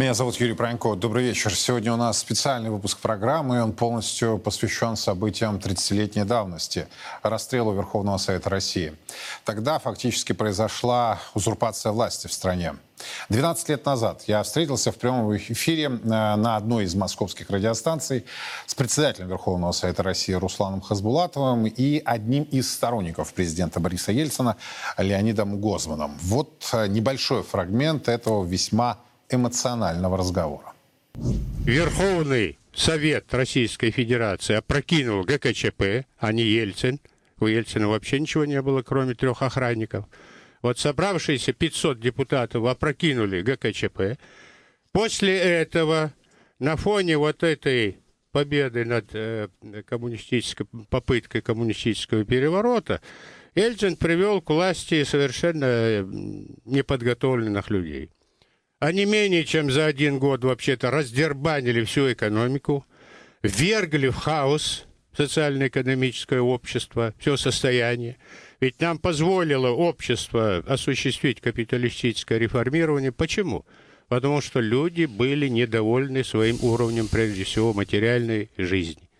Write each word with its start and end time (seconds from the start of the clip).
Меня 0.00 0.14
зовут 0.14 0.36
Юрий 0.36 0.54
Пронько. 0.54 0.94
Добрый 0.94 1.24
вечер. 1.24 1.54
Сегодня 1.54 1.92
у 1.92 1.96
нас 1.96 2.16
специальный 2.16 2.70
выпуск 2.70 3.00
программы, 3.00 3.56
и 3.56 3.58
он 3.58 3.74
полностью 3.74 4.38
посвящен 4.38 4.96
событиям 4.96 5.56
30-летней 5.56 6.24
давности, 6.24 6.88
расстрелу 7.22 7.74
Верховного 7.74 8.16
Совета 8.16 8.48
России. 8.48 8.94
Тогда 9.44 9.78
фактически 9.78 10.32
произошла 10.32 11.18
узурпация 11.34 11.92
власти 11.92 12.28
в 12.28 12.32
стране. 12.32 12.76
12 13.28 13.68
лет 13.68 13.84
назад 13.84 14.22
я 14.26 14.42
встретился 14.42 14.90
в 14.90 14.96
прямом 14.96 15.36
эфире 15.36 15.84
э, 15.84 15.98
на 15.98 16.56
одной 16.56 16.84
из 16.84 16.94
московских 16.94 17.50
радиостанций 17.50 18.24
с 18.64 18.74
председателем 18.74 19.28
Верховного 19.28 19.72
Совета 19.72 20.02
России 20.02 20.32
Русланом 20.32 20.80
Хасбулатовым 20.80 21.66
и 21.66 22.00
одним 22.02 22.44
из 22.44 22.72
сторонников 22.72 23.34
президента 23.34 23.80
Бориса 23.80 24.12
Ельцина 24.12 24.56
Леонидом 24.96 25.60
Гозманом. 25.60 26.16
Вот 26.22 26.66
э, 26.72 26.86
небольшой 26.86 27.42
фрагмент 27.42 28.08
этого 28.08 28.46
весьма 28.46 28.96
эмоционального 29.30 30.16
разговора. 30.16 30.72
Верховный 31.64 32.58
Совет 32.74 33.32
Российской 33.34 33.90
Федерации 33.90 34.54
опрокинул 34.54 35.24
ГКЧП, 35.24 36.06
а 36.18 36.32
не 36.32 36.42
Ельцин. 36.42 37.00
У 37.38 37.46
Ельцина 37.46 37.88
вообще 37.88 38.20
ничего 38.20 38.44
не 38.44 38.60
было, 38.62 38.82
кроме 38.82 39.14
трех 39.14 39.42
охранников. 39.42 40.06
Вот 40.62 40.78
собравшиеся 40.78 41.52
500 41.52 41.98
депутатов 41.98 42.64
опрокинули 42.66 43.40
ГКЧП. 43.42 44.18
После 44.92 45.38
этого 45.38 46.12
на 46.58 46.76
фоне 46.76 47.16
вот 47.16 47.42
этой 47.42 47.98
победы 48.32 48.84
над 48.84 49.06
э, 49.14 49.48
коммунистической 49.86 50.66
попыткой 50.88 51.40
коммунистического 51.40 52.24
переворота 52.24 53.00
Ельцин 53.54 53.96
привел 53.96 54.40
к 54.40 54.50
власти 54.50 55.02
совершенно 55.04 55.64
э, 55.64 56.04
неподготовленных 56.64 57.70
людей. 57.70 58.10
Они 58.80 59.04
менее 59.04 59.44
чем 59.44 59.70
за 59.70 59.84
один 59.84 60.18
год 60.18 60.42
вообще-то 60.42 60.90
раздербанили 60.90 61.84
всю 61.84 62.10
экономику, 62.10 62.86
вергли 63.42 64.08
в 64.08 64.16
хаос 64.16 64.86
социально-экономическое 65.14 66.40
общество, 66.40 67.14
все 67.18 67.36
состояние. 67.36 68.16
Ведь 68.58 68.80
нам 68.80 68.98
позволило 68.98 69.68
общество 69.68 70.64
осуществить 70.66 71.42
капиталистическое 71.42 72.38
реформирование. 72.38 73.12
Почему? 73.12 73.66
Потому 74.08 74.40
что 74.40 74.60
люди 74.60 75.04
были 75.04 75.48
недовольны 75.48 76.24
своим 76.24 76.56
уровнем, 76.62 77.06
прежде 77.08 77.44
всего, 77.44 77.74
материальной 77.74 78.50
жизни. 78.56 79.10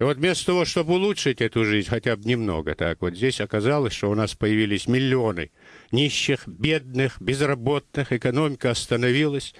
И 0.00 0.02
вот 0.02 0.16
вместо 0.16 0.46
того, 0.46 0.64
чтобы 0.64 0.94
улучшить 0.94 1.42
эту 1.42 1.66
жизнь 1.66 1.88
хотя 1.90 2.16
бы 2.16 2.24
немного, 2.24 2.74
так 2.74 3.02
вот 3.02 3.14
здесь 3.14 3.40
оказалось, 3.42 3.92
что 3.92 4.10
у 4.10 4.14
нас 4.14 4.34
появились 4.34 4.88
миллионы 4.88 5.50
нищих, 5.94 6.46
бедных, 6.46 7.20
безработных, 7.20 8.12
экономика 8.12 8.70
остановилась, 8.70 9.54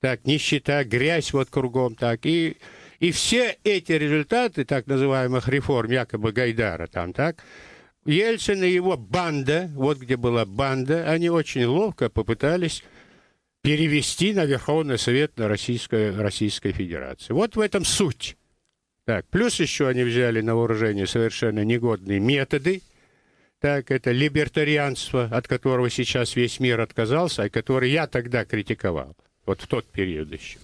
так, 0.00 0.24
нищета, 0.24 0.84
грязь 0.84 1.32
вот 1.32 1.50
кругом, 1.50 1.94
так, 1.94 2.24
и, 2.26 2.56
и 2.98 3.10
все 3.12 3.56
эти 3.64 3.92
результаты 3.92 4.64
так 4.64 4.86
называемых 4.86 5.48
реформ, 5.48 5.90
якобы 5.90 6.32
Гайдара 6.32 6.86
там, 6.86 7.12
так, 7.12 7.44
Ельцин 8.04 8.64
и 8.64 8.68
его 8.68 8.96
банда, 8.96 9.70
вот 9.74 9.98
где 9.98 10.16
была 10.16 10.44
банда, 10.44 11.08
они 11.08 11.30
очень 11.30 11.64
ловко 11.66 12.08
попытались 12.08 12.82
перевести 13.62 14.32
на 14.32 14.44
Верховный 14.44 14.98
Совет 14.98 15.36
на 15.38 15.48
Российской, 15.48 16.14
Российской 16.14 16.72
Федерации. 16.72 17.32
Вот 17.32 17.54
в 17.54 17.60
этом 17.60 17.84
суть. 17.84 18.36
Так, 19.04 19.26
плюс 19.28 19.58
еще 19.60 19.88
они 19.88 20.02
взяли 20.02 20.40
на 20.40 20.54
вооружение 20.54 21.06
совершенно 21.06 21.64
негодные 21.64 22.20
методы. 22.20 22.82
Так, 23.62 23.92
это 23.92 24.10
либертарианство, 24.10 25.26
от 25.30 25.46
которого 25.46 25.88
сейчас 25.88 26.34
весь 26.34 26.58
мир 26.58 26.80
отказался, 26.80 27.44
и 27.46 27.48
который 27.48 27.92
я 27.92 28.08
тогда 28.08 28.44
критиковал, 28.44 29.16
вот 29.46 29.62
в 29.62 29.68
тот 29.68 29.86
период 29.86 30.32
еще. 30.32 30.58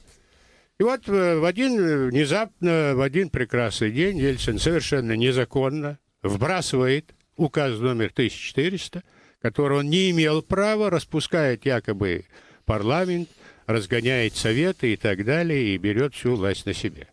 И 0.81 0.83
вот 0.83 1.07
в 1.07 1.45
один 1.45 2.09
внезапно, 2.09 2.95
в 2.97 3.01
один 3.01 3.31
прекрасный 3.31 3.93
день 3.93 4.19
Ельцин 4.19 4.59
совершенно 4.59 5.13
незаконно 5.13 6.01
вбрасывает 6.25 7.15
указ 7.37 7.79
номер 7.79 8.07
1400, 8.07 9.05
который 9.41 9.79
он 9.79 9.89
не 9.89 10.11
имел 10.11 10.43
права, 10.43 10.91
распускает 10.91 11.67
якобы 11.67 12.25
парламент, 12.65 13.29
разгоняет 13.67 14.35
советы 14.35 14.95
и 14.95 14.97
так 14.97 15.25
далее, 15.25 15.77
и 15.77 15.79
берет 15.79 16.17
всю 16.17 16.35
власть 16.35 16.67
на 16.67 16.75
себя. 16.75 17.07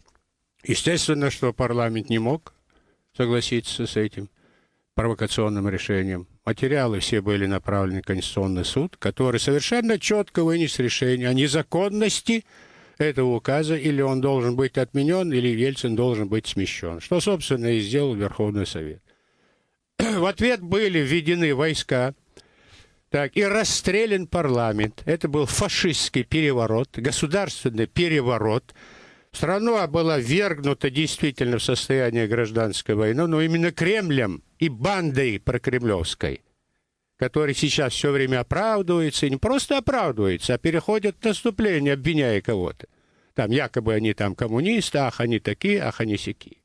Естественно, 0.63 1.29
что 1.29 1.53
парламент 1.53 2.09
не 2.09 2.17
мог 2.17 2.55
согласиться 3.15 3.85
с 3.85 3.95
этим 3.97 4.29
провокационным 4.95 5.67
решением. 5.69 6.27
Материалы 6.45 6.99
все 6.99 7.21
были 7.21 7.45
направлены 7.45 8.01
в 8.01 8.05
Конституционный 8.05 8.65
суд, 8.65 8.95
который 8.97 9.39
совершенно 9.39 9.99
четко 9.99 10.43
вынес 10.43 10.79
решение 10.79 11.29
о 11.29 11.33
незаконности 11.33 12.45
этого 12.97 13.35
указа, 13.35 13.75
или 13.75 14.01
он 14.01 14.21
должен 14.21 14.55
быть 14.55 14.77
отменен, 14.77 15.31
или 15.33 15.49
Ельцин 15.49 15.95
должен 15.95 16.29
быть 16.29 16.47
смещен, 16.47 17.01
что, 17.01 17.19
собственно, 17.19 17.67
и 17.67 17.81
сделал 17.81 18.15
Верховный 18.15 18.65
Совет. 18.65 19.01
В 19.99 20.25
ответ 20.25 20.61
были 20.61 20.99
введены 20.99 21.53
войска, 21.53 22.15
так, 23.09 23.35
и 23.35 23.45
расстрелян 23.45 24.27
парламент. 24.27 25.03
Это 25.05 25.27
был 25.27 25.45
фашистский 25.45 26.23
переворот, 26.23 26.89
государственный 26.97 27.85
переворот– 27.85 28.73
Страна 29.35 29.85
была 29.87 30.17
вергнута 30.17 30.89
действительно 30.89 31.57
в 31.57 31.63
состояние 31.63 32.25
гражданской 32.25 32.95
войны, 32.95 33.27
но 33.27 33.41
именно 33.41 33.73
Кремлем 33.73 34.41
и 34.59 34.69
бандой 34.69 35.41
прокремлевской, 35.41 36.41
который 37.17 37.53
сейчас 37.53 37.91
все 37.91 38.11
время 38.11 38.39
оправдывается, 38.39 39.25
и 39.25 39.29
не 39.29 39.35
просто 39.35 39.77
оправдывается, 39.77 40.53
а 40.53 40.57
переходит 40.57 41.17
в 41.19 41.25
наступление, 41.25 41.95
обвиняя 41.95 42.39
кого-то. 42.39 42.87
Там 43.33 43.51
якобы 43.51 43.93
они 43.93 44.13
там 44.13 44.35
коммунисты, 44.35 44.99
ах, 44.99 45.19
они 45.19 45.39
такие, 45.39 45.81
ах, 45.81 45.99
они 45.99 46.15
сякие. 46.15 46.59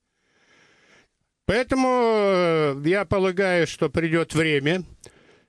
Поэтому 1.47 1.89
э, 1.89 2.83
я 2.85 3.05
полагаю, 3.05 3.67
что 3.67 3.91
придет 3.91 4.33
время, 4.33 4.85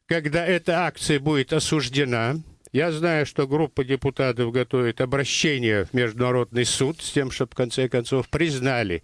когда 0.08 0.44
эта 0.44 0.88
акция 0.88 1.20
будет 1.20 1.54
осуждена, 1.54 2.38
я 2.72 2.92
знаю, 2.92 3.26
что 3.26 3.48
группа 3.48 3.84
депутатов 3.84 4.52
готовит 4.52 5.02
обращение 5.02 5.86
в 5.86 5.94
Международный 5.94 6.66
суд 6.66 7.02
с 7.02 7.12
тем, 7.12 7.30
чтобы 7.30 7.52
в 7.52 7.56
конце 7.56 7.90
концов 7.90 8.30
признали 8.30 9.04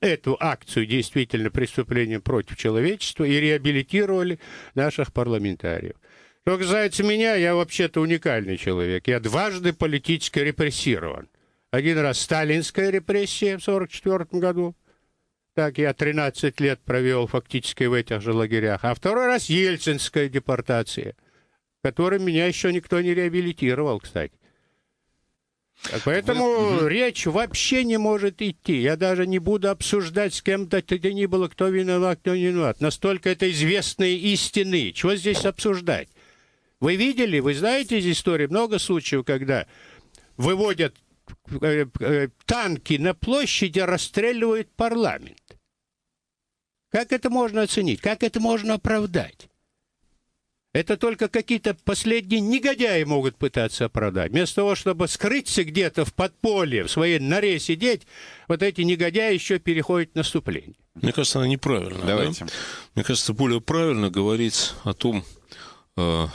эту 0.00 0.36
акцию 0.38 0.86
действительно 0.86 1.50
преступлением 1.50 2.22
против 2.22 2.56
человечества 2.56 3.24
и 3.24 3.40
реабилитировали 3.40 4.38
наших 4.74 5.12
парламентариев. 5.12 5.96
Что 6.46 6.58
касается 6.58 7.02
меня, 7.02 7.34
я 7.34 7.56
вообще-то 7.56 8.00
уникальный 8.00 8.56
человек. 8.56 9.08
Я 9.08 9.18
дважды 9.18 9.72
политически 9.72 10.38
репрессирован. 10.38 11.28
Один 11.72 11.98
раз 11.98 12.20
сталинская 12.20 12.90
репрессия 12.90 13.58
в 13.58 13.68
1944 13.68 14.40
году. 14.40 14.76
Так, 15.54 15.76
я 15.78 15.92
13 15.92 16.58
лет 16.60 16.80
провел 16.84 17.26
фактически 17.26 17.84
в 17.84 17.92
этих 17.92 18.22
же 18.22 18.32
лагерях. 18.32 18.84
А 18.84 18.94
второй 18.94 19.26
раз 19.26 19.46
ельцинская 19.46 20.28
депортация– 20.28 21.16
которым 21.82 22.24
меня 22.24 22.46
еще 22.46 22.72
никто 22.72 23.00
не 23.00 23.14
реабилитировал, 23.14 24.00
кстати. 24.00 24.32
Поэтому 26.04 26.80
Вы... 26.80 26.90
речь 26.90 27.26
вообще 27.26 27.84
не 27.84 27.98
может 27.98 28.42
идти. 28.42 28.80
Я 28.80 28.96
даже 28.96 29.26
не 29.26 29.38
буду 29.38 29.70
обсуждать 29.70 30.34
с 30.34 30.42
кем-то, 30.42 30.82
кто 30.82 30.96
ни 30.96 31.26
было, 31.26 31.48
кто 31.48 31.68
виноват, 31.68 32.18
кто 32.20 32.34
не 32.34 32.46
виноват. 32.46 32.80
Настолько 32.80 33.30
это 33.30 33.48
известные 33.50 34.16
истины. 34.16 34.92
Чего 34.92 35.14
здесь 35.14 35.44
обсуждать? 35.44 36.08
Вы 36.80 36.96
видели, 36.96 37.38
вы 37.38 37.54
знаете 37.54 37.98
из 37.98 38.06
истории 38.06 38.46
много 38.46 38.78
случаев, 38.78 39.24
когда 39.24 39.66
выводят 40.36 40.96
э, 41.60 41.86
э, 42.00 42.28
танки 42.44 42.94
на 42.94 43.14
площади, 43.14 43.80
расстреливают 43.80 44.68
парламент. 44.74 45.38
Как 46.90 47.12
это 47.12 47.30
можно 47.30 47.62
оценить? 47.62 48.00
Как 48.00 48.22
это 48.22 48.40
можно 48.40 48.74
оправдать? 48.74 49.48
Это 50.74 50.98
только 50.98 51.28
какие-то 51.28 51.74
последние 51.84 52.40
негодяи 52.40 53.02
могут 53.04 53.36
пытаться 53.36 53.86
оправдать. 53.86 54.32
Вместо 54.32 54.56
того, 54.56 54.74
чтобы 54.74 55.08
скрыться 55.08 55.64
где-то 55.64 56.04
в 56.04 56.12
подполье, 56.12 56.84
в 56.84 56.90
своей 56.90 57.18
норе 57.18 57.58
сидеть, 57.58 58.02
вот 58.48 58.62
эти 58.62 58.82
негодяи 58.82 59.32
еще 59.32 59.58
переходят 59.58 60.10
в 60.12 60.16
наступление. 60.16 60.74
Мне 60.94 61.12
кажется, 61.12 61.38
она 61.38 61.48
неправильно. 61.48 62.04
Давайте. 62.04 62.44
Да? 62.44 62.50
Мне 62.94 63.04
кажется, 63.04 63.32
более 63.32 63.62
правильно 63.62 64.10
говорить 64.10 64.72
о 64.84 64.92
том, 64.92 65.24
э, 65.96 66.26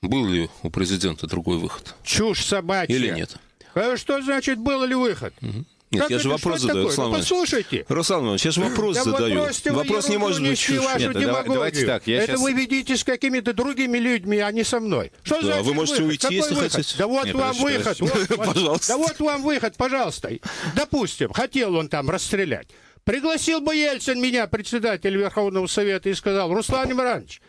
был 0.00 0.28
ли 0.28 0.48
у 0.62 0.70
президента 0.70 1.26
другой 1.26 1.58
выход. 1.58 1.96
Чушь 2.04 2.44
собачья. 2.44 2.94
Или 2.94 3.10
нет. 3.10 3.36
А 3.74 3.96
что 3.96 4.22
значит, 4.22 4.58
был 4.58 4.84
ли 4.84 4.94
выход? 4.94 5.34
Угу. 5.42 5.64
Нет, 5.96 6.02
как 6.04 6.10
я 6.10 6.18
же 6.18 6.28
вопрос 6.28 6.60
задаю, 6.60 6.86
Руслан 6.86 7.10
ну, 7.10 7.16
послушайте. 7.16 7.84
Руслан 7.88 8.24
Иванович, 8.24 8.44
я 8.44 8.50
же 8.50 8.60
вопрос 8.60 8.96
да 8.96 9.02
задаю. 9.04 9.40
Вот 9.40 9.66
вопрос 9.66 10.08
не 10.08 10.18
может 10.18 10.42
быть 10.42 10.58
чушь. 10.58 10.82
Нет, 10.98 11.12
демагогию. 11.12 11.54
давайте 11.54 11.86
так. 11.86 12.06
Я 12.06 12.18
Это 12.18 12.26
сейчас... 12.26 12.40
вы 12.40 12.52
видите 12.52 12.96
с 12.96 13.04
какими-то 13.04 13.52
другими 13.52 13.98
людьми, 13.98 14.38
а 14.38 14.50
не 14.52 14.64
со 14.64 14.80
мной. 14.80 15.12
Что 15.22 15.42
да, 15.42 15.62
вы 15.62 15.74
можете 15.74 16.02
выход? 16.02 16.10
уйти, 16.10 16.22
Какой 16.22 16.36
если 16.36 16.54
выход? 16.54 16.72
хотите. 16.72 16.94
Да 16.98 17.06
вот 17.06 17.26
Нет, 17.26 17.34
вам 17.34 17.56
выход. 17.56 18.00
Вот, 18.00 18.28
пожалуйста. 18.36 18.88
Да 18.88 18.96
вот 18.96 19.20
вам 19.20 19.42
выход, 19.42 19.76
пожалуйста. 19.76 20.30
Допустим, 20.74 21.32
хотел 21.32 21.74
он 21.74 21.88
там 21.88 22.10
расстрелять. 22.10 22.68
Пригласил 23.04 23.60
бы 23.60 23.76
Ельцин 23.76 24.20
меня, 24.20 24.48
председатель 24.48 25.16
Верховного 25.16 25.68
Совета, 25.68 26.08
и 26.08 26.14
сказал, 26.14 26.52
Руслан 26.52 26.90
Иванович, 26.90 27.40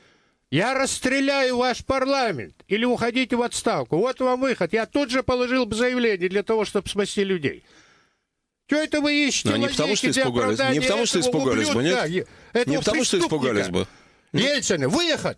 я 0.52 0.74
расстреляю 0.74 1.58
ваш 1.58 1.84
парламент 1.84 2.56
или 2.68 2.86
уходите 2.86 3.36
в 3.36 3.42
отставку. 3.42 3.98
Вот 3.98 4.20
вам 4.20 4.40
выход. 4.40 4.72
Я 4.72 4.86
тут 4.86 5.10
же 5.10 5.24
положил 5.24 5.66
бы 5.66 5.76
заявление 5.76 6.30
для 6.30 6.44
того, 6.44 6.64
чтобы 6.64 6.88
спасти 6.88 7.24
людей. 7.24 7.64
Что 8.68 8.76
это 8.78 9.02
вы 9.02 9.28
ищете? 9.28 9.50
Но 9.50 9.58
не 9.58 9.68
потому, 9.70 9.96
что 9.96 10.10
испугались. 10.10 10.60
Не 10.74 10.82
потому, 10.82 11.06
что 11.06 11.20
испугались 11.20 11.70
бы, 11.70 11.84
нет? 11.84 12.28
Не 12.66 12.78
потому, 12.78 13.04
что 13.04 13.18
испугались 13.18 13.70
бы. 13.70 13.88
Ельцина, 14.34 14.90
выехать! 14.90 15.38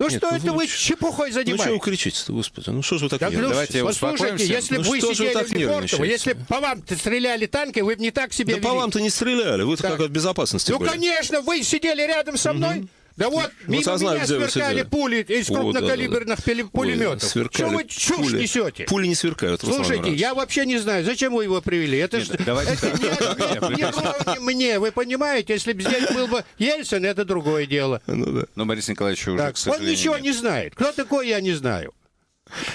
Ну 0.00 0.08
Нет, 0.08 0.18
что 0.18 0.30
ну, 0.30 0.36
это 0.36 0.52
вы 0.52 0.68
чепухой 0.68 1.32
занимаетесь? 1.32 1.58
Ну 1.58 1.64
что 1.64 1.72
вы 1.72 1.80
кричите 1.80 2.32
господи? 2.32 2.70
Ну 2.70 2.82
что 2.82 2.98
же 2.98 3.04
вы 3.06 3.10
так 3.10 3.18
да, 3.18 3.30
нервничаете? 3.30 3.78
Давайте 3.78 3.84
послушайте, 3.84 4.46
если 4.46 4.76
ну, 4.76 4.82
вы 4.84 5.00
сидели 5.00 5.32
так 5.32 5.48
в 5.48 5.52
Лефортово, 5.52 6.04
если 6.04 6.34
по 6.34 6.60
вам 6.60 6.84
стреляли 6.86 7.46
танки, 7.46 7.80
вы 7.80 7.96
бы 7.96 8.02
не 8.02 8.12
так 8.12 8.32
себя 8.32 8.54
Да 8.54 8.60
вели. 8.60 8.68
по 8.68 8.74
вам-то 8.74 9.00
не 9.00 9.10
стреляли, 9.10 9.62
вы 9.62 9.76
как 9.76 9.98
от 9.98 10.10
безопасности 10.12 10.70
Ну 10.70 10.78
были. 10.78 10.88
конечно, 10.90 11.40
вы 11.40 11.64
сидели 11.64 12.02
рядом 12.02 12.36
со 12.36 12.52
мной. 12.52 12.78
Угу. 12.78 12.88
Да 13.18 13.30
вот, 13.30 13.50
ну, 13.66 13.72
мимо 13.72 13.98
меня 13.98 14.26
сверкали 14.26 14.82
пули 14.82 15.22
из 15.22 15.48
крупнокалиберных 15.48 16.38
да, 16.38 16.54
да. 16.54 16.64
пулеметов. 16.70 17.36
Ой, 17.36 17.48
Что 17.52 17.66
вы 17.66 17.84
чушь 17.84 18.16
пули, 18.16 18.42
несете? 18.42 18.84
Пули 18.84 19.08
не 19.08 19.16
сверкают, 19.16 19.60
Слушайте, 19.60 20.14
я 20.14 20.34
вообще 20.34 20.64
не 20.64 20.78
знаю, 20.78 21.04
зачем 21.04 21.34
вы 21.34 21.42
его 21.42 21.60
привели. 21.60 21.98
Это 21.98 22.18
Нет, 22.18 22.26
ж, 22.26 22.44
давайте 22.46 22.74
это 22.74 22.96
не, 22.96 23.76
не, 23.76 24.34
не 24.34 24.38
мне, 24.38 24.78
вы 24.78 24.92
понимаете? 24.92 25.54
Если 25.54 25.72
бы 25.72 25.82
здесь 25.82 26.08
был 26.10 26.28
бы 26.28 26.44
Ельцин, 26.58 27.04
это 27.04 27.24
другое 27.24 27.66
дело. 27.66 28.00
Ну, 28.06 28.26
да. 28.26 28.44
Но 28.54 28.66
Борис 28.66 28.88
Николаевич 28.88 29.26
уже, 29.26 29.38
так, 29.38 29.56
Он 29.66 29.84
ничего 29.84 30.14
нет. 30.14 30.22
не 30.22 30.32
знает. 30.32 30.76
Кто 30.76 30.92
такой, 30.92 31.26
я 31.26 31.40
не 31.40 31.54
знаю. 31.54 31.92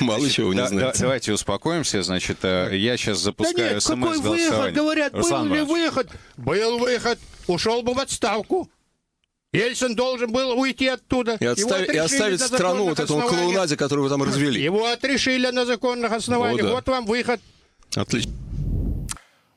Мало 0.01 0.19
Значит, 0.19 0.35
чего 0.35 0.53
не 0.53 0.59
да, 0.59 0.67
знаете. 0.67 0.91
Да, 0.91 0.99
давайте 0.99 1.33
успокоимся. 1.33 2.03
Значит, 2.03 2.39
э, 2.43 2.71
я 2.73 2.97
сейчас 2.97 3.19
запускаю 3.19 3.69
да 3.69 3.73
нет, 3.75 3.83
смс 3.83 3.95
какой 3.95 4.17
выход? 4.19 4.73
Говорят, 4.73 5.15
Руслан 5.15 5.47
был 5.47 5.55
ли 5.55 5.61
выход? 5.61 6.09
Был 6.35 6.79
выход. 6.79 7.17
Ушел 7.47 7.81
бы 7.81 7.93
в 7.93 7.99
отставку. 7.99 8.69
Ельцин 9.53 9.95
должен 9.95 10.31
был 10.31 10.59
уйти 10.59 10.87
оттуда. 10.87 11.37
И, 11.39 11.45
отставить, 11.45 11.89
и 11.89 11.97
оставить 11.97 12.41
страну 12.41 12.85
вот 12.85 12.99
этому 12.99 13.27
клоунаде, 13.27 13.77
которую 13.77 14.03
вы 14.03 14.09
там 14.09 14.23
развели. 14.23 14.61
Его 14.61 14.87
отрешили 14.87 15.51
на 15.51 15.65
законных 15.65 16.11
основаниях. 16.11 16.65
О, 16.65 16.67
да. 16.67 16.73
Вот 16.73 16.87
вам 16.87 17.05
выход. 17.05 17.39
Отлично. 17.95 18.31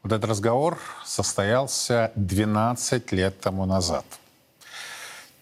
Вот 0.03 0.13
этот 0.13 0.31
разговор 0.31 0.79
состоялся 1.05 2.13
12 2.15 3.11
лет 3.13 3.41
тому 3.41 3.65
назад. 3.65 4.05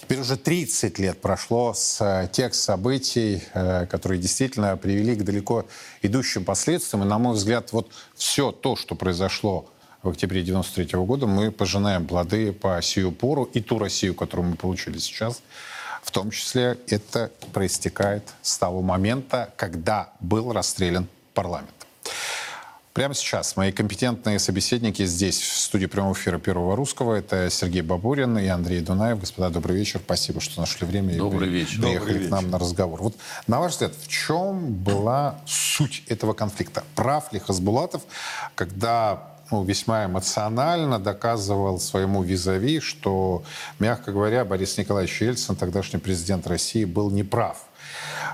Теперь 0.01 0.21
уже 0.21 0.37
30 0.37 0.99
лет 0.99 1.21
прошло 1.21 1.75
с 1.75 2.01
э, 2.01 2.29
тех 2.31 2.55
событий, 2.55 3.43
э, 3.55 3.87
которые 3.87 4.21
действительно 4.21 4.77
привели 4.77 5.17
к 5.17 5.25
далеко 5.25 5.67
идущим 6.03 6.45
последствиям. 6.45 7.05
И, 7.05 7.07
на 7.07 7.19
мой 7.19 7.35
взгляд, 7.35 7.73
вот 7.73 7.91
все 8.15 8.53
то, 8.53 8.77
что 8.77 8.95
произошло 8.95 9.67
в 10.05 10.11
октябре 10.11 10.43
93 10.43 10.99
года 10.99 11.27
мы 11.27 11.51
пожинаем 11.51 12.07
плоды 12.07 12.53
по 12.53 12.81
сию 12.83 13.11
пору. 13.11 13.45
И 13.55 13.61
ту 13.61 13.79
Россию, 13.79 14.15
которую 14.15 14.51
мы 14.51 14.57
получили 14.57 14.99
сейчас, 14.99 15.43
в 16.03 16.11
том 16.11 16.31
числе 16.31 16.79
это 16.89 17.33
проистекает 17.53 18.23
с 18.43 18.59
того 18.59 18.83
момента, 18.83 19.53
когда 19.57 20.13
был 20.21 20.53
расстрелян 20.53 21.09
парламент. 21.33 21.71
Прямо 22.93 23.13
сейчас 23.15 23.57
мои 23.57 23.73
компетентные 23.73 24.39
собеседники 24.39 25.05
здесь, 25.05 25.41
в 25.41 25.59
студии 25.59 25.87
прямого 25.87 26.13
эфира 26.13 26.39
Первого 26.39 26.77
Русского. 26.77 27.15
Это 27.15 27.51
Сергей 27.51 27.83
Бабурин 27.83 28.39
и 28.39 28.47
Андрей 28.47 28.81
Дунаев. 28.81 29.19
Господа, 29.19 29.51
добрый 29.51 29.77
вечер. 29.77 30.01
Спасибо, 30.05 30.41
что 30.41 30.61
нашли 30.61 30.87
время 30.87 31.17
добрый 31.17 31.49
и 31.49 31.51
вечер. 31.51 31.81
приехали 31.81 31.99
добрый 31.99 32.19
вечер. 32.19 32.29
к 32.29 32.31
нам 32.31 32.51
на 32.51 32.59
разговор. 32.59 33.03
Вот, 33.03 33.17
на 33.49 33.59
ваш 33.59 33.73
взгляд, 33.73 33.95
в 34.01 34.07
чем 34.07 34.75
была 34.75 35.41
суть 35.45 36.05
этого 36.07 36.35
конфликта? 36.35 36.85
Прав 36.95 37.33
ли 37.33 37.41
Хасбулатов, 37.41 38.03
когда 38.55 39.34
ну, 39.51 39.65
весьма 39.65 40.07
эмоционально 40.07 40.99
доказывал 40.99 41.79
своему 41.79 42.23
визави, 42.23 42.81
что, 42.81 43.43
мягко 43.79 44.13
говоря, 44.13 44.45
Борис 44.45 44.79
Николаевич 44.79 45.21
Ельцин, 45.21 45.57
тогдашний 45.57 45.99
президент 45.99 46.47
России, 46.47 46.85
был 46.85 47.11
неправ. 47.11 47.59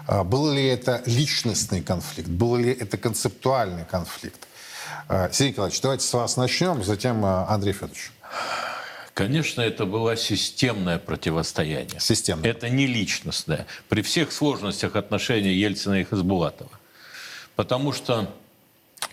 А, 0.07 0.25
был 0.25 0.51
ли 0.51 0.67
это 0.67 1.03
личностный 1.07 1.83
конфликт? 1.83 2.29
Был 2.29 2.57
ли 2.57 2.71
это 2.73 2.97
концептуальный 2.97 3.85
конфликт? 3.85 4.47
А, 5.09 5.31
Сергей 5.33 5.53
Николаевич, 5.53 5.81
давайте 5.81 6.07
с 6.07 6.13
вас 6.13 6.37
начнем, 6.37 6.83
затем 6.85 7.25
а, 7.25 7.47
Андрей 7.49 7.73
Федорович. 7.73 8.13
Конечно, 9.15 9.61
это 9.61 9.85
было 9.85 10.17
системное 10.17 10.99
противостояние. 10.99 12.01
Системное. 12.01 12.51
Это 12.51 12.71
не 12.71 12.87
личностное. 12.87 13.67
При 13.89 14.03
всех 14.03 14.33
сложностях 14.33 14.97
отношений 14.97 15.53
Ельцина 15.53 16.01
и 16.01 16.05
Хасбулатова. 16.05 16.71
Потому 17.57 17.93
что 17.93 18.33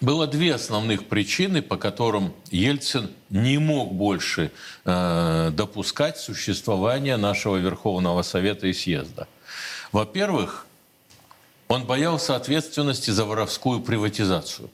было 0.02 0.28
две 0.28 0.54
основных 0.56 1.08
причины, 1.08 1.62
по 1.62 1.78
которым 1.78 2.34
Ельцин 2.52 3.10
не 3.30 3.58
мог 3.58 3.94
больше 3.94 4.52
э, 4.86 5.52
допускать 5.54 6.18
существование 6.18 7.18
нашего 7.18 7.58
Верховного 7.58 8.22
Совета 8.22 8.68
и 8.68 8.74
съезда. 8.74 9.28
Во-первых, 9.92 10.68
он 11.68 11.86
боялся 11.86 12.36
ответственности 12.36 13.12
за 13.12 13.26
воровскую 13.26 13.82
приватизацию. 13.82 14.70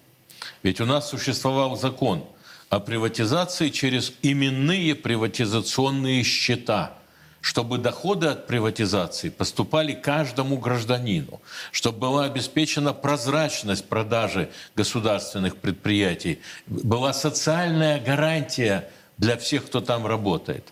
Ведь 0.62 0.82
у 0.82 0.86
нас 0.86 1.10
существовал 1.10 1.78
закон 1.78 2.26
о 2.70 2.80
приватизации 2.80 3.70
через 3.70 4.14
именные 4.22 4.96
приватизационные 4.96 6.24
счета– 6.24 6.94
чтобы 7.44 7.78
доходы 7.78 8.28
от 8.28 8.48
приватизации 8.48 9.28
поступали 9.28 9.92
каждому 9.92 10.58
гражданину, 10.58 11.42
чтобы 11.74 12.00
была 12.00 12.24
обеспечена 12.24 12.94
прозрачность 12.94 13.84
продажи 13.90 14.50
государственных 14.78 15.58
предприятий, 15.58 16.40
была 16.68 17.12
социальная 17.12 18.00
гарантия 18.00 18.90
для 19.18 19.36
всех, 19.36 19.66
кто 19.66 19.82
там 19.82 20.08
работает. 20.08 20.66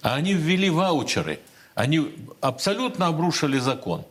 А 0.00 0.14
они 0.14 0.32
ввели 0.32 0.70
ваучеры, 0.70 1.40
они 1.74 2.10
абсолютно 2.40 3.08
обрушили 3.08 3.58
закон. 3.58 4.06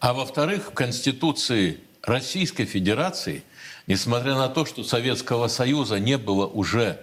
А 0.00 0.14
во-вторых, 0.14 0.70
в 0.70 0.72
Конституции 0.72 1.80
Российской 2.02 2.64
Федерации, 2.64 3.42
несмотря 3.86 4.36
на 4.36 4.48
то, 4.48 4.64
что 4.64 4.84
Советского 4.84 5.48
Союза 5.48 5.98
не 5.98 6.16
было 6.16 6.46
уже 6.46 6.98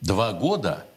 два 0.00 0.32
года– 0.32 0.86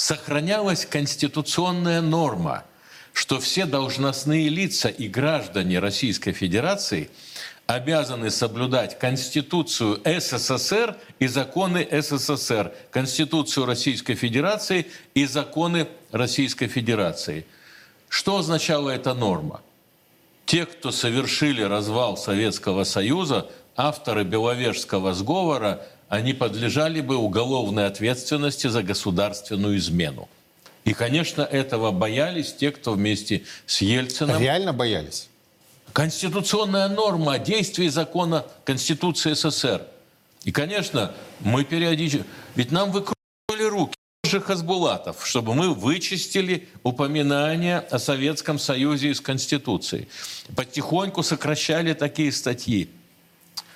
сохранялась 0.00 0.86
конституционная 0.86 2.00
норма, 2.00 2.64
что 3.12 3.38
все 3.38 3.66
должностные 3.66 4.48
лица 4.48 4.88
и 4.88 5.08
граждане 5.08 5.78
Российской 5.78 6.32
Федерации 6.32 7.10
обязаны 7.66 8.30
соблюдать 8.30 8.98
Конституцию 8.98 10.00
СССР 10.02 10.96
и 11.18 11.26
законы 11.26 11.86
СССР, 11.90 12.72
Конституцию 12.90 13.66
Российской 13.66 14.14
Федерации 14.14 14.86
и 15.12 15.26
законы 15.26 15.86
Российской 16.12 16.68
Федерации. 16.68 17.44
Что 18.08 18.38
означала 18.38 18.88
эта 18.88 19.12
норма? 19.12 19.60
Те, 20.46 20.64
кто 20.64 20.92
совершили 20.92 21.60
развал 21.60 22.16
Советского 22.16 22.84
Союза, 22.84 23.50
авторы 23.76 24.24
Беловежского 24.24 25.12
сговора– 25.12 25.82
они 26.10 26.32
подлежали 26.34 27.00
бы 27.00 27.16
уголовной 27.16 27.86
ответственности 27.86 28.66
за 28.66 28.82
государственную 28.82 29.78
измену. 29.78 30.28
И, 30.84 30.92
конечно, 30.92 31.42
этого 31.42 31.92
боялись 31.92 32.52
те, 32.52 32.72
кто 32.72 32.92
вместе 32.92 33.44
с 33.64 33.80
Ельцином... 33.80 34.40
Реально 34.40 34.72
боялись? 34.72 35.28
Конституционная 35.92 36.88
норма 36.88 37.38
действий 37.38 37.88
закона 37.88 38.44
Конституции 38.64 39.34
СССР. 39.34 39.86
И, 40.42 40.50
конечно, 40.50 41.12
мы 41.38 41.64
периодически... 41.64 42.24
Ведь 42.56 42.72
нам 42.72 42.90
выкручивали 42.90 43.68
руки 43.70 43.94
же 44.24 44.40
Хасбулатов, 44.40 45.24
чтобы 45.24 45.54
мы 45.54 45.72
вычистили 45.72 46.68
упоминания 46.82 47.78
о 47.78 48.00
Советском 48.00 48.58
Союзе 48.58 49.10
из 49.10 49.20
Конституции. 49.20 50.08
Потихоньку 50.56 51.22
сокращали 51.22 51.92
такие 51.92 52.32
статьи. 52.32 52.90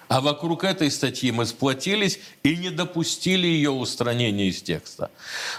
А 0.08 0.20
вокруг 0.20 0.64
этой 0.64 0.90
статьи 0.90 1.30
мы 1.30 1.46
сплотились 1.46 2.18
и 2.42 2.56
не 2.56 2.70
допустили 2.70 3.46
ее 3.46 3.70
устранения 3.70 4.48
из 4.48 4.62
текста. 4.62 5.10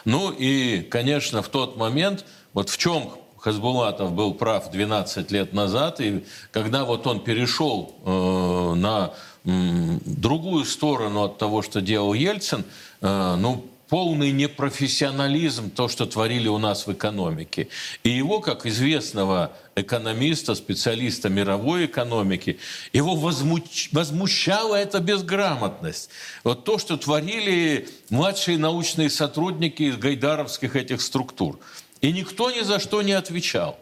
Ну 0.06 0.32
и, 0.32 0.82
конечно, 0.82 1.42
в 1.42 1.50
тот 1.50 1.78
момент, 1.78 2.26
вот 2.54 2.70
в 2.70 2.78
чем 2.78 3.12
Хасбулатов 3.38 4.12
был 4.14 4.34
прав 4.34 4.72
12 4.72 5.32
лет 5.32 5.54
назад, 5.54 6.02
и 6.02 6.26
когда 6.52 6.84
вот 6.84 7.06
он 7.06 7.20
перешел 7.20 7.96
э, 8.04 8.74
на 8.76 9.14
другую 9.44 10.66
сторону 10.66 11.26
от 11.26 11.38
того, 11.38 11.62
что 11.62 11.80
делал 11.80 12.14
Ельцин, 12.14 12.66
э, 13.02 13.36
ну, 13.38 13.66
полный 13.88 14.32
непрофессионализм, 14.32 15.70
то, 15.70 15.88
что 15.88 16.06
творили 16.06 16.48
у 16.48 16.58
нас 16.58 16.88
в 16.88 16.94
экономике. 16.94 17.68
И 18.04 18.10
его, 18.10 18.40
как 18.40 18.66
известного 18.66 19.52
экономиста, 19.76 20.56
специалиста 20.56 21.30
мировой 21.30 21.86
экономики, 21.86 22.60
его 22.94 23.16
возмуч... 23.16 23.90
возмущала 23.92 24.76
эта 24.76 25.00
безграмотность. 25.00 26.10
Вот 26.44 26.64
то, 26.64 26.78
что 26.78 26.98
творили 26.98 27.88
младшие 28.10 28.58
научные 28.58 29.10
сотрудники 29.10 29.84
из 29.84 29.98
гайдаровских 29.98 30.76
этих 30.76 31.02
структур. 31.02 31.60
И 32.02 32.12
никто 32.12 32.52
ни 32.52 32.62
за 32.62 32.80
что 32.80 33.02
не 33.02 33.14
отвечал. 33.14 33.78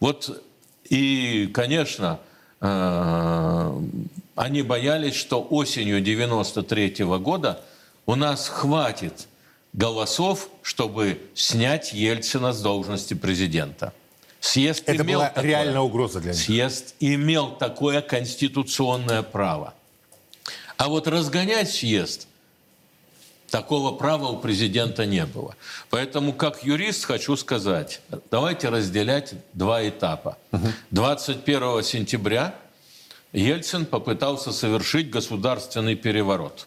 Вот 0.00 0.42
и, 0.88 1.50
конечно, 1.52 2.20
э, 2.60 3.80
они 4.34 4.62
боялись, 4.62 5.14
что 5.14 5.42
осенью 5.42 6.00
93 6.00 7.04
-го 7.04 7.18
года 7.18 7.64
у 8.06 8.14
нас 8.14 8.48
хватит 8.48 9.26
голосов, 9.76 10.48
чтобы 10.62 11.20
снять 11.34 11.92
Ельцина 11.92 12.52
с 12.52 12.60
должности 12.60 13.14
президента. 13.14 13.92
Съезд 14.40 14.82
Это 14.86 15.02
имел 15.02 15.20
была 15.20 15.28
такое, 15.28 15.44
реальная 15.44 15.80
угроза 15.80 16.20
для 16.20 16.32
них. 16.32 16.40
Съезд 16.40 16.94
имел 16.98 17.52
такое 17.56 18.00
конституционное 18.00 19.22
право. 19.22 19.74
А 20.76 20.88
вот 20.88 21.06
разгонять 21.06 21.70
съезд 21.70 22.26
такого 23.50 23.92
права 23.92 24.28
у 24.28 24.38
президента 24.38 25.06
не 25.06 25.24
было. 25.24 25.56
Поэтому, 25.90 26.32
как 26.32 26.64
юрист, 26.64 27.04
хочу 27.04 27.36
сказать, 27.36 28.00
давайте 28.30 28.68
разделять 28.68 29.34
два 29.52 29.86
этапа. 29.88 30.36
21 30.90 31.82
сентября 31.82 32.54
Ельцин 33.32 33.86
попытался 33.86 34.52
совершить 34.52 35.10
государственный 35.10 35.96
переворот. 35.96 36.66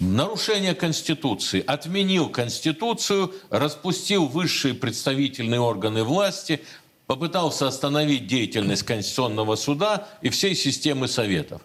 Нарушение 0.00 0.74
Конституции. 0.74 1.62
Отменил 1.64 2.28
Конституцию, 2.28 3.32
распустил 3.50 4.26
высшие 4.26 4.74
представительные 4.74 5.60
органы 5.60 6.02
власти, 6.02 6.64
попытался 7.06 7.68
остановить 7.68 8.26
деятельность 8.26 8.82
Конституционного 8.82 9.56
суда 9.56 10.08
и 10.20 10.30
всей 10.30 10.54
системы 10.56 11.06
Советов. 11.06 11.62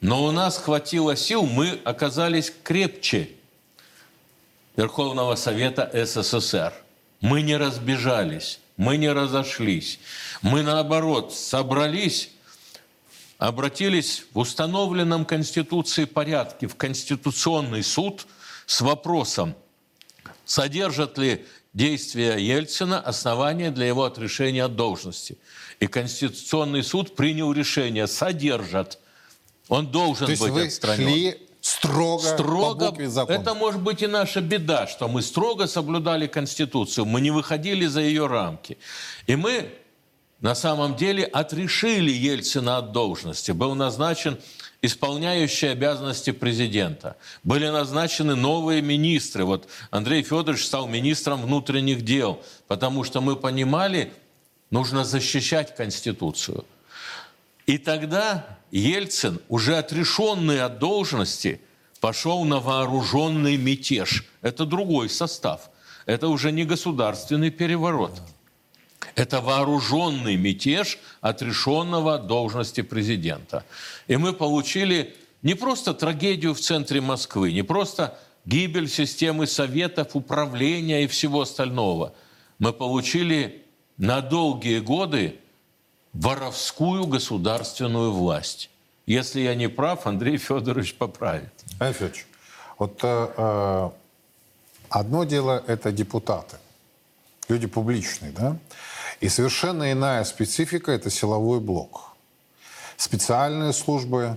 Но 0.00 0.24
у 0.24 0.30
нас 0.30 0.58
хватило 0.58 1.16
сил, 1.16 1.44
мы 1.44 1.80
оказались 1.84 2.52
крепче 2.62 3.30
Верховного 4.76 5.34
Совета 5.34 5.90
СССР. 5.92 6.72
Мы 7.20 7.42
не 7.42 7.56
разбежались, 7.56 8.60
мы 8.76 8.96
не 8.96 9.10
разошлись. 9.10 9.98
Мы, 10.42 10.62
наоборот, 10.62 11.34
собрались, 11.34 12.30
обратились 13.38 14.24
в 14.32 14.38
установленном 14.38 15.24
Конституцией 15.24 16.06
порядке 16.06 16.66
в 16.66 16.76
Конституционный 16.76 17.82
суд 17.82 18.26
с 18.66 18.80
вопросом, 18.80 19.54
содержат 20.44 21.18
ли 21.18 21.44
действия 21.72 22.36
Ельцина 22.38 23.00
основания 23.00 23.70
для 23.70 23.86
его 23.86 24.04
отрешения 24.04 24.64
от 24.64 24.76
должности. 24.76 25.38
И 25.80 25.86
Конституционный 25.86 26.82
суд 26.82 27.16
принял 27.16 27.52
решение, 27.52 28.06
содержат– 28.06 28.98
он 29.68 29.86
должен 29.90 30.26
То 30.26 30.32
есть 30.32 30.42
быть 30.42 30.52
вы 30.52 30.62
отстранен. 30.66 31.08
Шли 31.08 31.38
строго, 31.60 32.22
строго 32.22 32.86
по 32.86 32.90
букве 32.90 33.08
закона. 33.08 33.36
Это 33.36 33.54
может 33.54 33.80
быть 33.80 34.02
и 34.02 34.06
наша 34.06 34.40
беда, 34.40 34.86
что 34.86 35.08
мы 35.08 35.22
строго 35.22 35.66
соблюдали 35.66 36.26
Конституцию, 36.26 37.06
мы 37.06 37.20
не 37.20 37.30
выходили 37.30 37.86
за 37.86 38.02
ее 38.02 38.26
рамки. 38.26 38.76
И 39.26 39.36
мы 39.36 39.72
на 40.44 40.54
самом 40.54 40.94
деле 40.94 41.24
отрешили 41.24 42.10
Ельцина 42.10 42.76
от 42.76 42.92
должности. 42.92 43.52
Был 43.52 43.74
назначен 43.74 44.38
исполняющий 44.82 45.68
обязанности 45.68 46.32
президента. 46.32 47.16
Были 47.44 47.68
назначены 47.68 48.34
новые 48.34 48.82
министры. 48.82 49.46
Вот 49.46 49.66
Андрей 49.90 50.22
Федорович 50.22 50.66
стал 50.66 50.86
министром 50.86 51.40
внутренних 51.40 52.02
дел, 52.02 52.42
потому 52.68 53.04
что 53.04 53.22
мы 53.22 53.36
понимали, 53.36 54.12
нужно 54.70 55.06
защищать 55.06 55.74
Конституцию. 55.74 56.66
И 57.64 57.78
тогда 57.78 58.58
Ельцин, 58.70 59.40
уже 59.48 59.78
отрешенный 59.78 60.60
от 60.60 60.78
должности, 60.78 61.62
пошел 62.00 62.44
на 62.44 62.60
вооруженный 62.60 63.56
мятеж. 63.56 64.26
Это 64.42 64.66
другой 64.66 65.08
состав. 65.08 65.70
Это 66.04 66.28
уже 66.28 66.52
не 66.52 66.66
государственный 66.66 67.48
переворот. 67.50 68.20
Это 69.14 69.40
вооруженный 69.40 70.36
мятеж 70.36 70.98
отрешенного 71.20 72.14
от 72.14 72.26
должности 72.26 72.82
президента. 72.82 73.64
И 74.08 74.16
мы 74.16 74.32
получили 74.32 75.14
не 75.42 75.54
просто 75.54 75.94
трагедию 75.94 76.54
в 76.54 76.60
центре 76.60 77.00
Москвы, 77.00 77.52
не 77.52 77.62
просто 77.62 78.18
гибель 78.44 78.88
системы 78.88 79.46
советов, 79.46 80.10
управления 80.14 81.04
и 81.04 81.06
всего 81.06 81.42
остального. 81.42 82.14
Мы 82.58 82.72
получили 82.72 83.62
на 83.96 84.20
долгие 84.20 84.80
годы 84.80 85.38
воровскую 86.12 87.06
государственную 87.06 88.12
власть. 88.12 88.70
Если 89.06 89.40
я 89.40 89.54
не 89.54 89.68
прав, 89.68 90.06
Андрей 90.06 90.38
Федорович 90.38 90.94
поправит. 90.94 91.52
Андрей 91.78 91.92
Федорович, 91.92 92.26
вот 92.78 93.00
э, 93.02 93.28
э, 93.36 93.90
одно 94.88 95.24
дело– 95.24 95.62
это 95.66 95.92
депутаты, 95.92 96.56
люди 97.48 97.66
публичные, 97.66 98.32
да? 98.32 98.56
И 99.24 99.28
совершенно 99.30 99.90
иная 99.90 100.22
специфика– 100.24 100.92
это 100.92 101.08
силовой 101.08 101.58
блок. 101.58 102.14
Специальные 102.98 103.72
службы, 103.72 104.36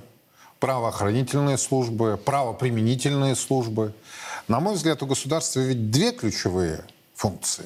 правоохранительные 0.62 1.58
службы, 1.58 2.16
правоприменительные 2.16 3.36
службы. 3.36 3.94
На 4.48 4.62
мой 4.62 4.76
взгляд, 4.76 5.04
у 5.04 5.06
государства 5.06 5.60
ведь 5.60 5.92
две 5.92 6.14
ключевые 6.14 6.86
функции. 7.16 7.66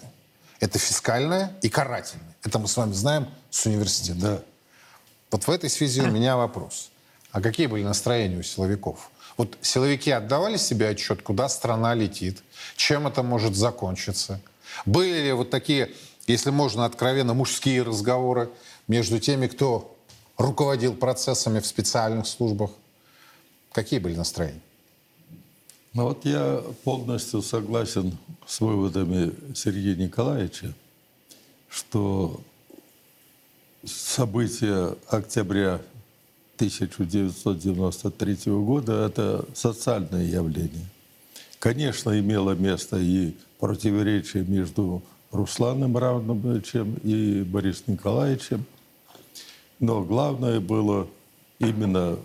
Это 0.60 0.80
фискальная 0.80 1.56
и 1.62 1.70
карательная. 1.70 2.36
Это 2.44 2.58
мы 2.58 2.68
с 2.68 2.76
вами 2.76 2.94
знаем 2.94 3.28
с 3.52 3.68
университета. 3.68 4.20
Да. 4.20 4.40
Вот 5.30 5.44
в 5.44 5.52
этой 5.52 5.70
связи 5.70 6.02
у 6.02 6.10
меня 6.10 6.36
вопрос. 6.38 6.90
А 7.32 7.40
какие 7.40 7.68
были 7.68 7.84
настроения 7.84 8.40
у 8.40 8.42
силовиков? 8.42 9.12
Вот 9.38 9.60
силовики 9.62 10.10
отдавали 10.10 10.58
себе 10.58 10.90
отчет, 10.90 11.22
куда 11.22 11.50
страна 11.50 11.94
летит, 11.94 12.42
чем 12.76 13.06
это 13.06 13.22
может 13.22 13.56
закончиться? 13.56 14.42
Были 14.88 15.26
ли 15.26 15.34
вот 15.34 15.52
такие, 15.52 15.92
если 16.28 16.50
можно 16.50 16.86
откровенно, 16.86 17.34
мужские 17.34 17.84
разговоры 17.84 18.50
между 18.88 19.20
теми, 19.20 19.48
кто 19.48 19.96
руководил 20.38 20.94
процессами 20.94 21.60
в 21.60 21.66
специальных 21.66 22.28
службах? 22.28 22.72
Какие 23.72 24.00
были 24.00 24.16
настроения? 24.16 24.62
Ну 25.94 26.04
вот 26.04 26.26
я 26.26 26.64
полностью 26.84 27.42
согласен 27.42 28.18
с 28.46 28.62
выводами 28.62 29.34
Сергея 29.54 29.96
Николаевича, 29.96 30.74
что 31.68 32.42
события 33.84 34.96
октября 35.08 35.82
1993 36.56 38.38
года– 38.46 39.06
это 39.08 39.46
социальное 39.54 40.24
явление. 40.24 40.86
Конечно, 41.60 42.18
имело 42.18 42.52
место 42.52 42.98
и 42.98 43.36
противоречие 43.60 44.44
между 44.44 45.02
Русланом 45.32 45.98
Равновичем 45.98 46.96
и 47.04 47.44
Борисом 47.44 47.94
Николаевичем, 47.94 48.66
но 49.80 50.04
главное 50.04 50.60
было 50.60 51.08
именно 51.60 52.20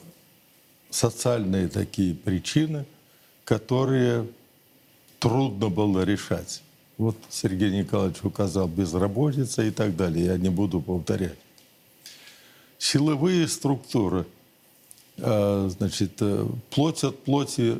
социальные 0.90 1.68
такие 1.68 2.14
причины, 2.14 2.84
которые 3.44 4.26
трудно 5.18 5.68
было 5.68 6.02
решать. 6.02 6.62
Вот 6.98 7.16
Сергей 7.28 7.70
Николаевич 7.70 8.24
указал 8.24 8.68
безработица 8.68 9.62
и 9.62 9.70
так 9.70 9.96
далее. 9.96 10.26
Я 10.26 10.38
не 10.38 10.48
буду 10.48 10.80
повторять. 10.80 11.36
Силовые 12.78 13.46
структуры, 13.48 14.26
а, 15.18 15.68
значит, 15.68 16.12
э, 16.20 16.46
плоть 16.70 17.04
от 17.04 17.22
плоти 17.24 17.78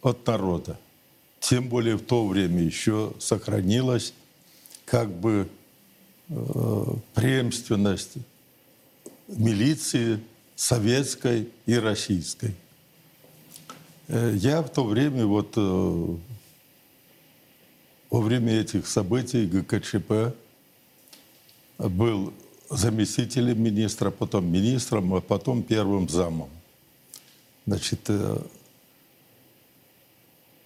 от 0.00 0.26
народа. 0.26 0.78
Тем 1.40 1.68
более 1.68 1.96
в 1.96 2.02
то 2.02 2.26
время 2.26 2.62
еще 2.62 3.12
сохранилась 3.18 4.14
как 4.84 5.10
бы 5.10 5.48
э, 6.28 6.84
преемственность 7.14 8.14
милиции 9.28 10.20
советской 10.54 11.48
и 11.66 11.74
российской. 11.74 12.54
Э, 14.08 14.32
я 14.36 14.62
в 14.62 14.70
то 14.70 14.84
время 14.84 15.26
вот 15.26 15.56
во 15.56 16.18
время 18.20 18.60
этих 18.60 18.86
событий 18.86 19.46
ГКЧП 19.46 20.34
был 21.78 22.32
заместителем 22.68 23.62
министра, 23.62 24.10
потом 24.10 24.50
министром, 24.50 25.14
а 25.14 25.20
потом 25.20 25.62
первым 25.62 26.08
замом. 26.08 26.50
Значит, 27.66 28.00
э, 28.08 28.38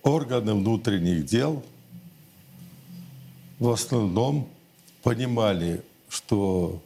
органы 0.02 0.54
внутренних 0.54 1.24
дел 1.24 1.62
в 3.58 3.70
основном 3.70 4.48
понимали, 5.02 5.82
что 6.08 6.82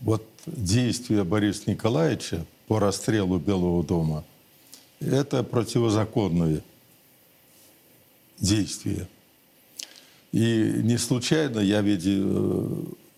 вот 0.00 0.26
действия 0.46 1.24
Бориса 1.24 1.70
Николаевича 1.70 2.44
по 2.66 2.78
расстрелу 2.78 3.38
Белого 3.38 3.82
дома– 3.82 4.24
это 5.00 5.42
противозаконные 5.42 6.62
действия. 8.38 9.08
И 10.32 10.80
не 10.82 10.98
случайно 10.98 11.60
я 11.60 11.80
ведь 11.80 12.04
э, 12.06 12.68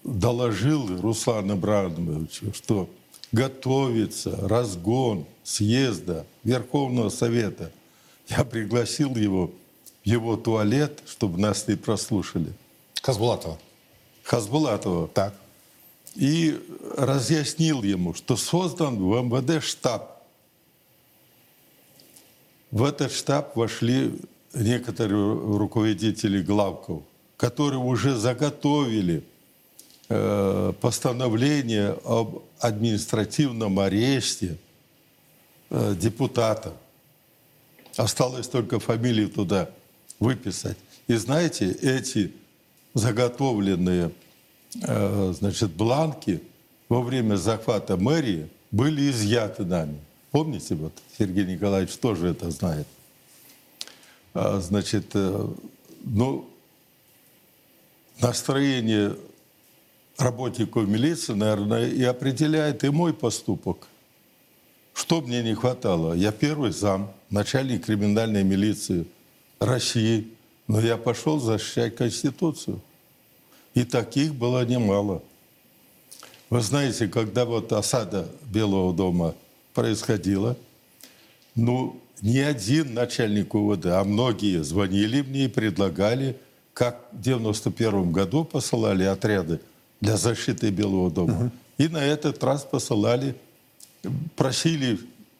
доложил 0.04 1.00
Руслану 1.00 1.54
Абрамовичу, 1.54 2.52
что 2.52 2.90
готовится 3.32 4.36
разгон 4.48 5.26
съезда 5.42 6.26
Верховного 6.44 7.08
Совета. 7.08 7.72
Я 8.28 8.44
пригласил 8.44 9.16
его 9.16 9.50
его 10.06 10.38
туалет, 10.38 11.02
чтобы 11.06 11.38
нас 11.38 11.68
не 11.68 11.74
прослушали. 11.74 12.54
Хасбулатова. 13.02 13.58
Хасбулатова. 14.22 15.08
Так. 15.08 15.34
И 16.14 16.58
разъяснил 16.96 17.82
ему, 17.82 18.14
что 18.14 18.36
создан 18.36 18.96
в 18.96 19.22
МВД 19.22 19.62
штаб. 19.62 20.22
В 22.70 22.82
этот 22.84 23.12
штаб 23.12 23.54
вошли 23.54 24.18
некоторые 24.54 25.34
руководители 25.58 26.40
главков 26.40 27.02
которые 27.36 27.78
уже 27.78 28.16
заготовили 28.16 29.22
э, 30.08 30.72
постановление 30.80 31.96
об 32.04 32.42
административном 32.60 33.78
аресте 33.78 34.56
э, 35.70 35.94
депутата. 35.98 36.72
Осталось 37.96 38.48
только 38.48 38.78
фамилию 38.78 39.28
туда 39.28 39.70
выписать. 40.18 40.76
И 41.06 41.14
знаете, 41.14 41.70
эти 41.70 42.32
заготовленные 42.94 44.10
э, 44.82 45.32
значит, 45.36 45.70
бланки 45.72 46.42
во 46.88 47.02
время 47.02 47.36
захвата 47.36 47.96
мэрии 47.96 48.48
были 48.70 49.10
изъяты 49.10 49.64
нами. 49.64 50.00
Помните, 50.30 50.74
вот 50.74 50.92
Сергей 51.18 51.46
Николаевич 51.46 51.96
тоже 51.96 52.28
это 52.28 52.50
знает. 52.50 52.86
А, 54.34 54.60
значит, 54.60 55.10
э, 55.14 55.48
ну, 56.04 56.48
настроение 58.20 59.16
работников 60.18 60.86
милиции, 60.86 61.34
наверное, 61.34 61.88
и 61.88 62.02
определяет 62.02 62.84
и 62.84 62.90
мой 62.90 63.12
поступок. 63.14 63.88
Что 64.94 65.20
мне 65.20 65.42
не 65.42 65.54
хватало? 65.54 66.14
Я 66.14 66.32
первый 66.32 66.72
зам, 66.72 67.12
начальник 67.30 67.84
криминальной 67.84 68.44
милиции 68.44 69.06
России, 69.58 70.28
но 70.68 70.80
я 70.80 70.96
пошел 70.96 71.38
защищать 71.38 71.96
Конституцию. 71.96 72.80
И 73.74 73.84
таких 73.84 74.34
было 74.34 74.64
немало. 74.64 75.22
Вы 76.48 76.60
знаете, 76.60 77.08
когда 77.08 77.44
вот 77.44 77.72
осада 77.72 78.28
Белого 78.42 78.94
дома 78.94 79.34
происходила, 79.74 80.56
ну, 81.54 82.00
ни 82.22 82.38
один 82.38 82.94
начальник 82.94 83.54
УВД, 83.54 83.86
а 83.86 84.04
многие 84.04 84.62
звонили 84.62 85.22
мне 85.22 85.44
и 85.44 85.48
предлагали, 85.48 86.38
как 86.72 87.08
в 87.12 87.20
91 87.20 88.12
году 88.12 88.44
посылали 88.44 89.04
отряды 89.04 89.60
для 90.00 90.16
защиты 90.16 90.70
Белого 90.70 91.10
дома. 91.10 91.34
Угу. 91.34 91.50
И 91.78 91.88
на 91.88 92.04
этот 92.04 92.42
раз 92.44 92.64
посылали, 92.64 93.34
просили, 94.36 94.98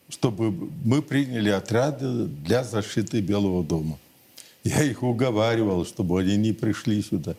чтобы 0.08 0.50
мы 0.84 1.02
приняли 1.02 1.50
отряды 1.50 2.26
для 2.26 2.64
защиты 2.64 3.20
Белого 3.20 3.62
дома. 3.62 3.98
Я 4.66 4.82
их 4.82 5.04
уговаривал, 5.04 5.86
чтобы 5.86 6.18
они 6.18 6.36
не 6.36 6.52
пришли 6.52 7.00
сюда, 7.00 7.36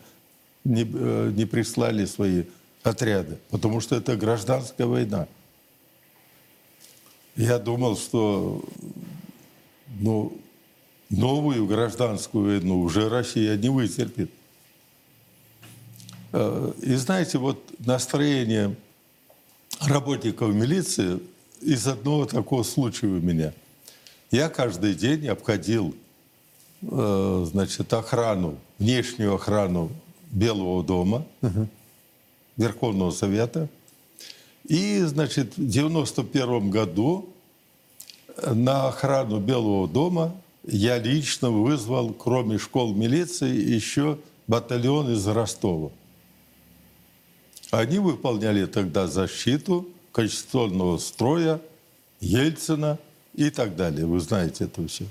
не, 0.64 0.90
э, 0.90 1.30
не 1.36 1.44
прислали 1.44 2.06
свои 2.06 2.44
отряды, 2.82 3.36
потому 3.50 3.80
что 3.82 3.96
это 3.96 4.16
гражданская 4.16 4.86
война. 4.86 5.28
Я 7.36 7.58
думал, 7.58 7.98
что 7.98 8.64
ну, 10.00 10.40
новую 11.10 11.66
гражданскую 11.66 12.46
войну 12.46 12.80
уже 12.80 13.10
Россия 13.10 13.58
не 13.58 13.68
вытерпит. 13.68 14.30
Э, 16.32 16.72
и 16.80 16.94
знаете, 16.94 17.36
вот 17.36 17.62
настроение 17.78 18.74
работников 19.82 20.54
милиции 20.54 21.20
из 21.60 21.86
одного 21.86 22.24
такого 22.24 22.62
случая 22.62 23.08
у 23.08 23.20
меня. 23.20 23.52
Я 24.30 24.48
каждый 24.48 24.94
день 24.94 25.28
обходил 25.28 25.94
значит, 26.80 27.92
охрану, 27.92 28.56
внешнюю 28.78 29.34
охрану 29.34 29.90
Белого 30.30 30.82
дома, 30.84 31.24
угу. 31.42 31.68
Верховного 32.56 33.10
Совета. 33.10 33.68
И, 34.64 35.00
значит, 35.02 35.56
в 35.56 35.66
91 35.66 36.70
году 36.70 37.28
на 38.46 38.88
охрану 38.88 39.40
Белого 39.40 39.88
дома 39.88 40.34
я 40.64 40.98
лично 40.98 41.50
вызвал, 41.50 42.12
кроме 42.12 42.58
школ 42.58 42.94
милиции, 42.94 43.54
еще 43.54 44.18
батальон 44.46 45.12
из 45.12 45.26
Ростова. 45.26 45.90
Они 47.70 47.98
выполняли 47.98 48.66
тогда 48.66 49.06
защиту 49.06 49.88
конституционного 50.12 50.98
строя, 50.98 51.60
Ельцина 52.20 52.98
и 53.34 53.50
так 53.50 53.76
далее. 53.76 54.06
Вы 54.06 54.20
знаете 54.20 54.64
это 54.64 54.86
все. 54.88 55.04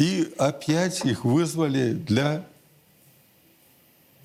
И 0.00 0.32
опять 0.38 1.04
их 1.04 1.26
вызвали 1.26 1.92
для 1.92 2.46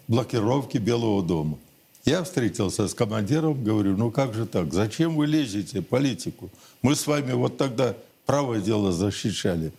блокировки 0.08 0.78
Белого 0.78 1.22
дома. 1.22 1.60
Я 2.06 2.24
встретился 2.24 2.88
с 2.88 2.94
командиром, 2.94 3.62
говорю, 3.62 3.98
ну 3.98 4.10
как 4.10 4.34
же 4.34 4.46
так, 4.46 4.72
зачем 4.72 5.18
вы 5.18 5.28
лезете 5.28 5.82
в 5.82 5.84
политику? 5.84 6.50
Мы 6.82 6.96
с 6.96 7.06
вами 7.06 7.34
вот 7.34 7.58
тогда 7.58 7.94
правое 8.26 8.62
дело 8.62 8.94
защищали. 8.94 9.74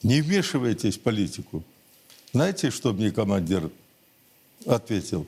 Не 0.00 0.20
вмешивайтесь 0.20 0.96
в 0.96 1.00
политику. 1.00 1.64
Знаете, 2.32 2.70
что 2.70 2.92
мне 2.92 3.10
командир 3.10 3.68
ответил? 4.64 5.26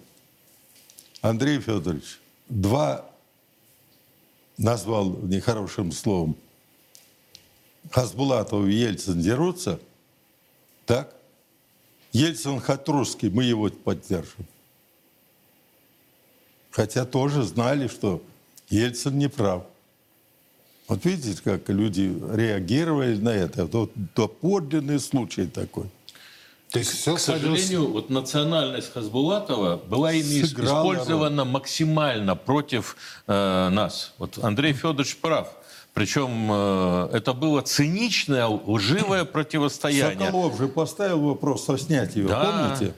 Андрей 1.22 1.58
Федорович, 1.58 2.20
два 2.48 3.04
назвал 4.58 5.10
нехорошим 5.22 5.90
словом. 5.90 6.36
Хасбулатов 7.90 8.64
и 8.68 8.72
Ельцин 8.72 9.20
дерутся, 9.20 9.80
так? 10.88 11.14
Ельцин 12.12 12.60
хоть 12.60 12.88
русский, 12.88 13.28
мы 13.28 13.44
его 13.44 13.68
поддержим. 13.68 14.46
Хотя 16.70 17.04
тоже 17.04 17.42
знали, 17.42 17.88
что 17.88 18.22
Ельцин 18.70 19.18
не 19.18 19.28
прав. 19.28 19.64
Вот 20.88 21.04
видите, 21.04 21.40
как 21.42 21.68
люди 21.68 22.10
реагировали 22.32 23.16
на 23.16 23.28
это. 23.28 23.66
Вот, 23.66 23.92
то 24.14 24.28
подлинный 24.28 24.98
случай 24.98 25.46
такой. 25.46 25.84
То 26.70 26.78
есть, 26.78 26.92
все 26.92 27.16
к 27.16 27.20
сожалению, 27.20 27.90
вот 27.90 28.08
национальность 28.10 28.92
Хасбулатова 28.92 29.76
была 29.76 30.12
ими 30.12 30.42
использована 30.42 31.44
роль. 31.44 31.52
максимально 31.52 32.36
против 32.36 32.96
э, 33.26 33.68
нас. 33.70 34.14
Вот 34.18 34.38
Андрей 34.42 34.72
Федорович 34.72 35.16
прав. 35.18 35.48
Причем 35.98 36.48
э, 36.52 37.08
это 37.12 37.32
было 37.32 37.60
циничное, 37.60 38.46
лживое 38.46 39.24
противостояние. 39.24 40.26
Соколов 40.26 40.56
же 40.56 40.68
поставил 40.68 41.22
вопрос 41.22 41.68
о 41.68 41.76
снятии, 41.76 42.20
да, 42.20 42.68
помните? 42.78 42.94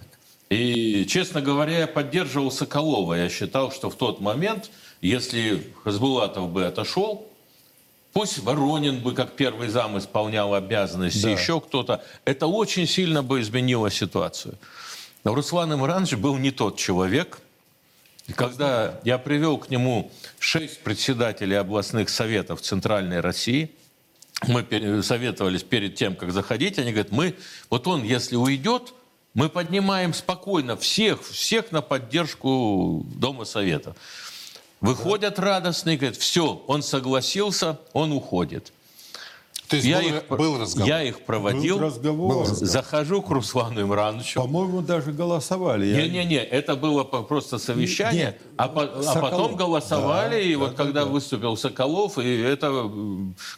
И, 0.50 1.06
честно 1.06 1.40
говоря, 1.40 1.78
я 1.78 1.86
поддерживал 1.86 2.50
Соколова. 2.50 3.14
Я 3.14 3.30
считал, 3.30 3.72
что 3.72 3.88
в 3.88 3.94
тот 3.94 4.20
момент, 4.20 4.70
если 5.00 5.66
Хасбулатов 5.82 6.50
бы 6.50 6.66
отошел, 6.66 7.26
пусть 8.12 8.40
Воронин 8.40 9.00
бы 9.00 9.14
как 9.14 9.32
первый 9.32 9.68
зам 9.68 9.96
исполнял 9.96 10.52
обязанности, 10.52 11.22
да. 11.22 11.30
еще 11.30 11.58
кто-то, 11.58 12.04
это 12.26 12.48
очень 12.48 12.86
сильно 12.86 13.22
бы 13.22 13.40
изменило 13.40 13.90
ситуацию. 13.90 14.58
Но 15.24 15.34
Руслан 15.34 15.72
Имранович 15.72 16.16
был 16.16 16.36
не 16.36 16.50
тот 16.50 16.76
человек. 16.76 17.38
И 18.30 18.32
когда 18.32 19.00
я 19.02 19.18
привел 19.18 19.58
к 19.58 19.70
нему 19.70 20.12
шесть 20.38 20.84
председателей 20.84 21.56
областных 21.56 22.08
советов 22.08 22.60
Центральной 22.60 23.18
России, 23.18 23.72
мы 24.46 25.02
советовались 25.02 25.64
перед 25.64 25.96
тем, 25.96 26.14
как 26.14 26.30
заходить, 26.30 26.78
они 26.78 26.92
говорят, 26.92 27.10
мы, 27.10 27.34
вот 27.70 27.88
он, 27.88 28.04
если 28.04 28.36
уйдет, 28.36 28.94
мы 29.34 29.48
поднимаем 29.48 30.14
спокойно 30.14 30.76
всех, 30.76 31.26
всех 31.26 31.72
на 31.72 31.82
поддержку 31.82 33.04
Дома 33.16 33.44
Совета. 33.44 33.96
Выходят 34.80 35.40
радостные, 35.40 35.96
говорят, 35.96 36.16
все, 36.16 36.62
он 36.68 36.84
согласился, 36.84 37.80
он 37.92 38.12
уходит. 38.12 38.72
То 39.70 39.76
есть 39.76 39.86
я 39.86 40.00
был, 40.00 40.08
их, 40.08 40.26
был 40.26 40.58
разговор? 40.58 40.88
Я 40.88 41.02
их 41.04 41.20
проводил, 41.20 41.78
был 41.78 41.84
разговор. 41.86 42.34
Был 42.34 42.42
разговор. 42.42 42.66
захожу 42.66 43.22
к 43.22 43.30
Руслану 43.30 43.82
Имрановичу. 43.82 44.40
По-моему, 44.40 44.80
даже 44.80 45.12
голосовали. 45.12 45.94
Не-не-не, 45.94 46.38
это 46.38 46.74
было 46.74 47.04
просто 47.04 47.58
совещание, 47.58 48.24
Нет, 48.24 48.42
а, 48.56 48.66
по, 48.66 48.82
а 48.82 49.20
потом 49.20 49.54
голосовали, 49.54 50.34
да, 50.34 50.40
и 50.40 50.52
да, 50.54 50.58
вот 50.58 50.70
да, 50.72 50.76
когда 50.76 51.04
да. 51.04 51.10
выступил 51.10 51.56
Соколов, 51.56 52.18
и 52.18 52.40
это, 52.40 52.90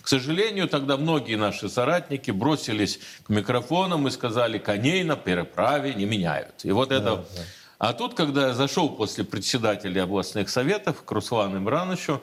к 0.03 0.07
сожалению, 0.07 0.69
тогда 0.69 0.99
многие 0.99 1.37
наши 1.37 1.71
соратники 1.71 2.31
бросились 2.31 3.01
к 3.25 3.31
микрофонам 3.31 4.07
и 4.07 4.11
сказали, 4.11 4.59
коней 4.59 5.05
на 5.05 5.17
переправе 5.17 5.95
не 5.95 6.05
меняют. 6.05 6.63
И 6.65 6.73
вот 6.73 6.91
да, 6.91 6.97
это... 6.97 7.17
Да. 7.17 7.43
А 7.79 7.95
тут, 7.95 8.13
когда 8.13 8.49
я 8.49 8.55
зашел 8.55 8.91
после 8.91 9.25
председателя 9.25 10.03
областных 10.03 10.51
советов 10.51 11.05
к 11.05 11.11
Руслану 11.11 11.57
Имрановичу, 11.57 12.21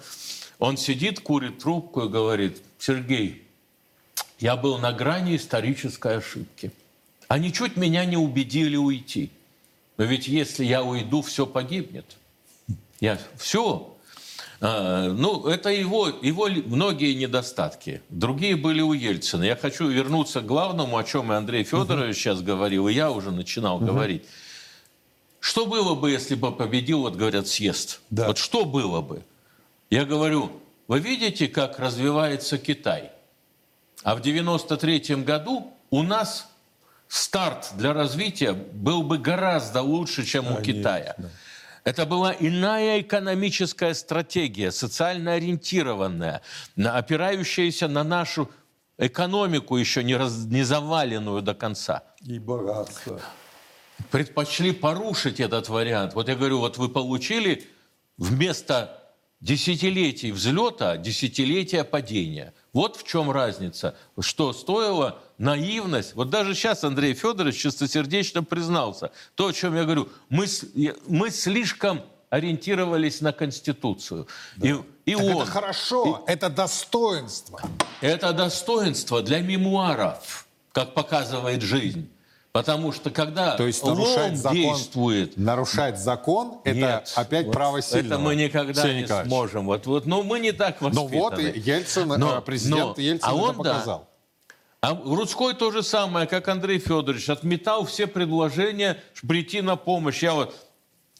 он 0.60 0.78
сидит, 0.78 1.22
курит 1.22 1.58
трубку 1.58 2.02
и 2.02 2.08
говорит, 2.08 2.62
Сергей, 2.78 3.49
я 4.40 4.56
был 4.56 4.78
на 4.78 4.94
грани 4.94 5.36
исторической 5.36 6.18
ошибки. 6.18 6.72
Они 7.28 7.52
чуть 7.54 7.76
меня 7.76 8.06
не 8.06 8.18
убедили 8.18 8.76
уйти. 8.76 9.32
Но 9.98 10.06
ведь 10.06 10.28
если 10.28 10.64
я 10.64 10.82
уйду, 10.82 11.22
все 11.22 11.46
погибнет. 11.46 12.06
Я 13.02 13.20
все. 13.38 13.96
А, 14.62 15.10
ну, 15.10 15.46
это 15.46 15.70
его, 15.70 16.08
его 16.08 16.48
многие 16.66 17.14
недостатки. 17.14 18.02
Другие 18.10 18.56
были 18.56 18.82
у 18.82 18.94
Ельцина. 18.94 19.44
Я 19.44 19.56
хочу 19.56 19.88
вернуться 19.88 20.42
к 20.42 20.46
главному, 20.46 20.98
о 20.98 21.04
чем 21.04 21.32
и 21.32 21.36
Андрей 21.36 21.64
Федорович 21.64 22.16
угу. 22.16 22.20
сейчас 22.20 22.42
говорил, 22.42 22.88
и 22.88 22.94
я 22.94 23.12
уже 23.12 23.32
начинал 23.32 23.78
угу. 23.78 23.88
говорить. 23.88 24.24
Что 25.42 25.66
было 25.66 25.96
бы, 25.96 26.12
если 26.12 26.36
бы 26.36 26.52
победил, 26.52 27.02
вот 27.02 27.16
говорят, 27.16 27.48
съезд? 27.48 28.02
Да. 28.10 28.28
Вот 28.28 28.38
что 28.38 28.66
было 28.66 29.02
бы? 29.02 29.22
Я 29.90 30.06
говорю, 30.06 30.52
вы 30.88 31.00
видите, 31.00 31.48
как 31.48 31.78
развивается 31.80 32.58
Китай– 32.58 33.12
а 34.04 34.16
в 34.16 34.22
93 34.22 35.16
году 35.18 35.74
у 35.90 36.04
нас 36.04 36.50
старт 37.08 37.72
для 37.76 37.94
развития 37.94 38.54
был 38.54 39.04
бы 39.04 39.18
гораздо 39.18 39.82
лучше, 39.82 40.26
чем 40.26 40.46
Конечно. 40.46 40.62
у 40.62 40.66
Китая. 40.66 41.16
Это 41.84 42.06
была 42.06 42.36
иная 42.40 43.02
экономическая 43.02 43.94
стратегия, 43.94 44.72
социально 44.72 45.34
ориентированная, 45.34 46.42
опирающаяся 46.78 47.88
на 47.88 48.04
нашу 48.04 48.50
экономику, 48.98 49.78
еще 49.78 50.04
не, 50.04 50.16
раз, 50.16 50.46
не 50.46 50.64
заваленную 50.64 51.42
до 51.42 51.56
конца. 51.56 52.04
И 52.22 52.38
богатство. 52.38 53.20
Предпочли 54.12 54.72
порушить 54.72 55.40
этот 55.40 55.70
вариант. 55.70 56.14
Вот 56.14 56.28
я 56.30 56.36
говорю, 56.36 56.60
вот 56.60 56.78
вы 56.78 56.90
получили 56.90 57.68
вместо 58.18 59.00
десятилетий 59.40 60.32
взлета, 60.32 60.98
десятилетия 60.98 61.84
падения. 61.84 62.54
Вот 62.74 62.98
в 62.98 63.04
чем 63.04 63.32
разница. 63.32 63.96
Что 64.20 64.54
стоило 64.54 65.20
наивность. 65.38 66.14
Вот 66.16 66.30
даже 66.30 66.54
сейчас 66.54 66.84
Андрей 66.84 67.14
Федорович 67.14 67.58
чистосердечно 67.58 68.44
признался. 68.44 69.12
То, 69.36 69.48
о 69.48 69.54
чем 69.54 69.76
я 69.76 69.84
говорю. 69.84 70.10
Мы, 70.30 70.46
мы 71.08 71.32
слишком 71.32 72.04
ориентировались 72.30 73.22
на 73.22 73.32
Конституцию. 73.32 74.28
Да. 74.58 74.68
И, 74.68 74.76
и 75.06 75.16
он, 75.16 75.42
это 75.42 75.46
хорошо, 75.46 76.24
и, 76.28 76.32
это 76.32 76.50
достоинство. 76.50 77.60
Это 78.02 78.34
достоинство 78.34 79.22
для 79.24 79.42
мемуаров, 79.42 80.48
как 80.72 80.94
показывает 80.94 81.62
жизнь. 81.62 82.10
Потому 82.60 82.92
что 82.92 83.10
когда 83.10 83.56
То 83.56 83.66
есть 83.66 83.84
нарушать 83.84 84.38
закон, 84.38 84.56
действует... 84.56 85.38
Нарушать 85.38 86.00
закон– 86.00 86.60
это 86.64 86.78
Нет, 86.78 87.14
опять 87.16 87.46
вот 87.46 87.54
право 87.54 87.82
сильного. 87.82 88.14
Это 88.14 88.20
мы 88.20 88.36
никогда 88.36 88.82
Сергей 88.82 88.98
не 88.98 89.02
Николаевич. 89.04 89.30
сможем. 89.32 89.66
Вот, 89.66 89.86
вот, 89.86 90.06
но 90.06 90.24
мы 90.24 90.40
не 90.40 90.52
так 90.52 90.82
воспитаны. 90.82 91.10
Ну 91.12 91.20
вот 91.20 91.40
и 91.40 91.60
Ельцин, 91.60 92.08
но, 92.08 92.42
президент 92.42 92.98
но, 92.98 93.04
Ельцин 93.04 93.30
а 93.30 93.34
он, 93.34 93.50
это 93.52 93.58
показал. 93.58 94.00
Да. 94.82 94.90
А 94.90 94.96
Рудской 94.96 95.54
то 95.54 95.72
же 95.72 95.84
самое, 95.84 96.28
как 96.28 96.48
Андрей 96.48 96.80
Федорович, 96.80 97.30
отметал 97.30 97.86
все 97.86 98.08
предложения 98.08 99.02
прийти 99.28 99.62
на 99.62 99.76
помощь. 99.76 100.22
Я 100.22 100.34
вот, 100.34 100.56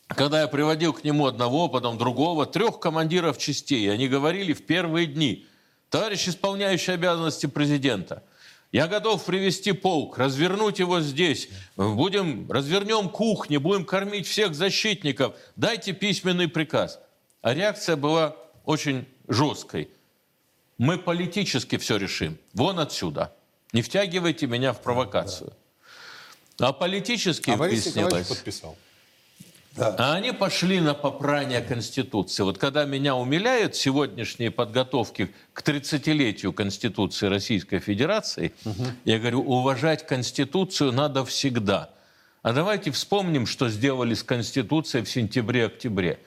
когда 0.08 0.42
я 0.42 0.48
приводил 0.48 0.94
к 0.94 1.04
нему 1.04 1.26
одного, 1.26 1.70
потом 1.70 1.98
другого, 1.98 2.46
трех 2.46 2.80
командиров 2.80 3.38
частей, 3.38 3.92
они 3.92 4.08
говорили 4.08 4.54
в 4.54 4.66
первые 4.66 5.08
дни, 5.08 5.46
товарищ 5.90 6.28
исполняющий 6.28 6.92
обязанности 6.92 7.46
президента– 7.46 8.24
я 8.72 8.88
готов 8.88 9.26
привести 9.26 9.72
полк, 9.72 10.18
развернуть 10.18 10.80
его 10.80 11.02
здесь. 11.02 11.50
Будем, 11.76 12.52
развернем 12.52 13.10
кухни, 13.10 13.58
будем 13.58 13.84
кормить 13.84 14.28
всех 14.28 14.54
защитников. 14.54 15.36
Дайте 15.56 15.94
письменный 15.94 16.48
приказ. 16.48 17.00
А 17.42 17.54
реакция 17.54 17.96
была 17.96 18.36
очень 18.66 19.08
жесткой. 19.28 19.90
Мы 20.78 21.00
политически 21.00 21.78
все 21.78 21.98
решим. 21.98 22.38
Вон 22.54 22.80
отсюда. 22.80 23.34
Не 23.74 23.82
втягивайте 23.82 24.46
меня 24.46 24.74
в 24.74 24.82
провокацию. 24.82 25.54
А 26.60 26.72
политически 26.74 27.52
а 27.52 27.58
Борис 27.58 27.88
подписал. 28.28 28.78
Да. 29.76 29.96
А 29.98 30.14
они 30.16 30.32
пошли 30.32 30.80
на 30.82 30.94
попрание 30.94 31.62
Конституции. 31.62 32.44
Вот 32.44 32.58
когда 32.58 32.86
меня 32.86 33.16
умиляют 33.16 33.76
сегодняшние 33.76 34.52
подготовки 34.52 35.32
к 35.54 35.62
30-летию 35.62 36.54
Конституции 36.54 37.28
Российской 37.28 37.80
Федерации, 37.80 38.54
угу. 38.66 38.84
я 39.06 39.20
говорю, 39.20 39.42
уважать 39.42 40.06
Конституцию 40.06 40.92
надо 40.92 41.24
всегда. 41.24 41.92
А 42.42 42.54
давайте 42.54 42.92
вспомним, 42.92 43.46
что 43.46 43.70
сделали 43.70 44.14
с 44.14 44.24
Конституцией 44.24 45.04
в 45.04 45.10
сентябре-октябре. 45.10 46.20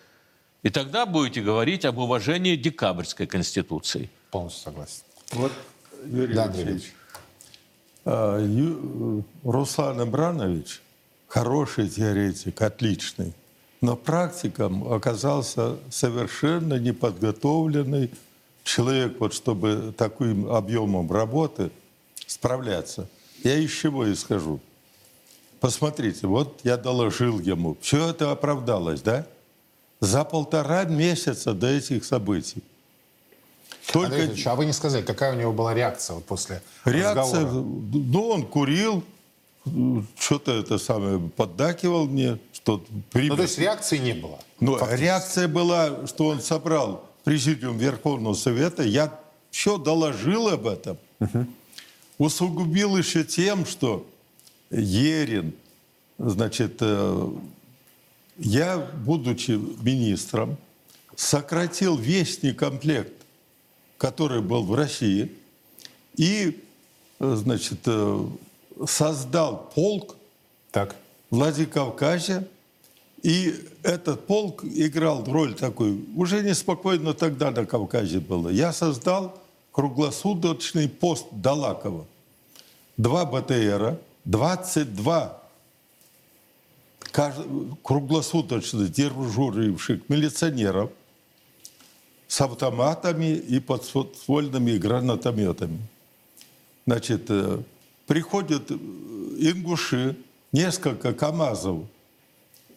И 0.62 0.70
тогда 0.70 1.06
будете 1.06 1.42
говорить 1.42 1.84
об 1.84 1.98
уважении 1.98 2.54
декабрьской 2.54 3.26
Конституции. 3.26 4.08
Полностью 4.30 4.64
согласен. 4.64 5.02
Вот, 5.32 5.52
Юрий 6.06 6.34
да, 6.34 6.44
Алексеевич, 6.44 6.92
а, 8.04 8.38
Ю... 8.38 9.24
Руслан 9.42 10.00
Абранович 10.00 10.80
хороший 11.32 11.88
теоретик, 11.88 12.60
отличный 12.62 13.34
но 13.82 13.96
практиком 13.96 14.90
оказался 14.90 15.76
совершенно 15.90 16.74
неподготовленный 16.74 18.10
человек, 18.64 19.16
вот 19.18 19.34
чтобы 19.34 19.92
таким 19.98 20.48
объемом 20.48 21.10
работы 21.10 21.72
справляться. 22.26 23.08
Я 23.42 23.56
из 23.56 23.72
чего 23.72 24.10
исхожу? 24.10 24.60
Посмотрите, 25.58 26.28
вот 26.28 26.60
я 26.62 26.76
доложил 26.76 27.40
ему. 27.40 27.76
Все 27.80 28.10
это 28.10 28.30
оправдалось, 28.30 29.02
да? 29.02 29.26
За 30.00 30.24
полтора 30.24 30.84
месяца 30.84 31.52
до 31.52 31.66
этих 31.66 32.04
событий. 32.04 32.62
Только... 33.92 34.14
Андрей 34.14 34.44
а 34.46 34.54
вы 34.54 34.66
не 34.66 34.72
сказали, 34.72 35.02
какая 35.02 35.34
у 35.34 35.36
него 35.36 35.52
была 35.52 35.74
реакция 35.74 36.14
вот 36.14 36.24
после 36.24 36.62
реакция, 36.84 37.40
разговора? 37.40 37.64
Ну, 37.92 38.28
он 38.28 38.46
курил, 38.46 39.02
что-то 40.18 40.52
это 40.52 40.78
самое 40.78 41.18
поддакивал 41.18 42.06
мне, 42.06 42.38
что 42.52 42.84
пример. 43.10 43.30
Ну, 43.30 43.36
то 43.36 43.42
есть 43.42 43.58
реакции 43.58 43.98
не 43.98 44.12
было? 44.14 44.38
Ну, 44.60 44.78
реакция 44.90 45.48
была, 45.48 46.06
что 46.06 46.26
он 46.26 46.40
собрал 46.40 47.08
президиум 47.24 47.78
Верховного 47.78 48.34
Совета, 48.34 48.82
я 48.82 49.18
все 49.50 49.78
доложил 49.78 50.48
об 50.48 50.66
этом. 50.66 50.98
Угу. 51.20 51.46
Усугубил 52.18 52.96
еще 52.96 53.24
тем, 53.24 53.66
что 53.66 54.06
Ерин, 54.70 55.54
значит, 56.18 56.78
э, 56.80 57.28
я, 58.38 58.78
будучи 58.78 59.52
министром, 59.82 60.56
сократил 61.14 61.96
весь 61.96 62.42
некомплект, 62.42 63.12
который 63.98 64.40
был 64.40 64.64
в 64.64 64.74
России, 64.74 65.30
и, 66.16 66.60
э, 67.20 67.34
значит, 67.36 67.80
э, 67.86 68.26
создал 68.86 69.70
полк 69.74 70.16
так. 70.70 70.96
Владикавказе, 71.30 72.46
и 73.22 73.54
этот 73.82 74.26
полк 74.26 74.64
играл 74.64 75.24
роль 75.24 75.54
такой, 75.54 76.04
уже 76.16 76.42
неспокойно 76.42 77.14
тогда 77.14 77.50
на 77.50 77.64
Кавказе 77.64 78.20
было. 78.20 78.48
Я 78.48 78.72
создал 78.72 79.40
круглосуточный 79.70 80.88
пост 80.88 81.26
Далакова. 81.30 82.06
Два 82.96 83.24
БТРа, 83.24 83.98
22 84.24 85.38
круглосуточно 87.82 88.88
дежуривших 88.88 90.08
милиционеров 90.08 90.90
с 92.28 92.40
автоматами 92.40 93.34
и 93.34 93.60
подствольными 93.60 94.78
гранатометами. 94.78 95.80
Значит, 96.86 97.26
э, 97.28 97.62
приходят 98.12 98.70
э, 98.70 98.74
ингуши, 99.38 100.18
несколько 100.52 101.14
КАМАЗов 101.14 101.86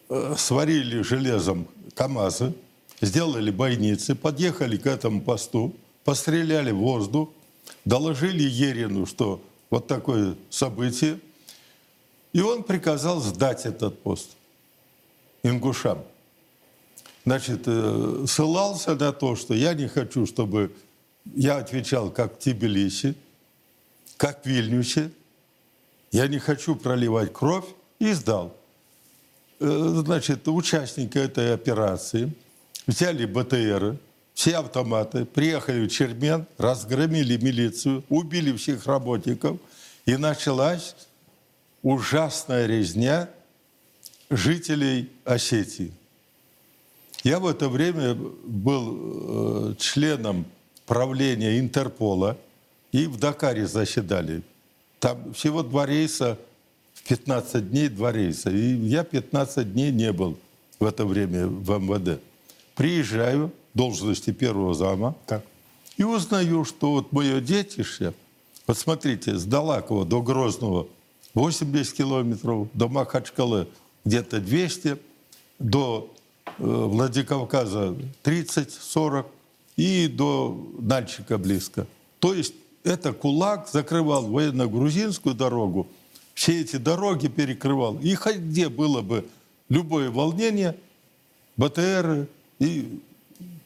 э, 0.08 0.34
сварили 0.38 1.02
железом 1.02 1.68
КАМАЗы, 1.94 2.54
сделали 3.02 3.50
бойницы, 3.50 4.14
подъехали 4.14 4.78
к 4.78 4.86
этому 4.86 5.20
посту, 5.20 5.74
постреляли 6.04 6.70
в 6.70 6.78
воздух, 6.78 7.28
доложили 7.84 8.44
Ерину, 8.44 9.04
что 9.04 9.42
вот 9.68 9.86
такое 9.86 10.36
событие, 10.48 11.20
и 12.32 12.40
он 12.40 12.62
приказал 12.62 13.20
сдать 13.20 13.66
этот 13.66 14.02
пост 14.02 14.30
ингушам. 15.42 15.98
Значит, 17.26 17.64
э, 17.66 18.24
ссылался 18.26 18.94
на 18.94 19.12
то, 19.12 19.36
что 19.36 19.52
я 19.52 19.74
не 19.74 19.86
хочу, 19.86 20.24
чтобы 20.24 20.72
я 21.34 21.58
отвечал 21.58 22.08
как 22.08 22.40
в 22.40 22.42
Тбилиси, 22.42 23.14
как 24.16 24.42
в 24.42 24.46
Вильнюсе, 24.46 25.10
я 26.12 26.28
не 26.28 26.38
хочу 26.38 26.76
проливать 26.76 27.32
кровь, 27.32 27.66
и 27.98 28.12
сдал. 28.12 28.54
Э, 29.58 30.02
значит, 30.04 30.46
участники 30.48 31.16
этой 31.18 31.54
операции 31.54 32.32
взяли 32.86 33.24
БТРы, 33.24 33.98
все 34.34 34.58
автоматы, 34.58 35.24
приехали 35.24 35.86
в 35.86 35.90
Чермен, 35.90 36.46
разгромили 36.58 37.38
милицию, 37.38 38.04
убили 38.10 38.54
всех 38.56 38.86
работников, 38.86 39.58
и 40.04 40.16
началась 40.16 40.94
ужасная 41.82 42.66
резня 42.66 43.30
жителей 44.28 45.10
Осетии. 45.24 45.92
Я 47.24 47.38
в 47.40 47.46
это 47.46 47.68
время 47.68 48.14
был 48.14 49.70
э, 49.70 49.74
членом 49.78 50.44
правления 50.84 51.58
Интерпола, 51.58 52.36
и 52.92 53.06
в 53.06 53.18
Дакаре 53.18 53.66
заседали. 53.66 54.42
Там 54.98 55.32
всего 55.34 55.62
два 55.62 55.86
рейса, 55.86 56.38
в 56.94 57.02
15 57.08 57.70
дней 57.70 57.88
два 57.88 58.12
рейса. 58.12 58.50
И 58.50 58.74
я 58.74 59.04
15 59.04 59.72
дней 59.72 59.92
не 59.92 60.12
был 60.12 60.38
в 60.78 60.84
это 60.84 61.04
время 61.04 61.46
в 61.46 61.78
МВД. 61.78 62.20
Приезжаю, 62.74 63.52
должности 63.74 64.32
первого 64.32 64.74
зама, 64.74 65.14
так. 65.26 65.44
и 65.96 66.02
узнаю, 66.02 66.64
что 66.64 66.92
вот 66.92 67.12
мое 67.12 67.40
детище, 67.40 68.14
вот 68.66 68.78
смотрите, 68.78 69.36
с 69.36 69.44
Далакова 69.44 70.04
до 70.04 70.22
Грозного 70.22 70.86
80 71.34 71.94
километров, 71.94 72.68
до 72.72 72.88
Махачкалы 72.88 73.68
где-то 74.04 74.40
200, 74.40 74.98
до 75.58 76.12
э, 76.46 76.50
Владикавказа 76.58 77.94
30-40 78.24 79.26
и 79.76 80.08
до 80.08 80.66
Нальчика 80.78 81.38
близко. 81.38 81.86
То 82.18 82.32
есть 82.32 82.54
это 82.86 83.12
кулак 83.12 83.68
закрывал 83.68 84.26
военно-грузинскую 84.26 85.34
дорогу, 85.34 85.88
все 86.34 86.60
эти 86.60 86.76
дороги 86.76 87.26
перекрывал. 87.26 87.98
И 87.98 88.14
где 88.14 88.68
было 88.68 89.02
бы 89.02 89.26
любое 89.68 90.10
волнение, 90.10 90.76
БТР 91.56 92.28
и 92.60 93.00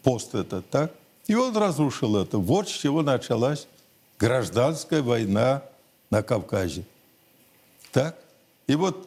пост 0.03 0.35
этот, 0.35 0.69
так? 0.71 0.95
И 1.27 1.35
он 1.35 1.55
разрушил 1.57 2.17
это. 2.17 2.39
Вот 2.39 2.69
с 2.69 2.73
чего 2.73 3.03
началась 3.03 3.67
гражданская 4.19 5.03
война 5.03 5.63
на 6.11 6.23
Кавказе. 6.23 6.85
Так? 7.93 8.17
И 8.67 8.75
вот 8.75 9.07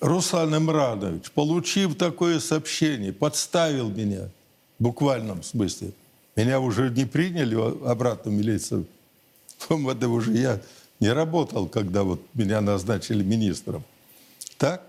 Руслан 0.00 0.54
Имранович, 0.54 1.30
получив 1.30 1.96
такое 1.96 2.40
сообщение, 2.40 3.12
подставил 3.12 3.88
меня 3.88 4.28
в 4.78 4.82
буквальном 4.82 5.42
смысле. 5.42 5.92
Меня 6.36 6.60
уже 6.60 6.90
не 6.90 7.04
приняли 7.04 7.56
обратно 7.88 8.30
в 8.30 8.34
милицию. 8.34 8.86
В 9.58 9.70
МВД 9.70 10.04
уже 10.04 10.32
я 10.32 10.60
не 11.00 11.12
работал, 11.12 11.68
когда 11.68 12.02
вот 12.02 12.20
меня 12.34 12.60
назначили 12.60 13.22
министром. 13.22 13.84
Так? 14.56 14.82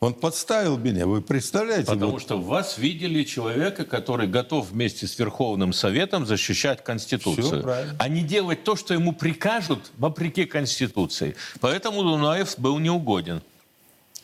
Он 0.00 0.12
подставил 0.12 0.76
меня, 0.76 1.06
вы 1.06 1.22
представляете? 1.22 1.86
Потому 1.86 2.12
вот... 2.12 2.20
что 2.20 2.38
вас 2.38 2.76
видели 2.76 3.22
человека, 3.22 3.86
который 3.86 4.26
готов 4.26 4.70
вместе 4.70 5.06
с 5.06 5.18
Верховным 5.18 5.72
Советом 5.72 6.26
защищать 6.26 6.84
Конституцию, 6.84 7.64
а 7.98 8.08
не 8.08 8.22
делать 8.22 8.64
то, 8.64 8.76
что 8.76 8.92
ему 8.92 9.14
прикажут 9.14 9.92
вопреки 9.96 10.44
Конституции. 10.44 11.36
Поэтому 11.60 12.02
Дунаев 12.02 12.58
был 12.58 12.78
неугоден. 12.78 13.40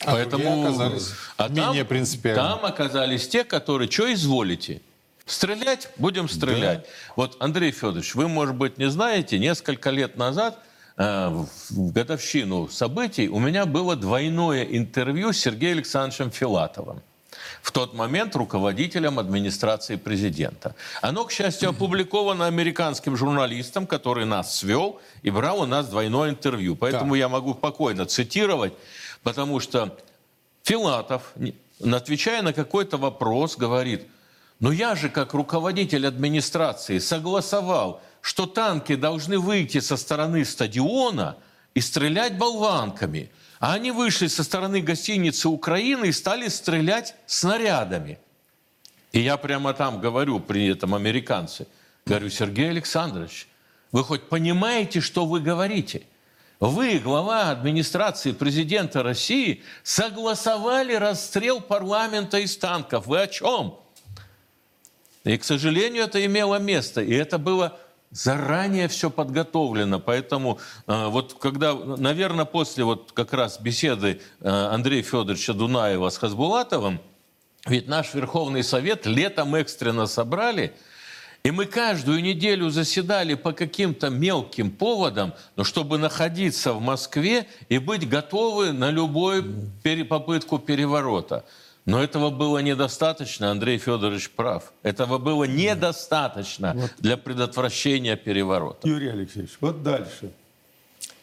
А 0.00 0.12
Поэтому 0.12 0.66
оказались 0.66 1.12
а 1.36 1.48
менее 1.48 1.82
там, 1.82 1.86
принципиально. 1.86 2.42
Там 2.42 2.64
оказались 2.64 3.28
те, 3.28 3.44
которые, 3.44 3.90
что 3.90 4.12
изволите? 4.12 4.80
Стрелять? 5.30 5.88
Будем 5.96 6.28
стрелять. 6.28 6.80
Да. 6.80 7.12
Вот, 7.16 7.36
Андрей 7.40 7.70
Федорович, 7.70 8.14
вы, 8.14 8.28
может 8.28 8.56
быть, 8.56 8.78
не 8.78 8.90
знаете, 8.90 9.38
несколько 9.38 9.90
лет 9.90 10.16
назад 10.16 10.58
Э, 11.02 11.28
в 11.70 11.92
годовщину 11.92 12.68
событий 12.68 13.26
у 13.28 13.38
меня 13.38 13.64
было 13.64 13.96
двойное 13.96 14.64
интервью 14.64 15.32
с 15.32 15.38
Сергеем 15.38 15.78
Александровичем 15.78 16.30
Филатовым 16.30 17.00
в 17.62 17.72
тот 17.72 17.94
момент 17.94 18.36
руководителем 18.36 19.18
администрации 19.18 19.96
президента. 19.96 20.74
Оно, 21.00 21.24
к 21.24 21.32
счастью, 21.32 21.70
опубликовано 21.70 22.46
американским 22.46 23.16
журналистом, 23.16 23.86
который 23.86 24.26
нас 24.26 24.58
свел 24.58 25.00
и 25.22 25.30
брал 25.30 25.60
у 25.60 25.66
нас 25.66 25.88
двойное 25.88 26.30
интервью. 26.30 26.76
Поэтому 26.76 27.14
да. 27.14 27.18
я 27.18 27.28
могу 27.30 27.54
спокойно 27.54 28.04
цитировать, 28.04 28.74
потому 29.22 29.58
что 29.58 29.96
Филатов, 30.64 31.32
отвечая 31.80 32.42
на 32.42 32.52
какой-то 32.52 32.98
вопрос, 32.98 33.56
говорит, 33.56 34.06
ну 34.60 34.70
я 34.70 34.94
же 34.94 35.08
как 35.08 35.34
руководитель 35.34 36.06
администрации 36.06 36.98
согласовал 36.98 38.00
что 38.20 38.46
танки 38.46 38.94
должны 38.96 39.38
выйти 39.38 39.80
со 39.80 39.96
стороны 39.96 40.44
стадиона 40.44 41.36
и 41.74 41.80
стрелять 41.80 42.36
болванками. 42.36 43.30
А 43.58 43.74
они 43.74 43.90
вышли 43.90 44.26
со 44.26 44.42
стороны 44.42 44.80
гостиницы 44.80 45.48
Украины 45.48 46.06
и 46.06 46.12
стали 46.12 46.48
стрелять 46.48 47.14
снарядами. 47.26 48.18
И 49.12 49.20
я 49.20 49.36
прямо 49.36 49.74
там 49.74 50.00
говорю 50.00 50.40
при 50.40 50.68
этом 50.68 50.94
американцы, 50.94 51.66
говорю, 52.06 52.30
Сергей 52.30 52.70
Александрович, 52.70 53.48
вы 53.92 54.04
хоть 54.04 54.28
понимаете, 54.28 55.00
что 55.00 55.26
вы 55.26 55.40
говорите? 55.40 56.02
Вы, 56.58 56.98
глава 56.98 57.50
администрации 57.50 58.32
президента 58.32 59.02
России, 59.02 59.62
согласовали 59.82 60.94
расстрел 60.94 61.60
парламента 61.60 62.38
из 62.38 62.56
танков. 62.56 63.06
Вы 63.06 63.22
о 63.22 63.26
чем? 63.26 63.79
И, 65.24 65.36
к 65.36 65.44
сожалению, 65.44 66.04
это 66.04 66.24
имело 66.24 66.58
место. 66.58 67.02
И 67.02 67.12
это 67.12 67.38
было 67.38 67.78
заранее 68.10 68.88
все 68.88 69.10
подготовлено. 69.10 70.00
Поэтому 70.00 70.58
э, 70.86 71.06
вот 71.08 71.34
когда, 71.34 71.74
наверное, 71.74 72.44
после 72.44 72.84
вот 72.84 73.12
как 73.12 73.32
раз 73.32 73.60
беседы 73.60 74.20
э, 74.40 74.48
Андрея 74.48 75.02
Федоровича 75.02 75.52
Дунаева 75.52 76.08
с 76.08 76.18
Хасбулатовым, 76.18 77.00
ведь 77.66 77.88
наш 77.88 78.14
Верховный 78.14 78.64
Совет 78.64 79.06
летом 79.06 79.54
экстренно 79.54 80.06
собрали, 80.06 80.74
и 81.42 81.50
мы 81.50 81.66
каждую 81.66 82.22
неделю 82.22 82.68
заседали 82.68 83.34
по 83.34 83.52
каким-то 83.52 84.10
мелким 84.10 84.70
поводам, 84.70 85.32
но 85.56 85.64
чтобы 85.64 85.96
находиться 85.96 86.74
в 86.74 86.82
Москве 86.82 87.46
и 87.68 87.78
быть 87.78 88.08
готовы 88.08 88.72
на 88.72 88.90
любую 88.90 89.70
попытку 90.08 90.58
переворота. 90.58 91.44
Но 91.86 92.02
этого 92.02 92.30
было 92.30 92.58
недостаточно, 92.58 93.50
Андрей 93.50 93.78
Федорович 93.78 94.30
прав. 94.30 94.72
Этого 94.82 95.18
было 95.18 95.44
недостаточно 95.44 96.72
вот. 96.74 96.92
для 96.98 97.16
предотвращения 97.16 98.16
переворота. 98.16 98.86
Юрий 98.86 99.08
Алексеевич, 99.08 99.56
вот 99.60 99.82
дальше. 99.82 100.30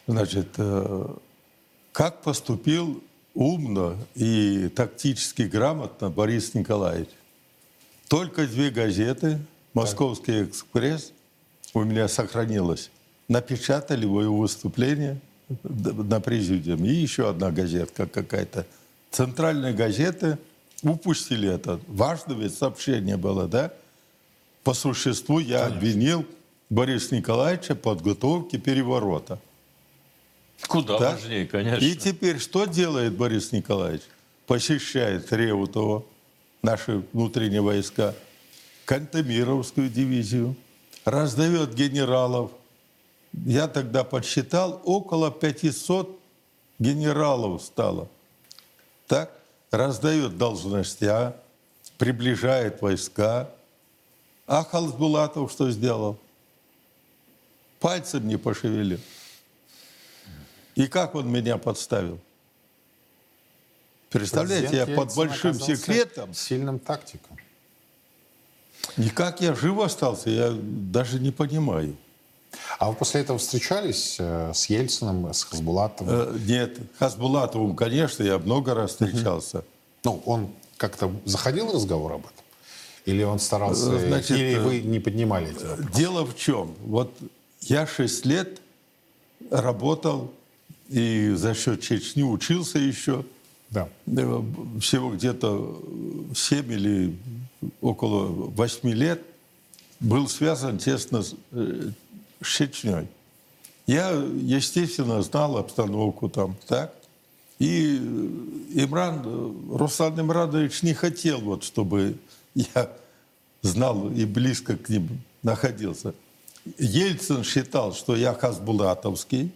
Значит, 0.06 0.48
э, 0.56 1.08
как 1.92 2.22
поступил 2.22 3.02
умно 3.34 3.96
и 4.14 4.68
тактически 4.74 5.42
грамотно 5.42 6.10
Борис 6.10 6.54
Николаевич? 6.54 7.10
Только 8.08 8.46
две 8.46 8.70
газеты, 8.70 9.38
«Московский 9.74 10.44
экспресс», 10.44 11.12
у 11.74 11.84
меня 11.84 12.08
сохранилось, 12.08 12.90
напечатали 13.28 14.02
его 14.02 14.36
выступление 14.36 15.20
на 15.62 16.20
президиуме. 16.20 16.90
И 16.90 16.94
еще 16.94 17.28
одна 17.28 17.50
газетка 17.50 18.06
какая-то. 18.06 18.66
Центральная 19.10 19.72
газета 19.72 20.38
упустили 20.82 21.48
это. 21.52 21.80
Важно 21.86 22.34
ведь 22.34 22.54
сообщение 22.54 23.16
было, 23.16 23.46
да? 23.46 23.72
По 24.64 24.74
существу 24.74 25.38
я 25.38 25.60
Конечно. 25.60 25.76
обвинил 25.76 26.26
Бориса 26.70 27.16
Николаевича 27.16 27.74
в 27.74 27.78
подготовке 27.78 28.58
переворота. 28.58 29.38
Куда 30.66 30.98
да? 30.98 31.10
важнее, 31.12 31.46
конечно. 31.46 31.84
И 31.84 31.94
теперь 31.94 32.38
что 32.38 32.64
делает 32.64 33.14
Борис 33.14 33.52
Николаевич? 33.52 34.02
Посещает 34.46 35.32
Реутово, 35.32 36.04
наши 36.62 37.02
внутренние 37.12 37.60
войска, 37.60 38.14
Кантемировскую 38.84 39.88
дивизию, 39.88 40.56
раздает 41.04 41.74
генералов. 41.74 42.50
Я 43.32 43.68
тогда 43.68 44.04
подсчитал, 44.04 44.80
около 44.84 45.30
500 45.30 46.18
генералов 46.78 47.62
стало. 47.62 48.08
Так? 49.06 49.37
Раздает 49.70 50.38
должности, 50.38 51.32
приближает 51.96 52.80
войска. 52.80 53.50
А 54.46 54.64
Халсбулатов 54.64 55.52
что 55.52 55.70
сделал? 55.70 56.18
Пальцем 57.80 58.26
не 58.26 58.36
пошевелил. 58.36 59.00
И 60.74 60.86
как 60.86 61.14
он 61.14 61.30
меня 61.30 61.58
подставил? 61.58 62.18
Представляете, 64.10 64.68
Президент 64.68 64.88
я 64.88 64.96
под 64.96 65.14
большим 65.14 65.54
секретом... 65.54 66.34
Сильным 66.34 66.78
тактиком. 66.78 67.36
Никак 68.96 69.40
я 69.40 69.54
жив 69.54 69.78
остался, 69.80 70.30
я 70.30 70.50
даже 70.52 71.18
не 71.18 71.30
понимаю. 71.30 71.96
А 72.78 72.90
вы 72.90 72.96
после 72.96 73.20
этого 73.22 73.38
встречались 73.38 74.16
э, 74.18 74.52
с 74.54 74.66
Ельциным, 74.66 75.32
с 75.32 75.44
Хасбулатовым? 75.44 76.14
Э, 76.14 76.38
нет, 76.46 76.78
Хасбулатовым, 76.98 77.74
конечно, 77.74 78.22
я 78.22 78.38
много 78.38 78.74
раз 78.74 78.92
встречался. 78.92 79.64
Ну, 80.04 80.22
он 80.24 80.48
как-то 80.76 81.12
заходил 81.24 81.66
в 81.66 81.74
разговор 81.74 82.12
об 82.12 82.20
этом? 82.20 82.44
Или 83.04 83.22
он 83.22 83.38
старался, 83.38 83.92
э, 83.94 84.08
Значит, 84.08 84.38
или 84.38 84.58
вы 84.58 84.80
не 84.80 85.00
поднимали 85.00 85.50
эти 85.50 85.64
вопросы? 85.64 85.92
Дело 85.92 86.24
в 86.24 86.36
чем? 86.36 86.74
Вот 86.84 87.12
я 87.62 87.86
шесть 87.86 88.24
лет 88.24 88.60
работал 89.50 90.32
и 90.88 91.32
за 91.34 91.54
счет 91.54 91.80
Чечни 91.82 92.22
учился 92.22 92.78
еще. 92.78 93.24
Да. 93.70 93.88
Всего 94.80 95.10
где-то 95.10 95.82
7 96.34 96.72
или 96.72 97.16
около 97.82 98.26
8 98.26 98.88
лет 98.90 99.22
был 100.00 100.28
связан 100.28 100.78
тесно 100.78 101.22
с 101.22 101.34
с 102.40 102.46
Чечней. 102.46 103.08
Я, 103.86 104.10
естественно, 104.10 105.22
знал 105.22 105.56
обстановку 105.56 106.28
там, 106.28 106.56
так? 106.66 106.94
И 107.58 107.96
Имран, 108.74 109.74
Руслан 109.74 110.20
Имранович 110.20 110.82
не 110.82 110.94
хотел, 110.94 111.40
вот, 111.40 111.64
чтобы 111.64 112.16
я 112.54 112.90
знал 113.62 114.10
и 114.10 114.24
близко 114.24 114.76
к 114.76 114.88
ним 114.88 115.20
находился. 115.42 116.14
Ельцин 116.78 117.44
считал, 117.44 117.94
что 117.94 118.14
я 118.14 118.34
хасбулатовский, 118.34 119.52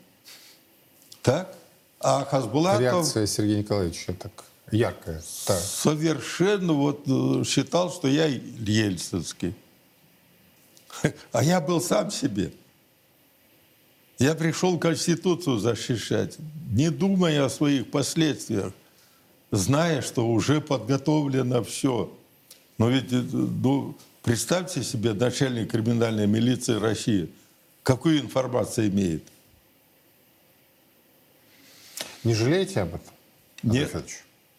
так? 1.23 1.55
А 2.01 2.25
Хасбулатов... 2.25 2.81
Реакция 2.81 3.27
Сергея 3.27 3.59
Николаевича 3.59 4.15
так 4.15 4.45
яркая. 4.73 5.23
Так. 5.47 5.61
Совершенно 5.61 6.73
вот 6.73 7.03
э, 7.07 7.45
считал, 7.45 7.93
что 7.93 8.09
я 8.09 8.27
ельцинский. 8.27 9.55
А 11.33 11.43
я 11.43 11.61
был 11.61 11.81
сам 11.81 12.11
себе. 12.11 12.53
Я 14.23 14.37
пришел 14.37 14.79
Конституцию 14.79 15.59
защищать, 15.59 16.37
не 16.71 16.93
думая 16.93 17.45
о 17.45 17.51
своих 17.51 17.91
последствиях, 17.91 18.73
зная, 19.51 20.01
что 20.01 20.29
уже 20.29 20.61
подготовлено 20.61 21.65
все. 21.65 22.17
Но 22.79 22.89
ведь, 22.89 23.11
ну, 23.11 23.97
представьте 24.23 24.85
себе, 24.85 25.13
начальник 25.13 25.73
криминальной 25.73 26.29
милиции 26.29 26.75
России, 26.79 27.31
какую 27.83 28.21
информацию 28.21 28.91
имеет? 28.91 29.25
Не 32.23 32.35
жалеете 32.35 32.83
об 32.83 32.95
этом? 32.95 33.15
Нет. 33.65 33.93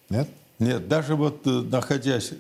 Нет? 0.10 0.28
Нет, 0.60 0.90
даже 0.90 1.16
вот 1.16 1.46
находясь 1.46 2.34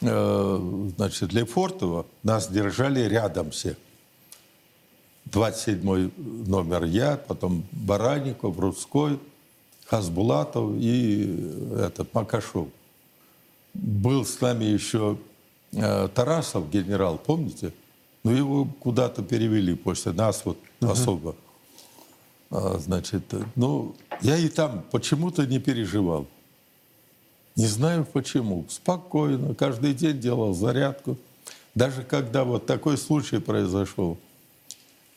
э, 0.00 0.90
значит, 0.96 1.28
для 1.28 1.46
Фортова, 1.46 2.04
нас 2.24 2.48
держали 2.48 3.02
рядом 3.02 3.52
все. 3.52 3.76
27 5.32 6.10
номер 6.46 6.84
я, 6.84 7.16
потом 7.16 7.64
Баранников, 7.72 8.58
Рудской, 8.58 9.18
Хасбулатов 9.86 10.72
и 10.76 11.74
этот 11.78 12.12
Макашов. 12.14 12.68
Был 13.72 14.26
с 14.26 14.40
нами 14.40 14.64
еще 14.64 15.16
э, 15.72 16.08
Тарасов, 16.14 16.70
генерал, 16.70 17.18
помните? 17.18 17.72
Но 18.22 18.30
ну, 18.30 18.36
его 18.36 18.68
куда-то 18.78 19.22
перевели 19.22 19.74
после 19.74 20.12
нас 20.12 20.42
вот 20.44 20.58
uh-huh. 20.80 20.92
особо. 20.92 21.34
А, 22.50 22.78
значит, 22.78 23.24
ну, 23.56 23.94
я 24.20 24.36
и 24.36 24.48
там 24.48 24.84
почему-то 24.90 25.46
не 25.46 25.58
переживал. 25.58 26.26
Не 27.56 27.66
знаю 27.66 28.06
почему. 28.10 28.66
Спокойно, 28.68 29.54
каждый 29.54 29.94
день 29.94 30.20
делал 30.20 30.54
зарядку. 30.54 31.16
Даже 31.74 32.02
когда 32.02 32.44
вот 32.44 32.66
такой 32.66 32.98
случай 32.98 33.38
произошел, 33.38 34.18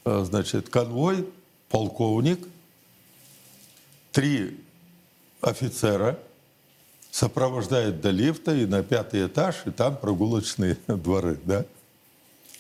значит, 0.05 0.69
конвой, 0.69 1.27
полковник, 1.69 2.39
три 4.11 4.59
офицера 5.41 6.19
сопровождают 7.11 8.01
до 8.01 8.11
лифта 8.11 8.55
и 8.55 8.65
на 8.65 8.83
пятый 8.83 9.25
этаж, 9.25 9.63
и 9.65 9.71
там 9.71 9.97
прогулочные 9.97 10.77
дворы, 10.87 11.39
да? 11.45 11.65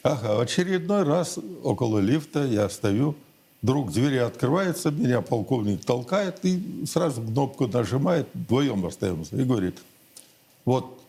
Ага, 0.01 0.39
очередной 0.39 1.03
раз 1.03 1.39
около 1.63 1.99
лифта 1.99 2.45
я 2.45 2.69
стою, 2.69 3.15
вдруг 3.61 3.91
двери 3.91 4.17
открываются, 4.17 4.91
меня 4.91 5.21
полковник 5.21 5.83
толкает 5.83 6.45
и 6.45 6.85
сразу 6.85 7.21
кнопку 7.23 7.67
нажимает, 7.67 8.27
вдвоем 8.33 8.85
остаемся, 8.85 9.35
и 9.35 9.43
говорит, 9.43 9.79
вот 10.63 11.01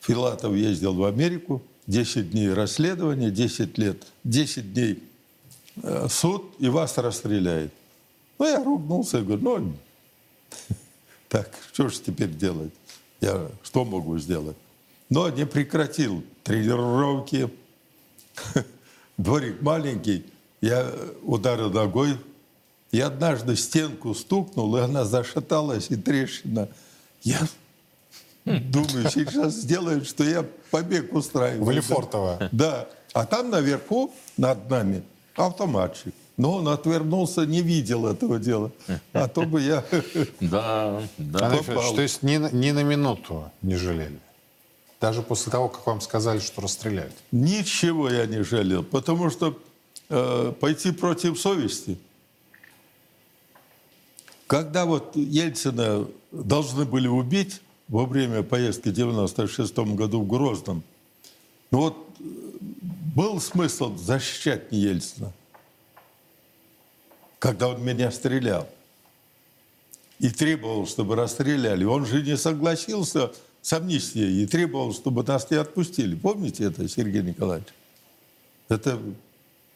Филатов 0.00 0.54
ездил 0.54 0.94
в 0.94 1.04
Америку, 1.04 1.62
10 1.86 2.30
дней 2.30 2.52
расследования, 2.52 3.30
10 3.30 3.76
лет, 3.76 4.06
10 4.24 4.72
дней 4.72 4.92
э, 4.92 5.09
суд, 6.08 6.52
и 6.58 6.68
вас 6.68 6.96
расстреляет. 6.98 7.72
Ну, 8.38 8.46
я 8.46 8.62
ругнулся 8.62 9.18
и 9.18 9.22
говорю, 9.22 9.42
ну, 9.42 9.72
так, 11.28 11.50
что 11.72 11.88
же 11.88 12.00
теперь 12.00 12.30
делать? 12.30 12.72
Я 13.20 13.48
что 13.62 13.84
могу 13.84 14.18
сделать? 14.18 14.56
Но 15.10 15.28
не 15.28 15.44
прекратил 15.44 16.24
тренировки, 16.42 17.50
дворик 19.18 19.60
маленький, 19.60 20.24
я 20.60 20.90
ударил 21.22 21.70
ногой, 21.70 22.16
и 22.92 23.00
однажды 23.00 23.56
стенку 23.56 24.14
стукнул, 24.14 24.76
и 24.76 24.80
она 24.80 25.04
зашаталась, 25.04 25.90
и 25.90 25.96
трещина. 25.96 26.68
Я 27.22 27.40
думаю, 28.44 29.10
сейчас 29.10 29.54
сделают, 29.54 30.08
что 30.08 30.24
я 30.24 30.44
побег 30.70 31.12
устраиваю. 31.14 31.64
В 31.64 31.70
Лефортово. 31.70 32.48
Да. 32.52 32.88
А 33.12 33.26
там 33.26 33.50
наверху, 33.50 34.12
над 34.36 34.68
нами, 34.70 35.02
автоматчик. 35.46 36.14
Но 36.36 36.54
он 36.54 36.68
отвернулся, 36.68 37.44
не 37.44 37.60
видел 37.60 38.06
этого 38.06 38.38
дела. 38.38 38.70
А 39.12 39.28
то 39.28 39.42
бы 39.42 39.60
я 39.60 39.84
Да, 40.40 41.02
да. 41.18 41.50
То 41.50 42.00
есть 42.00 42.22
ни, 42.22 42.36
ни 42.54 42.70
на 42.70 42.82
минуту 42.82 43.50
не 43.62 43.76
жалели? 43.76 44.18
Даже 45.00 45.22
после 45.22 45.52
того, 45.52 45.68
как 45.68 45.86
вам 45.86 46.00
сказали, 46.00 46.38
что 46.40 46.60
расстреляют? 46.60 47.14
Ничего 47.32 48.10
я 48.10 48.26
не 48.26 48.42
жалел, 48.42 48.82
потому 48.82 49.30
что 49.30 49.58
э, 50.08 50.52
пойти 50.60 50.92
против 50.92 51.38
совести. 51.38 51.98
Когда 54.46 54.84
вот 54.84 55.16
Ельцина 55.16 56.06
должны 56.32 56.84
были 56.84 57.08
убить 57.08 57.60
во 57.88 58.04
время 58.04 58.42
поездки 58.42 58.88
в 58.88 58.92
96 58.92 59.78
году 59.78 60.20
в 60.22 60.26
Грозном, 60.26 60.82
ну 61.70 61.78
вот 61.78 61.96
был 63.14 63.40
смысл 63.40 63.96
защищать 63.96 64.68
Ельцина, 64.70 65.32
когда 67.38 67.68
он 67.68 67.82
меня 67.82 68.10
стрелял 68.10 68.68
и 70.18 70.28
требовал, 70.28 70.86
чтобы 70.86 71.16
расстреляли. 71.16 71.84
Он 71.84 72.06
же 72.06 72.22
не 72.22 72.36
согласился 72.36 73.32
с 73.62 73.72
амнистией 73.72 74.42
и 74.42 74.46
требовал, 74.46 74.92
чтобы 74.92 75.22
нас 75.22 75.50
не 75.50 75.56
отпустили. 75.56 76.14
Помните 76.14 76.64
это, 76.64 76.86
Сергей 76.88 77.22
Николаевич? 77.22 77.68
Это 78.68 79.00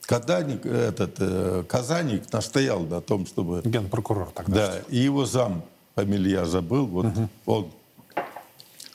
Каданик, 0.02 0.66
этот, 0.66 1.16
э, 1.18 1.64
Казаник 1.66 2.30
настоял 2.30 2.80
на 2.80 3.00
том, 3.00 3.26
чтобы... 3.26 3.62
Генпрокурор 3.64 4.30
тогда. 4.30 4.54
Да, 4.54 4.82
и 4.90 4.98
его 4.98 5.24
зам, 5.24 5.64
фамилия 5.94 6.32
я 6.32 6.44
забыл, 6.44 6.86
вот 6.86 7.06
угу. 7.06 7.28
он 7.46 7.70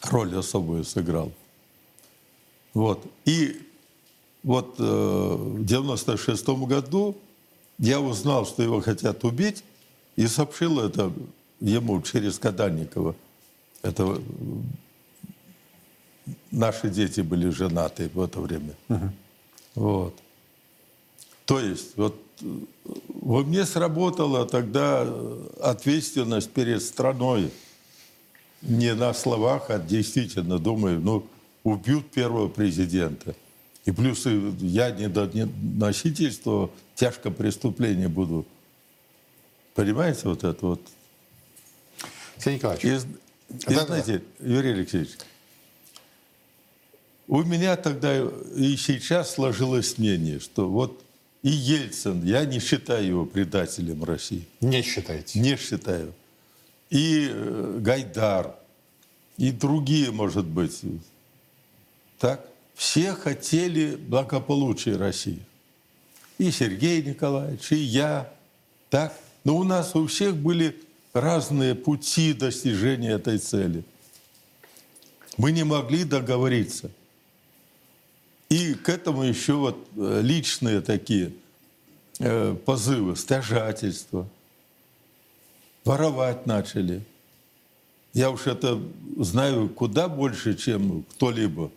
роль 0.04 0.38
особую 0.38 0.84
сыграл. 0.84 1.32
Вот. 2.76 3.04
И 3.26 3.69
вот 4.44 4.76
э, 4.80 4.84
в 4.84 5.66
96 5.66 6.48
году 6.48 7.16
я 7.78 8.00
узнал, 8.00 8.46
что 8.46 8.64
его 8.64 8.82
хотят 8.82 9.24
убить, 9.24 9.64
и 10.16 10.28
сообщил 10.28 10.80
это 10.80 11.12
ему 11.60 12.02
через 12.02 12.40
Каданникова. 12.40 13.16
Это 13.82 14.22
наши 16.52 16.90
дети 16.90 17.22
были 17.22 17.50
женаты 17.50 18.10
в 18.14 18.22
это 18.22 18.40
время. 18.40 18.76
Угу. 18.90 19.10
Вот. 19.76 20.16
То 21.46 21.60
есть 21.60 21.98
вот 21.98 22.16
во 23.08 23.44
мне 23.44 23.66
сработала 23.66 24.46
тогда 24.46 25.08
ответственность 25.62 26.52
перед 26.52 26.82
страной. 26.82 27.52
Не 28.62 28.94
на 28.94 29.14
словах, 29.14 29.70
а 29.70 29.80
действительно 29.80 30.60
думаю, 30.60 31.00
ну, 31.00 31.26
убьют 31.64 32.12
первого 32.12 32.50
президента. 32.50 33.34
И 33.90 33.92
плюс 33.92 34.24
я 34.60 34.92
не 34.92 35.10
до 35.10 35.28
носительства 35.34 36.70
тяжкое 36.94 37.34
преступление 37.34 38.08
буду. 38.08 38.46
Понимаете 39.74 40.22
вот 40.26 40.44
это 40.44 40.64
вот? 40.64 40.82
Сергей 42.38 42.58
Николаевич. 42.58 42.86
И, 42.86 43.74
да, 43.74 43.86
знаете, 43.88 44.22
да. 44.38 44.48
Юрий 44.48 44.74
Алексеевич, 44.74 45.14
у 47.28 47.42
меня 47.42 47.76
тогда 47.78 48.16
и 48.56 48.76
сейчас 48.78 49.34
сложилось 49.34 49.98
мнение, 49.98 50.40
что 50.40 50.70
вот 50.70 51.04
и 51.42 51.50
Ельцин, 51.50 52.24
я 52.24 52.46
не 52.46 52.60
считаю 52.60 53.08
его 53.08 53.26
предателем 53.26 54.04
России. 54.04 54.46
Не 54.62 54.84
считаете? 54.84 55.40
Не 55.40 55.58
считаю. 55.58 56.14
И 56.92 57.28
э, 57.28 57.78
Гайдар, 57.82 58.56
и 59.38 59.52
другие, 59.52 60.12
может 60.12 60.46
быть. 60.46 60.80
Так? 62.20 62.46
Все 62.80 63.14
хотели 63.14 63.98
благополучия 63.98 64.96
России. 64.96 65.42
И 66.38 66.50
Сергей 66.50 67.04
Николаевич, 67.04 67.74
и 67.74 67.76
я. 67.76 68.32
Так? 68.90 69.14
Но 69.44 69.58
у 69.58 69.66
нас 69.66 69.98
у 69.98 70.08
всех 70.08 70.38
были 70.38 70.80
разные 71.12 71.76
пути 71.76 72.32
достижения 72.32 73.12
этой 73.12 73.38
цели. 73.38 73.84
Мы 75.36 75.52
не 75.52 75.66
могли 75.66 76.06
договориться. 76.06 76.90
И 78.48 78.76
к 78.76 78.88
этому 78.88 79.24
еще 79.24 79.56
вот 79.56 79.86
э, 79.98 80.22
личные 80.24 80.80
такие 80.80 81.34
э, 82.20 82.56
позывы, 82.66 83.18
стяжательство. 83.18 84.26
Воровать 85.84 86.46
начали. 86.46 87.04
Я 88.14 88.32
уж 88.32 88.48
это 88.48 88.82
знаю 89.18 89.68
куда 89.68 90.08
больше, 90.08 90.56
чем 90.56 91.04
кто-либо. 91.04 91.72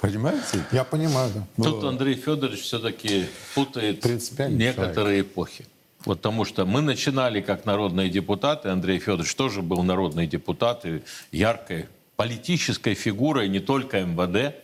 Понимаете? 0.00 0.64
Я 0.72 0.84
понимаю, 0.84 1.30
да. 1.34 1.64
Тут 1.64 1.84
Андрей 1.84 2.14
Федорович 2.14 2.62
все-таки 2.62 3.26
путает 3.54 4.04
некоторые 4.04 4.92
человек. 4.94 5.26
эпохи. 5.26 5.66
Вот 6.04 6.18
потому 6.18 6.44
что 6.44 6.64
мы 6.64 6.82
начинали 6.82 7.40
как 7.40 7.64
народные 7.64 8.08
депутаты, 8.08 8.68
Андрей 8.68 8.98
Федорович 8.98 9.34
тоже 9.34 9.62
был 9.62 9.82
народный 9.82 10.26
депутат, 10.26 10.86
и 10.86 11.02
яркой 11.32 11.86
политической 12.16 12.94
фигурой 12.94 13.48
не 13.48 13.60
только 13.60 14.02
МВД. 14.02 14.54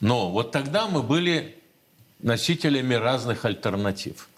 Но 0.00 0.30
вот 0.30 0.52
тогда 0.52 0.88
мы 0.88 1.02
были 1.02 1.56
носителями 2.20 2.94
разных 2.94 3.44
альтернатив. 3.44 4.28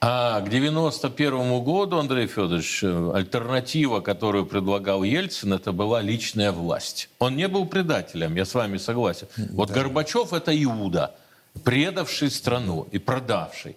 А 0.00 0.40
к 0.42 0.48
91 0.48 1.64
году, 1.64 1.98
Андрей 1.98 2.28
Федорович, 2.28 2.84
альтернатива, 2.84 4.00
которую 4.00 4.46
предлагал 4.46 5.02
Ельцин, 5.02 5.52
это 5.52 5.72
была 5.72 6.00
личная 6.00 6.52
власть. 6.52 7.08
Он 7.18 7.34
не 7.36 7.48
был 7.48 7.66
предателем, 7.66 8.36
я 8.36 8.44
с 8.44 8.54
вами 8.54 8.76
согласен. 8.78 9.26
Вот 9.50 9.68
да. 9.68 9.74
Горбачев– 9.74 10.32
это 10.34 10.52
Иуда, 10.64 11.16
предавший 11.64 12.30
страну 12.30 12.86
и 12.92 12.98
продавший. 12.98 13.76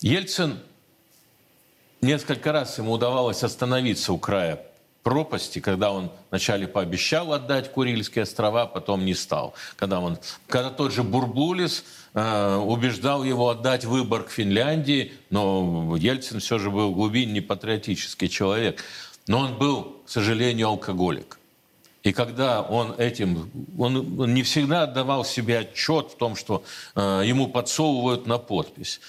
Ельцин, 0.00 0.60
несколько 2.00 2.52
раз 2.52 2.78
ему 2.78 2.92
удавалось 2.92 3.42
остановиться 3.42 4.12
у 4.12 4.18
края 4.18 4.60
пропасти, 5.04 5.60
когда 5.60 5.92
он 5.92 6.10
вначале 6.30 6.66
пообещал 6.66 7.32
отдать 7.32 7.70
Курильские 7.70 8.22
острова, 8.22 8.66
потом 8.66 9.04
не 9.04 9.14
стал. 9.14 9.54
Когда, 9.76 10.00
он, 10.00 10.18
когда 10.48 10.70
тот 10.70 10.92
же 10.92 11.02
Бурбулис 11.04 11.80
э, 11.80 11.84
убеждал 12.14 13.24
его 13.24 13.50
отдать 13.50 13.84
выбор 13.84 14.22
к 14.22 14.30
Финляндии, 14.30 15.12
но 15.30 15.96
Ельцин 15.96 16.38
все 16.38 16.58
же 16.58 16.70
был 16.70 16.92
глубинный 16.92 17.42
патриотический 17.42 18.28
человек. 18.28 18.84
Но 19.26 19.40
он 19.40 19.58
был, 19.58 19.96
к 20.06 20.10
сожалению, 20.10 20.68
алкоголик. 20.68 21.38
И 22.04 22.12
когда 22.12 22.60
он 22.60 22.92
этим, 22.98 23.50
он, 23.78 24.34
не 24.34 24.42
всегда 24.42 24.82
отдавал 24.82 25.24
себе 25.24 25.60
отчет 25.60 26.10
в 26.12 26.16
том, 26.16 26.36
что 26.36 26.62
э, 26.94 27.22
ему 27.24 27.48
подсовывают 27.48 28.26
на 28.26 28.36
подпись. 28.36 29.00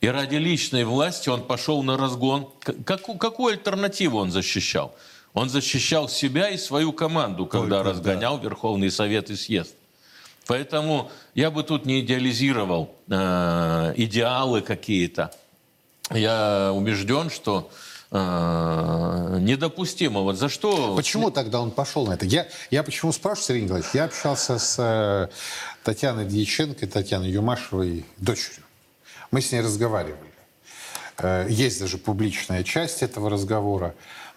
И 0.00 0.08
ради 0.08 0.36
личной 0.36 0.84
власти 0.84 1.28
он 1.28 1.42
пошел 1.42 1.82
на 1.82 1.98
разгон. 1.98 2.48
Как, 2.84 3.02
какую 3.18 3.52
альтернативу 3.52 4.18
он 4.18 4.30
защищал? 4.30 4.94
Он 5.34 5.50
защищал 5.50 6.08
себя 6.08 6.48
и 6.48 6.56
свою 6.56 6.94
команду, 6.94 7.44
когда 7.44 7.82
Только, 7.82 7.90
разгонял 7.90 8.38
да. 8.38 8.44
Верховный 8.44 8.90
Совет 8.90 9.28
и 9.28 9.36
съезд. 9.36 9.74
Поэтому 10.48 11.10
я 11.34 11.50
бы 11.50 11.62
тут 11.62 11.84
не 11.84 12.00
идеализировал 12.00 12.90
э, 13.10 13.92
идеалы 13.96 14.62
какие-то. 14.62 15.30
Я 16.10 16.72
убежден, 16.74 17.28
что 17.28 17.70
э, 18.10 19.36
недопустимо. 19.40 20.22
Вот 20.22 20.38
за 20.38 20.48
что... 20.48 20.96
Почему 20.96 21.30
тогда 21.30 21.60
он 21.60 21.70
пошел 21.70 22.06
на 22.06 22.14
это? 22.14 22.24
Я, 22.24 22.48
я 22.70 22.82
почему 22.82 23.12
спрашиваю, 23.12 23.46
Сергей 23.46 23.64
Николаевич? 23.64 23.90
Я 23.92 24.04
общался 24.04 24.58
с 24.58 24.76
э, 24.78 25.28
Татьяной 25.84 26.24
Дьяченко, 26.24 26.86
Татьяной 26.86 27.28
Юмашевой, 27.28 28.06
дочерью. 28.16 28.64
Мы 29.30 29.42
с 29.42 29.52
ней 29.52 29.60
разговаривали. 29.60 30.32
Э, 31.18 31.46
есть 31.50 31.78
даже 31.78 31.98
публичная 31.98 32.64
часть 32.64 33.02
этого 33.02 33.28
разговора, 33.28 33.94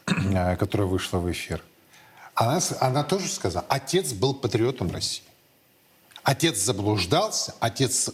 э, 0.08 0.58
которая 0.58 0.90
вышла 0.90 1.20
в 1.20 1.32
эфир. 1.32 1.64
Она, 2.36 2.60
она 2.82 3.06
тоже 3.06 3.30
сказала, 3.30 3.66
отец 3.70 4.12
был 4.12 4.34
патриотом 4.34 4.92
России. 4.92 5.24
Отец 6.24 6.58
заблуждался, 6.58 7.56
отец 7.60 8.12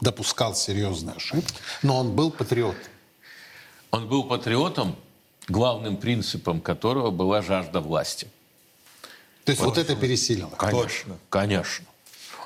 допускал 0.00 0.54
серьезные 0.54 1.16
ошибки, 1.16 1.54
но 1.82 1.98
он 1.98 2.14
был 2.14 2.30
патриотом. 2.30 2.82
Он 3.90 4.08
был 4.08 4.24
патриотом, 4.24 4.96
главным 5.48 5.96
принципом 5.96 6.60
которого 6.60 7.10
была 7.10 7.42
жажда 7.42 7.80
власти. 7.80 8.28
То 9.44 9.50
есть 9.52 9.60
вот, 9.60 9.76
вот 9.76 9.78
это 9.78 9.94
пересилило? 9.94 10.50
Конечно, 10.56 10.82
Точно. 10.82 11.18
конечно. 11.28 11.86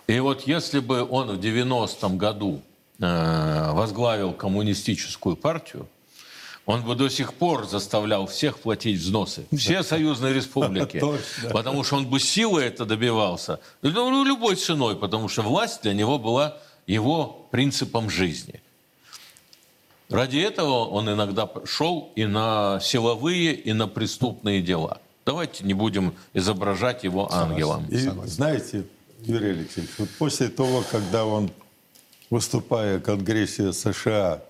И 0.08 0.18
вот 0.20 0.46
если 0.46 0.80
бы 0.80 1.08
он 1.08 1.36
в 1.36 1.40
90-м 1.40 2.18
году 2.18 2.62
Э, 3.00 3.70
возглавил 3.74 4.32
коммунистическую 4.32 5.36
партию, 5.36 5.86
он 6.68 6.82
бы 6.82 6.94
до 6.94 7.08
сих 7.08 7.32
пор 7.32 7.66
заставлял 7.66 8.26
всех 8.26 8.58
платить 8.58 9.00
взносы. 9.00 9.46
Все 9.56 9.82
союзные 9.82 10.34
республики. 10.34 11.02
Потому 11.50 11.82
что 11.82 11.96
он 11.96 12.06
бы 12.06 12.20
силой 12.20 12.66
это 12.66 12.84
добивался. 12.84 13.58
Ну, 13.80 14.22
любой 14.22 14.54
ценой, 14.56 14.94
потому 14.94 15.28
что 15.28 15.40
власть 15.40 15.82
для 15.82 15.94
него 15.94 16.18
была 16.18 16.58
его 16.86 17.48
принципом 17.50 18.10
жизни. 18.10 18.60
Ради 20.10 20.36
этого 20.36 20.84
он 20.84 21.10
иногда 21.10 21.48
шел 21.64 22.12
и 22.16 22.26
на 22.26 22.80
силовые, 22.82 23.54
и 23.54 23.72
на 23.72 23.88
преступные 23.88 24.60
дела. 24.60 25.00
Давайте 25.24 25.64
не 25.64 25.72
будем 25.72 26.14
изображать 26.34 27.02
его 27.02 27.32
ангелом. 27.32 27.86
И 27.86 27.96
знаете, 28.26 28.84
Юрий 29.22 29.52
Алексеевич, 29.52 29.92
вот 29.96 30.10
после 30.18 30.48
того, 30.48 30.84
когда 30.90 31.24
он 31.24 31.50
выступая 32.28 33.00
к 33.00 33.06
Конгрессе 33.06 33.72
США, 33.72 34.42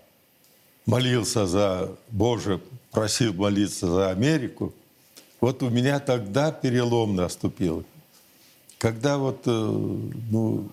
молился 0.89 1.47
за 1.47 1.95
Боже, 2.11 2.63
просил 2.93 3.35
молиться 3.35 3.87
за 3.87 4.09
Америку, 4.09 4.73
вот 5.39 5.63
у 5.63 5.69
меня 5.69 6.01
тогда 6.01 6.51
перелом 6.51 7.15
наступил. 7.15 7.85
Когда 8.79 9.19
вот, 9.19 9.43
э, 9.45 9.51
ну, 9.51 10.71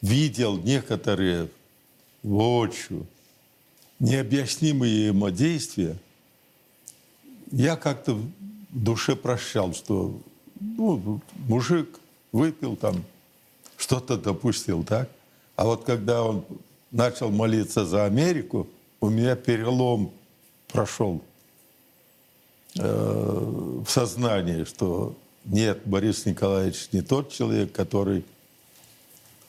видел 0.00 0.56
некоторые 0.56 1.48
воочию 2.22 3.08
необъяснимые 3.98 5.08
ему 5.08 5.30
действия, 5.30 5.96
я 7.50 7.74
как-то 7.74 8.14
в 8.14 8.30
душе 8.70 9.16
прощал, 9.16 9.74
что 9.74 10.20
ну, 10.60 11.20
мужик 11.48 11.98
выпил 12.30 12.76
там 12.76 13.04
что-то 13.76 14.16
допустил, 14.16 14.84
так? 14.84 15.10
А 15.56 15.64
вот 15.64 15.84
когда 15.84 16.22
он 16.22 16.44
начал 16.92 17.30
молиться 17.30 17.84
за 17.84 18.04
Америку, 18.04 18.68
у 19.00 19.08
меня 19.08 19.34
перелом 19.34 20.12
прошел 20.68 21.22
э, 22.78 23.82
в 23.84 23.90
сознании, 23.90 24.64
что 24.64 25.16
нет, 25.44 25.80
Борис 25.84 26.24
Николаевич 26.24 26.88
не 26.92 27.02
тот 27.02 27.32
человек, 27.32 27.72
который 27.72 28.24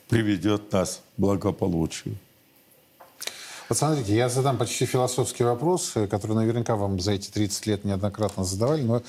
приведет 0.09 0.71
нас 0.71 1.01
к 1.15 1.19
благополучию. 1.19 2.15
Вот 3.69 3.77
смотрите, 3.77 4.15
я 4.15 4.29
задам 4.29 4.57
почти 4.57 4.85
философский 4.85 5.43
вопрос, 5.43 5.91
э, 5.95 6.07
который 6.07 6.35
наверняка 6.35 6.75
вам 6.75 6.99
за 6.99 7.13
эти 7.13 7.29
30 7.29 7.65
лет 7.67 7.85
неоднократно 7.85 8.43
задавали, 8.43 8.81
но 8.81 9.03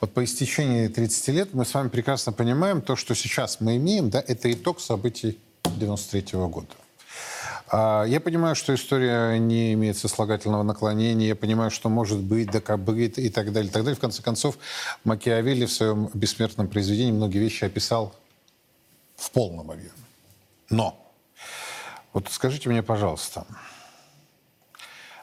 вот 0.00 0.12
по 0.12 0.24
истечении 0.24 0.88
30 0.88 1.28
лет 1.28 1.54
мы 1.54 1.64
с 1.64 1.74
вами 1.74 1.88
прекрасно 1.88 2.32
понимаем, 2.32 2.80
то, 2.82 2.96
что 2.96 3.14
сейчас 3.14 3.60
мы 3.60 3.76
имеем, 3.76 4.10
да, 4.10 4.22
это 4.26 4.52
итог 4.52 4.80
событий 4.80 5.38
93 5.64 6.36
-го 6.38 6.48
года. 6.48 6.74
А, 7.70 8.04
я 8.04 8.20
понимаю, 8.20 8.54
что 8.54 8.74
история 8.74 9.38
не 9.38 9.74
имеет 9.74 9.98
сослагательного 9.98 10.62
наклонения, 10.62 11.28
я 11.28 11.36
понимаю, 11.36 11.70
что 11.70 11.88
может 11.88 12.18
быть, 12.18 12.50
быть 12.78 13.18
и 13.18 13.28
так 13.28 13.52
далее, 13.52 13.70
и 13.70 13.72
так 13.72 13.82
далее. 13.84 13.96
В 13.96 14.00
конце 14.00 14.22
концов, 14.22 14.58
Макиавелли 15.04 15.66
в 15.66 15.72
своем 15.72 16.10
бессмертном 16.14 16.68
произведении 16.68 17.12
многие 17.12 17.38
вещи 17.38 17.64
описал 17.64 18.14
в 19.16 19.30
полном 19.30 19.70
объеме. 19.70 19.90
Но, 20.70 21.12
вот 22.12 22.28
скажите 22.30 22.68
мне, 22.68 22.82
пожалуйста, 22.82 23.46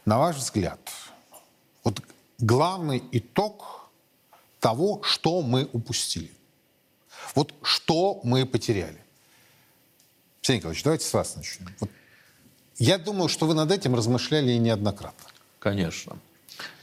на 0.05 0.19
ваш 0.19 0.35
взгляд, 0.35 0.79
вот 1.83 2.01
главный 2.37 3.03
итог 3.11 3.89
того, 4.59 5.01
что 5.03 5.41
мы 5.41 5.67
упустили. 5.73 6.31
Вот 7.33 7.53
что 7.63 8.19
мы 8.23 8.45
потеряли. 8.45 9.01
Сергей 10.41 10.59
Николаевич, 10.59 10.83
давайте 10.83 11.05
с 11.05 11.13
вас 11.13 11.35
начнем. 11.35 11.69
Вот 11.79 11.89
я 12.77 12.97
думаю, 12.97 13.29
что 13.29 13.45
вы 13.45 13.53
над 13.53 13.71
этим 13.71 13.95
размышляли 13.95 14.51
и 14.51 14.57
неоднократно. 14.57 15.29
Конечно. 15.59 16.17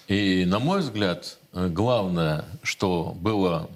И, 0.09 0.45
на 0.47 0.59
мой 0.59 0.81
взгляд, 0.81 1.39
главное, 1.53 2.45
что 2.63 3.15
было 3.17 3.69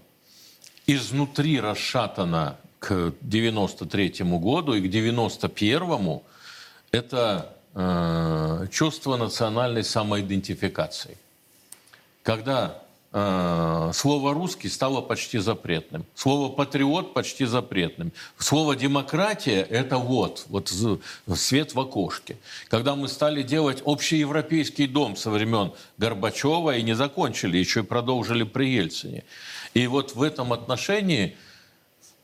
изнутри 0.87 1.61
расшатано 1.61 2.57
к 2.79 3.13
93 3.21 4.25
году 4.39 4.75
и 4.75 4.81
к 4.81 4.91
91 4.91 6.21
это 6.93 7.57
Э, 7.79 8.67
чувство 8.71 9.19
национальной 9.19 9.85
самоидентификации. 9.85 11.19
Когда 12.23 12.69
э, 12.69 12.86
слово 13.95 14.35
«русский» 14.35 14.69
стало 14.69 15.01
почти 15.01 15.39
запретным, 15.39 16.05
слово 16.15 16.53
«патриот» 16.53 17.15
почти 17.15 17.47
запретным, 17.47 18.13
слово 18.37 18.77
«демократия»— 18.77 19.63
это 19.71 19.99
вот, 19.99 20.47
вот 20.49 20.69
свет 21.39 21.75
в 21.75 21.81
окошке. 21.81 22.37
Когда 22.69 22.95
мы 22.95 23.09
стали 23.09 23.43
делать 23.43 23.83
общеевропейский 23.87 24.87
дом 24.87 25.17
со 25.17 25.31
времен 25.31 25.73
Горбачева 25.99 26.77
и 26.77 26.83
не 26.83 26.95
закончили, 26.95 27.57
еще 27.57 27.81
и 27.81 27.85
продолжили 27.85 28.43
при 28.43 28.69
Ельцине. 28.69 29.25
И 29.73 29.87
вот 29.87 30.15
в 30.15 30.23
этом 30.23 30.53
отношении 30.53 31.37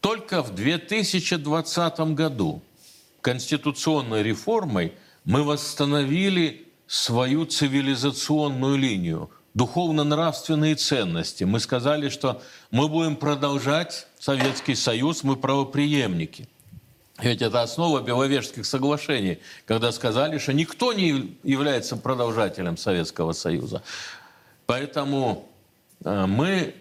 только 0.01 0.43
в 0.43 0.55
2020 0.55 2.01
году 2.15 2.61
конституционной 3.23 4.23
реформой– 4.23 4.93
мы 5.25 5.43
восстановили 5.43 6.67
свою 6.87 7.47
цивилизационную 7.47 8.77
линию, 8.77 9.31
духовно-нравственные 9.55 10.77
ценности. 10.77 11.45
Мы 11.45 11.61
сказали, 11.61 12.09
что 12.09 12.43
мы 12.71 12.89
будем 12.89 13.17
продолжать 13.17 14.07
Советский 14.19 14.75
Союз, 14.75 15.25
мы 15.25 15.37
правоприемники. 15.37 16.49
Ведь 17.19 17.43
это 17.43 17.63
основа 17.63 18.01
Беловежских 18.01 18.65
соглашений, 18.67 19.39
когда 19.67 19.93
сказали, 19.93 20.39
что 20.39 20.53
никто 20.53 20.93
не 20.93 21.37
является 21.43 21.97
продолжателем 21.97 22.77
Советского 22.77 23.33
Союза. 23.33 23.83
Поэтому 24.67 25.49
э, 26.05 26.27
мы 26.27 26.75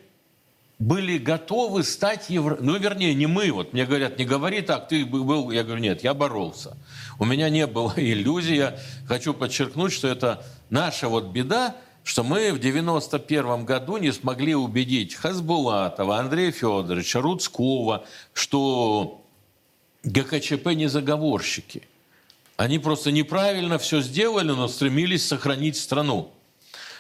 были 0.80 1.20
готовы 1.20 1.84
стать 1.84 2.32
евро... 2.32 2.58
Ну, 2.60 2.76
вернее, 2.78 3.14
не 3.14 3.28
мы. 3.28 3.52
Вот 3.52 3.74
мне 3.74 3.86
говорят, 3.86 4.18
не 4.18 4.26
говори 4.26 4.62
так, 4.62 4.88
ты 4.88 5.06
был... 5.06 5.52
Я 5.52 5.64
говорю, 5.64 5.80
нет, 5.80 6.04
я 6.04 6.16
боролся. 6.16 6.76
У 7.20 7.26
меня 7.26 7.50
не 7.50 7.68
было 7.68 7.94
иллюзий. 7.98 8.56
Я 8.56 8.80
хочу 9.08 9.36
подчеркнуть, 9.36 9.94
что 9.94 10.08
это 10.08 10.44
наша 10.72 11.08
вот 11.08 11.26
беда, 11.26 11.76
что 12.04 12.24
мы 12.24 12.52
в 12.52 12.60
91 12.60 13.66
году 13.66 13.98
не 13.98 14.12
смогли 14.12 14.56
убедить 14.56 15.16
Хасбулатова, 15.16 16.18
Андрея 16.18 16.52
Федоровича, 16.52 17.22
Рудского, 17.22 18.06
что 18.34 19.24
ГКЧП 20.04 20.68
не 20.68 20.88
заговорщики. 20.88 21.84
Они 22.58 22.80
просто 22.80 23.12
неправильно 23.12 23.78
все 23.78 24.02
сделали, 24.02 24.52
но 24.52 24.68
стремились 24.68 25.26
сохранить 25.26 25.78
страну. 25.78 26.32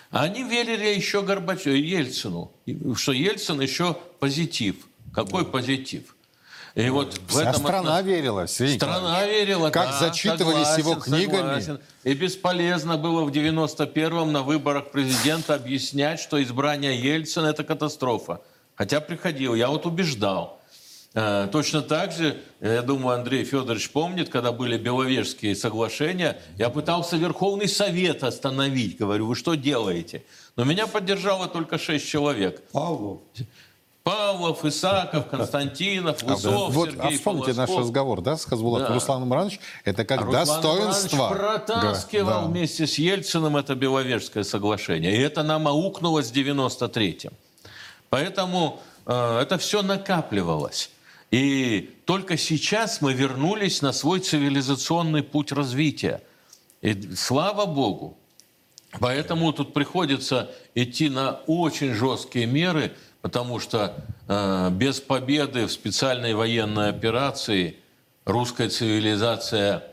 Они 0.09 0.43
верили 0.43 0.85
еще 0.85 1.21
Горбачеву, 1.21 1.75
Ельцину, 1.75 2.51
что 2.95 3.11
Ельцин 3.11 3.61
еще 3.61 3.97
позитив. 4.19 4.75
Какой 5.13 5.45
позитив? 5.45 6.15
И 6.75 6.89
вот 6.89 7.19
Вся 7.27 7.37
в 7.37 7.41
этом 7.41 7.61
страна 7.61 7.97
отно... 7.97 8.07
верила. 8.07 8.47
Сергей 8.47 8.77
страна 8.77 9.25
верила, 9.25 9.69
Как 9.71 9.89
да, 9.89 9.99
зачитывались 9.99 10.67
согласен, 10.67 10.79
его 10.79 10.95
книгами. 10.95 11.59
Согласен. 11.59 11.79
И 12.03 12.13
бесполезно 12.13 12.97
было 12.97 13.23
в 13.23 13.29
91-м 13.29 14.31
на 14.31 14.41
выборах 14.41 14.91
президента 14.91 15.55
объяснять, 15.55 16.19
что 16.19 16.41
избрание 16.41 16.97
Ельцина– 16.99 17.47
это 17.47 17.63
катастрофа. 17.63 18.41
Хотя 18.75 19.01
приходил, 19.01 19.53
я 19.53 19.67
вот 19.67 19.85
убеждал. 19.85 20.61
Э, 21.13 21.49
точно 21.51 21.81
так 21.81 22.13
же, 22.13 22.37
я 22.61 22.81
думаю, 22.81 23.17
Андрей 23.17 23.43
Федорович 23.43 23.91
помнит, 23.91 24.29
когда 24.29 24.53
были 24.53 24.77
Беловежские 24.77 25.57
соглашения, 25.57 26.39
я 26.57 26.69
пытался 26.69 27.17
Верховный 27.17 27.67
Совет 27.67 28.23
остановить. 28.23 28.97
Говорю, 28.97 29.27
вы 29.27 29.35
что 29.35 29.55
делаете? 29.55 30.23
Но 30.55 30.63
меня 30.63 30.87
поддержало 30.87 31.47
только 31.47 31.77
шесть 31.77 32.07
человек. 32.07 32.61
Павлов. 32.71 33.19
Павлов, 34.03 34.65
Исаков, 34.65 35.27
Константинов, 35.31 36.23
Лысов, 36.23 36.69
а, 36.69 36.71
вот, 36.71 36.89
Сергей 36.89 37.01
а 37.01 37.09
вспомните 37.11 37.53
Полосков. 37.53 37.57
наш 37.57 37.77
разговор, 37.77 38.21
да, 38.21 38.37
с 38.37 38.45
Хазбулатом 38.45 38.89
да. 38.89 38.93
Русланом 38.95 39.29
Ивановичем. 39.29 39.59
Это 39.85 40.05
как 40.05 40.21
а 40.21 40.31
достоинство. 40.31 41.29
Руслан 41.29 41.37
протаскивал 41.37 42.41
да. 42.41 42.47
вместе 42.47 42.87
с 42.87 42.97
Ельциным 42.97 43.57
это 43.57 43.75
Беловежское 43.75 44.43
соглашение. 44.43 45.15
И 45.15 45.19
это 45.19 45.43
нам 45.43 45.67
аукнулось 45.67 46.31
в 46.31 46.33
93-м. 46.33 47.33
Поэтому 48.09 48.79
э, 49.05 49.39
это 49.41 49.57
все 49.57 49.83
накапливалось. 49.83 50.89
И 51.29 51.95
только 52.05 52.37
сейчас 52.37 53.01
мы 53.01 53.13
вернулись 53.13 53.81
на 53.81 53.93
свой 53.93 54.19
цивилизационный 54.19 55.23
путь 55.23 55.51
развития. 55.51 56.21
И 56.81 57.15
слава 57.15 57.65
Богу. 57.65 58.17
Поэтому 58.99 59.53
тут 59.53 59.73
приходится 59.73 60.51
идти 60.75 61.09
на 61.09 61.39
очень 61.47 61.93
жесткие 61.93 62.45
меры, 62.45 62.93
потому 63.21 63.59
что 63.59 63.95
э, 64.27 64.69
без 64.71 64.99
победы 64.99 65.65
в 65.65 65.71
специальной 65.71 66.33
военной 66.33 66.89
операции 66.89 67.77
русская 68.25 68.69
цивилизация 68.69 69.83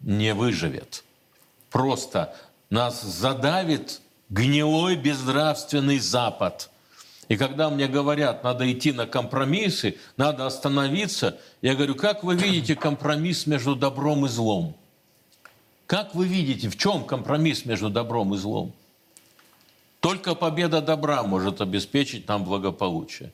не 0.00 0.34
выживет. 0.34 1.04
Просто 1.70 2.34
нас 2.70 3.02
задавит 3.02 4.00
гнилой 4.28 4.96
безнравственный 4.96 5.98
Запад– 5.98 6.70
и 7.28 7.36
когда 7.36 7.68
мне 7.68 7.86
говорят, 7.88 8.42
надо 8.42 8.70
идти 8.72 8.90
на 8.92 9.06
компромиссы, 9.06 9.98
надо 10.16 10.46
остановиться, 10.46 11.38
я 11.60 11.74
говорю, 11.74 11.94
как 11.94 12.24
вы 12.24 12.34
видите 12.34 12.74
компромисс 12.74 13.46
между 13.46 13.76
добром 13.76 14.24
и 14.24 14.28
злом? 14.28 14.74
Как 15.86 16.14
вы 16.14 16.26
видите, 16.26 16.70
в 16.70 16.76
чем 16.76 17.04
компромисс 17.04 17.66
между 17.66 17.90
добром 17.90 18.34
и 18.34 18.38
злом? 18.38 18.74
Только 20.00 20.34
победа 20.34 20.80
добра 20.80 21.22
может 21.22 21.60
обеспечить 21.60 22.28
нам 22.28 22.44
благополучие. 22.44 23.32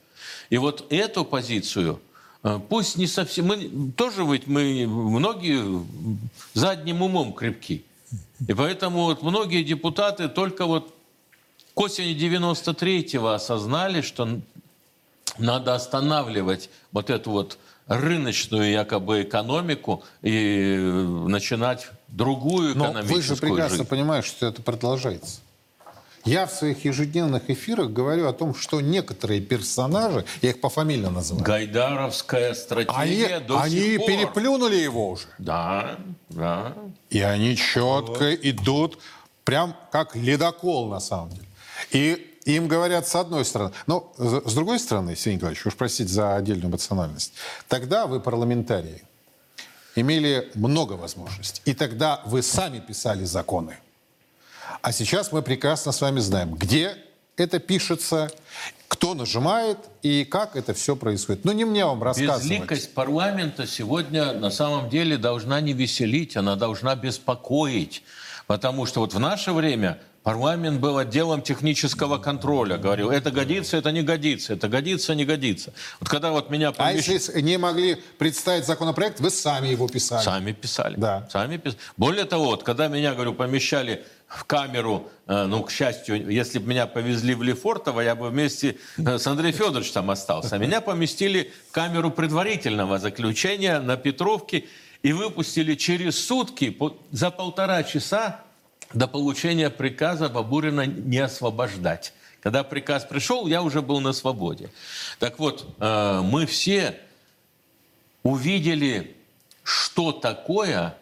И 0.50 0.58
вот 0.58 0.86
эту 0.90 1.24
позицию, 1.24 2.00
э, 2.42 2.58
пусть 2.68 2.96
не 2.96 3.06
совсем... 3.06 3.46
Мы, 3.46 3.92
тоже 3.96 4.24
ведь 4.24 4.46
мы 4.46 4.86
многие 4.86 5.84
задним 6.54 7.02
умом 7.02 7.32
крепки. 7.32 7.84
И 8.46 8.54
поэтому 8.54 9.04
вот 9.04 9.22
многие 9.22 9.62
депутаты 9.62 10.28
только 10.28 10.66
вот 10.66 10.94
к 11.74 11.80
осени 11.80 12.14
93-го 12.16 13.28
осознали, 13.28 14.00
что 14.00 14.40
надо 15.38 15.74
останавливать 15.74 16.70
вот 16.92 17.10
эту 17.10 17.30
вот 17.30 17.58
рыночную 17.86 18.70
якобы 18.70 19.22
экономику 19.22 20.02
и 20.22 20.76
начинать 21.26 21.88
другую 22.08 22.72
экономическую 22.72 23.08
Но 23.08 23.14
вы 23.14 23.22
же 23.22 23.36
прекрасно 23.36 23.76
жизнь. 23.78 23.88
понимаете, 23.88 24.28
что 24.28 24.46
это 24.46 24.62
продолжается. 24.62 25.40
Я 26.24 26.46
в 26.46 26.52
своих 26.52 26.84
ежедневных 26.84 27.50
эфирах 27.50 27.90
говорю 27.90 28.26
о 28.28 28.32
том, 28.32 28.54
что 28.54 28.80
некоторые 28.80 29.40
персонажи, 29.40 30.24
я 30.40 30.50
их 30.50 30.60
по 30.60 30.70
фамилии 30.70 31.06
называю. 31.06 31.44
Гайдаровская 31.44 32.54
стратегия 32.54 33.36
они, 33.36 33.46
до 33.46 33.60
они 33.60 33.80
сих 33.80 33.98
пор. 33.98 34.06
переплюнули 34.06 34.76
его 34.76 35.10
уже. 35.10 35.26
Да, 35.38 35.98
да. 36.30 36.74
И 37.10 37.20
они 37.20 37.56
четко 37.56 38.30
вот. 38.30 38.38
идут, 38.42 38.98
прям 39.44 39.76
как 39.92 40.16
ледокол 40.16 40.88
на 40.88 41.00
самом 41.00 41.30
деле. 41.30 41.48
И 41.90 42.38
им 42.44 42.68
говорят 42.68 43.06
с 43.06 43.14
одной 43.14 43.44
стороны. 43.44 43.72
Но 43.86 44.12
с 44.16 44.54
другой 44.54 44.78
стороны, 44.78 45.16
Сергей 45.16 45.36
Николаевич, 45.36 45.66
уж 45.66 45.74
простите 45.74 46.10
за 46.10 46.36
отдельную 46.36 46.70
эмоциональность, 46.70 47.34
тогда 47.68 48.06
вы 48.06 48.20
парламентарии 48.20 49.02
имели 49.94 50.50
много 50.54 50.94
возможностей. 50.94 51.62
И 51.64 51.74
тогда 51.74 52.22
вы 52.24 52.42
сами 52.42 52.80
писали 52.80 53.24
законы. 53.24 53.76
А 54.82 54.92
сейчас 54.92 55.32
мы 55.32 55.42
прекрасно 55.42 55.92
с 55.92 56.00
вами 56.00 56.20
знаем, 56.20 56.54
где 56.54 56.96
это 57.36 57.58
пишется, 57.58 58.30
кто 58.88 59.14
нажимает 59.14 59.78
и 60.02 60.24
как 60.24 60.56
это 60.56 60.74
все 60.74 60.94
происходит. 60.96 61.44
Ну, 61.44 61.52
не 61.52 61.64
мне 61.64 61.84
вам 61.84 62.02
рассказывать. 62.02 62.42
Безликость 62.42 62.94
парламента 62.94 63.66
сегодня 63.66 64.32
на 64.32 64.50
самом 64.50 64.88
деле 64.88 65.16
должна 65.16 65.60
не 65.60 65.72
веселить, 65.72 66.36
она 66.36 66.56
должна 66.56 66.94
беспокоить. 66.94 68.02
Потому 68.46 68.86
что 68.86 69.00
вот 69.00 69.14
в 69.14 69.18
наше 69.18 69.52
время 69.52 69.98
Парламент 70.24 70.80
был 70.80 70.96
отделом 70.96 71.42
технического 71.42 72.16
контроля. 72.16 72.78
Говорил, 72.78 73.10
это 73.10 73.30
годится, 73.30 73.76
это 73.76 73.92
не 73.92 74.00
годится, 74.00 74.54
это 74.54 74.68
годится, 74.68 75.14
не 75.14 75.26
годится. 75.26 75.74
Вот 76.00 76.08
когда 76.08 76.30
вот 76.30 76.48
меня 76.48 76.72
помещ... 76.72 77.08
А 77.08 77.12
если 77.12 77.40
не 77.42 77.58
могли 77.58 77.96
представить 78.16 78.64
законопроект, 78.64 79.20
вы 79.20 79.28
сами 79.28 79.68
его 79.68 79.86
писали? 79.86 80.24
Сами 80.24 80.52
писали. 80.52 80.96
Да. 80.96 81.28
Сами 81.30 81.58
писали. 81.58 81.78
Более 81.98 82.24
того, 82.24 82.46
вот 82.46 82.62
когда 82.62 82.88
меня, 82.88 83.12
говорю, 83.12 83.34
помещали 83.34 84.02
в 84.26 84.44
камеру, 84.44 85.10
э, 85.26 85.44
ну, 85.44 85.62
к 85.62 85.70
счастью, 85.70 86.30
если 86.30 86.58
бы 86.58 86.68
меня 86.68 86.86
повезли 86.86 87.34
в 87.34 87.42
Лефортово, 87.42 88.00
я 88.00 88.14
бы 88.14 88.30
вместе 88.30 88.78
э, 88.96 89.18
с 89.18 89.26
Андреем 89.26 89.54
Федоровичем 89.54 89.92
там 89.92 90.10
остался. 90.10 90.56
А 90.56 90.58
меня 90.58 90.80
поместили 90.80 91.52
в 91.68 91.72
камеру 91.72 92.10
предварительного 92.10 92.98
заключения 92.98 93.78
на 93.78 93.98
Петровке 93.98 94.64
и 95.02 95.12
выпустили 95.12 95.74
через 95.74 96.24
сутки, 96.24 96.74
за 97.10 97.30
полтора 97.30 97.82
часа 97.82 98.43
до 98.94 99.08
получения 99.08 99.70
приказа 99.70 100.28
Бабурина 100.28 100.86
не 100.86 101.18
освобождать. 101.18 102.14
Когда 102.40 102.62
приказ 102.62 103.04
пришел, 103.04 103.46
я 103.46 103.62
уже 103.62 103.82
был 103.82 104.00
на 104.00 104.12
свободе. 104.12 104.70
Так 105.18 105.38
вот, 105.38 105.66
э, 105.80 106.20
мы 106.22 106.46
все 106.46 107.00
увидели, 108.22 109.16
что 109.62 110.12
такое 110.12 110.96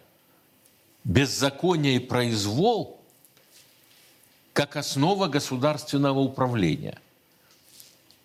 беззаконие 1.05 1.97
и 1.97 1.99
произвол 1.99 3.01
как 4.53 4.77
основа 4.77 5.29
государственного 5.29 6.21
управления. 6.21 6.99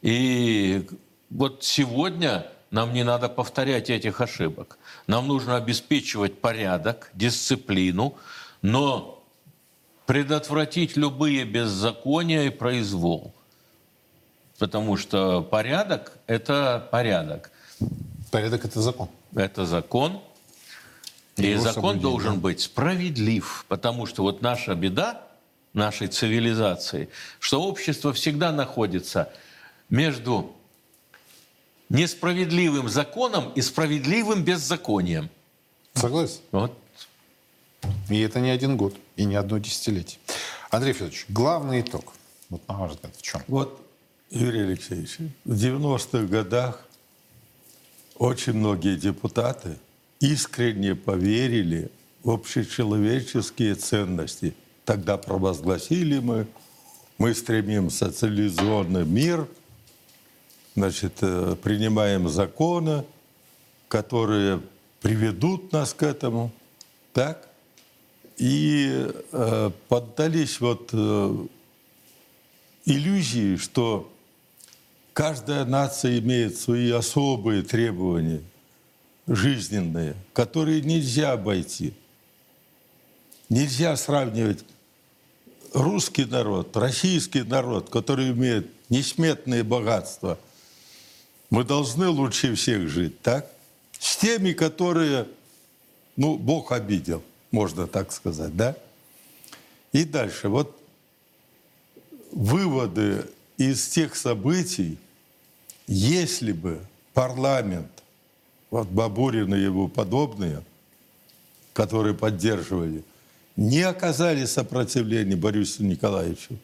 И 0.02 0.88
вот 1.30 1.64
сегодня 1.64 2.48
нам 2.70 2.94
не 2.94 3.04
надо 3.04 3.30
повторять 3.30 3.90
этих 3.90 4.22
ошибок. 4.22 4.78
Нам 5.08 5.28
нужно 5.28 5.56
обеспечивать 5.56 6.40
порядок, 6.40 7.10
дисциплину, 7.14 8.16
но 8.62 9.17
предотвратить 10.08 10.96
любые 10.96 11.44
беззакония 11.44 12.46
и 12.46 12.50
произвол. 12.50 13.34
Потому 14.58 14.98
что 14.98 15.44
порядок– 15.44 16.18
это 16.28 16.88
порядок. 16.92 17.52
Порядок– 18.32 18.66
это 18.66 18.82
закон. 18.82 19.10
Это 19.36 19.66
закон. 19.66 20.22
И 21.36 21.48
Его 21.48 21.62
закон 21.62 22.00
должен 22.00 22.40
быть 22.40 22.62
справедлив. 22.62 23.66
Потому 23.68 24.06
что 24.06 24.24
вот 24.24 24.42
наша 24.42 24.74
беда 24.76 25.22
нашей 25.74 26.08
цивилизации, 26.08 27.10
что 27.40 27.62
общество 27.62 28.14
всегда 28.14 28.52
находится 28.52 29.32
между 29.90 30.56
несправедливым 31.90 32.88
законом 32.88 33.52
и 33.56 33.62
справедливым 33.62 34.44
беззаконием. 34.44 35.30
Согласен. 35.94 36.40
Вот 36.52 36.72
и 38.10 38.20
это 38.20 38.40
не 38.40 38.50
один 38.50 38.78
год, 38.78 38.96
и 39.16 39.26
не 39.26 39.36
одно 39.36 39.58
десятилетие. 39.58 40.20
Андрей 40.70 40.94
Федорович, 40.94 41.26
главный 41.30 41.82
итог, 41.82 42.14
вот 42.50 42.68
на 42.68 42.78
ваш 42.78 42.92
взгляд, 42.92 43.16
в 43.16 43.22
чем? 43.22 43.42
Вот, 43.48 43.82
Юрий 44.30 44.62
Алексеевич, 44.62 45.18
в 45.46 45.54
90-х 45.54 46.28
годах 46.28 46.86
очень 48.18 48.54
многие 48.54 48.96
депутаты 48.96 49.78
искренне 50.20 50.96
поверили 50.96 51.92
в 52.24 52.32
общечеловеческие 52.32 53.76
ценности. 53.76 54.54
Тогда 54.86 55.18
провозгласили 55.18 56.20
мы, 56.20 56.48
мы 57.18 57.34
стремимся 57.34 58.12
цивилизованный 58.12 59.06
мир, 59.06 59.48
значит, 60.76 61.14
э, 61.22 61.56
принимаем 61.62 62.30
законы, 62.30 63.06
которые 63.88 64.62
приведут 65.02 65.72
нас 65.72 65.94
к 65.94 66.04
этому. 66.04 66.52
Так? 67.14 67.47
И 68.38 69.12
э, 69.32 69.72
поддались 69.88 70.60
вот 70.60 70.90
э, 70.94 71.46
иллюзии, 72.86 73.58
что 73.58 74.12
каждая 75.14 75.66
нация 75.66 76.20
имеет 76.20 76.58
свои 76.58 76.92
особые 76.92 77.64
требования 77.64 78.42
жизненные, 79.28 80.16
которые 80.34 80.82
нельзя 80.82 81.34
обойти. 81.34 81.94
Нельзя 83.50 83.96
сравнивать 83.96 84.64
русский 85.74 86.26
народ, 86.26 86.76
российский 86.78 87.44
народ, 87.44 87.90
который 87.90 88.32
имеет 88.32 88.70
несметные 88.90 89.64
богатства, 89.64 90.40
мы 91.50 91.64
должны 91.64 92.08
лучше 92.10 92.56
всех 92.56 92.90
жить, 92.90 93.22
так? 93.22 93.50
С 94.00 94.18
теми, 94.18 94.52
которые, 94.52 95.28
ну, 96.16 96.38
Бог 96.38 96.72
обидел, 96.72 97.24
можно 97.58 97.88
так 97.88 98.12
сказать, 98.12 98.56
да? 98.56 98.78
И 99.92 100.04
дальше, 100.04 100.48
вот 100.48 100.80
выводы 102.32 103.26
из 103.58 103.88
тех 103.88 104.16
событий, 104.16 105.00
если 105.88 106.52
бы 106.52 106.80
парламент, 107.16 107.90
вот 108.70 108.90
Бабурин 108.90 109.56
и 109.56 109.60
его 109.60 109.88
подобные, 109.88 110.64
которые 111.74 112.14
поддерживали, 112.14 113.04
не 113.56 113.82
оказали 113.82 114.46
сопротивления 114.46 115.36
Борису 115.36 115.84
Николаевичу, 115.84 116.60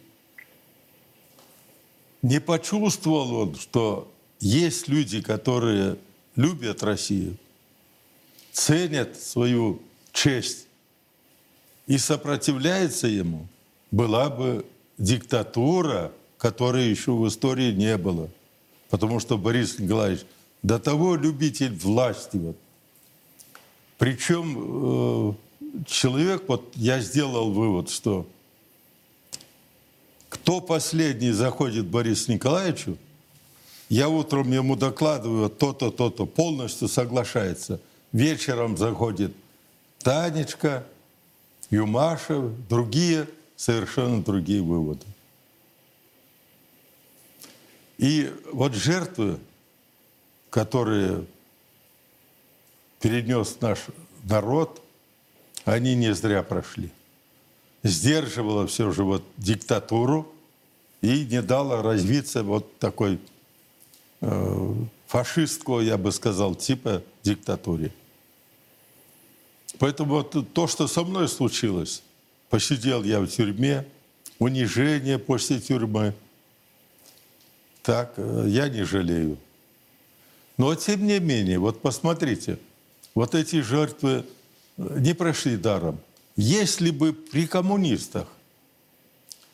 не 2.22 2.40
почувствовал 2.40 3.34
он, 3.34 3.56
что 3.56 4.14
есть 4.40 4.88
люди, 4.88 5.24
которые 5.24 5.98
любят 6.36 6.84
Россию, 6.84 7.36
ценят 8.52 9.20
свою 9.20 9.82
честь 10.12 10.63
и 11.88 11.98
сопротивляются 11.98 13.08
ему, 13.08 13.48
была 13.92 14.30
бы 14.30 14.66
диктатура, 14.98 16.12
которой 16.38 16.90
еще 16.90 17.12
в 17.12 17.28
истории 17.28 17.72
не 17.72 17.98
было. 17.98 18.30
Потому 18.90 19.20
что 19.20 19.38
Борис 19.38 19.80
Николаевич 19.80 20.26
до 20.62 20.80
того 20.80 21.16
любитель 21.16 21.74
власти. 21.74 22.38
Вот. 22.38 22.58
Причем 23.98 24.56
э, 24.58 25.34
человек, 25.86 26.44
вот 26.48 26.72
я 26.76 27.00
сделал 27.00 27.52
вывод, 27.52 27.90
что 27.90 28.28
кто 30.30 30.62
последний 30.62 31.32
заходит 31.32 31.86
Борису 31.86 32.32
Николаевичу, 32.32 32.98
я 33.90 34.10
утром 34.10 34.52
ему 34.52 34.76
докладываю 34.76 35.50
то-то, 35.50 35.92
то-то, 35.92 36.26
полностью 36.26 36.88
соглашается. 36.88 37.80
Вечером 38.12 38.78
заходит 38.78 39.34
Танечка, 40.00 40.86
Юмашев, 41.74 42.52
другие, 42.70 43.28
совершенно 43.56 44.24
другие 44.24 44.62
выводы. 44.62 45.06
И 47.98 48.32
вот 48.52 48.74
жертвы, 48.74 49.40
которые 50.52 51.26
перенес 53.00 53.58
наш 53.60 53.80
народ, 54.24 54.84
они 55.66 55.96
не 55.96 56.14
зря 56.14 56.44
прошли. 56.44 56.92
Сдерживала 57.82 58.68
все 58.68 58.92
же 58.92 59.04
вот 59.04 59.24
диктатуру 59.38 60.32
и 61.02 61.26
не 61.26 61.42
дала 61.42 61.82
развиться 61.82 62.44
вот 62.44 62.78
такой 62.78 63.20
э, 64.22 64.74
фашистского, 65.08 65.80
я 65.80 65.98
бы 65.98 66.12
сказал, 66.12 66.54
типа 66.56 67.02
диктатуре. 67.24 67.92
Поэтому 69.80 70.16
вот 70.16 70.54
то, 70.54 70.68
что 70.68 70.88
со 70.88 71.04
мной 71.04 71.28
случилось, 71.28 72.04
посидел 72.50 73.04
я 73.04 73.20
в 73.20 73.28
тюрьме, 73.28 73.86
унижение 74.40 75.20
после 75.20 75.60
тюрьмы, 75.60 76.14
так, 77.82 78.14
э, 78.18 78.46
я 78.48 78.70
не 78.70 78.84
жалею. 78.84 79.38
Но 80.58 80.74
тем 80.76 81.06
не 81.06 81.20
менее, 81.20 81.60
вот 81.60 81.82
посмотрите, 81.82 82.60
вот 83.16 83.36
эти 83.36 83.62
жертвы 83.62 84.26
не 84.78 85.14
прошли 85.14 85.58
даром. 85.58 86.00
Если 86.36 86.90
бы 86.90 87.14
при 87.14 87.48
коммунистах 87.48 88.28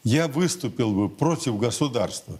я 0.04 0.28
выступил 0.28 0.94
бы 0.94 1.10
против 1.10 1.58
государства, 1.58 2.40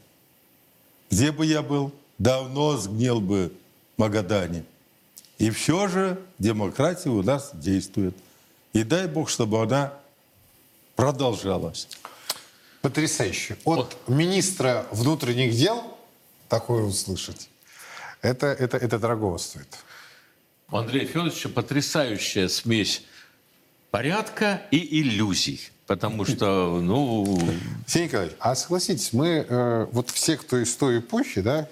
где 1.10 1.32
бы 1.32 1.46
я 1.46 1.62
был, 1.62 1.92
давно 2.18 2.78
сгнил 2.78 3.20
бы 3.20 3.52
Магадане. 3.98 4.64
И 5.40 5.50
все 5.52 5.88
же 5.88 6.22
демократия 6.38 7.10
у 7.10 7.24
нас 7.24 7.52
действует. 7.54 8.16
И 8.74 8.84
дай 8.84 9.08
Бог, 9.08 9.30
чтобы 9.30 9.62
она 9.62 9.94
продолжалась. 10.96 11.88
Потрясающе. 12.82 13.58
От 13.66 13.98
министра 14.08 14.86
внутренних 14.92 15.56
дел 15.56 15.98
такое 16.50 16.84
услышать, 16.84 17.50
это, 18.22 18.48
это, 18.48 18.78
это 18.78 19.00
дорого 19.00 19.38
стоит. 19.38 19.68
У 20.72 20.78
Андрея 20.78 21.08
Федоровича 21.08 21.50
потрясающая 21.50 22.48
смесь 22.48 23.04
порядка 23.92 24.62
и 24.72 25.02
иллюзий. 25.02 25.72
Потому 25.88 26.24
что, 26.24 26.80
ну... 26.80 27.42
Сергей 27.88 28.10
Николаевич, 28.10 28.36
а 28.40 28.54
согласитесь, 28.54 29.12
мы, 29.12 29.46
э, 29.50 29.88
вот 29.92 30.12
все, 30.12 30.38
кто 30.38 30.58
из 30.58 30.76
той 30.76 31.00
эпохи, 31.00 31.42
да, 31.42 31.68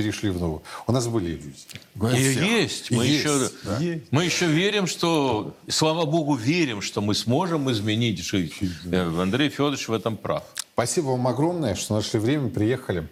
перешли 0.00 0.30
в 0.30 0.40
новую, 0.40 0.62
у 0.86 0.92
нас 0.92 1.06
были 1.06 1.34
иллюзии. 1.34 2.16
И 2.16 2.60
есть. 2.60 2.90
Мы, 2.90 3.06
есть, 3.06 3.24
еще, 3.24 3.50
да? 3.64 3.78
мы 4.10 4.24
еще 4.24 4.46
верим, 4.46 4.86
что, 4.86 5.54
слава 5.68 6.06
богу, 6.06 6.34
верим, 6.34 6.80
что 6.80 7.00
мы 7.00 7.14
сможем 7.14 7.70
изменить 7.70 8.18
жизнь. 8.24 8.72
Э, 8.90 9.20
Андрей 9.20 9.50
Федорович 9.50 9.88
в 9.88 9.92
этом 9.92 10.16
прав. 10.16 10.42
Спасибо 10.72 11.08
вам 11.08 11.26
огромное, 11.26 11.74
что 11.74 11.94
нашли 11.94 12.18
время, 12.18 12.48
приехали. 12.48 13.06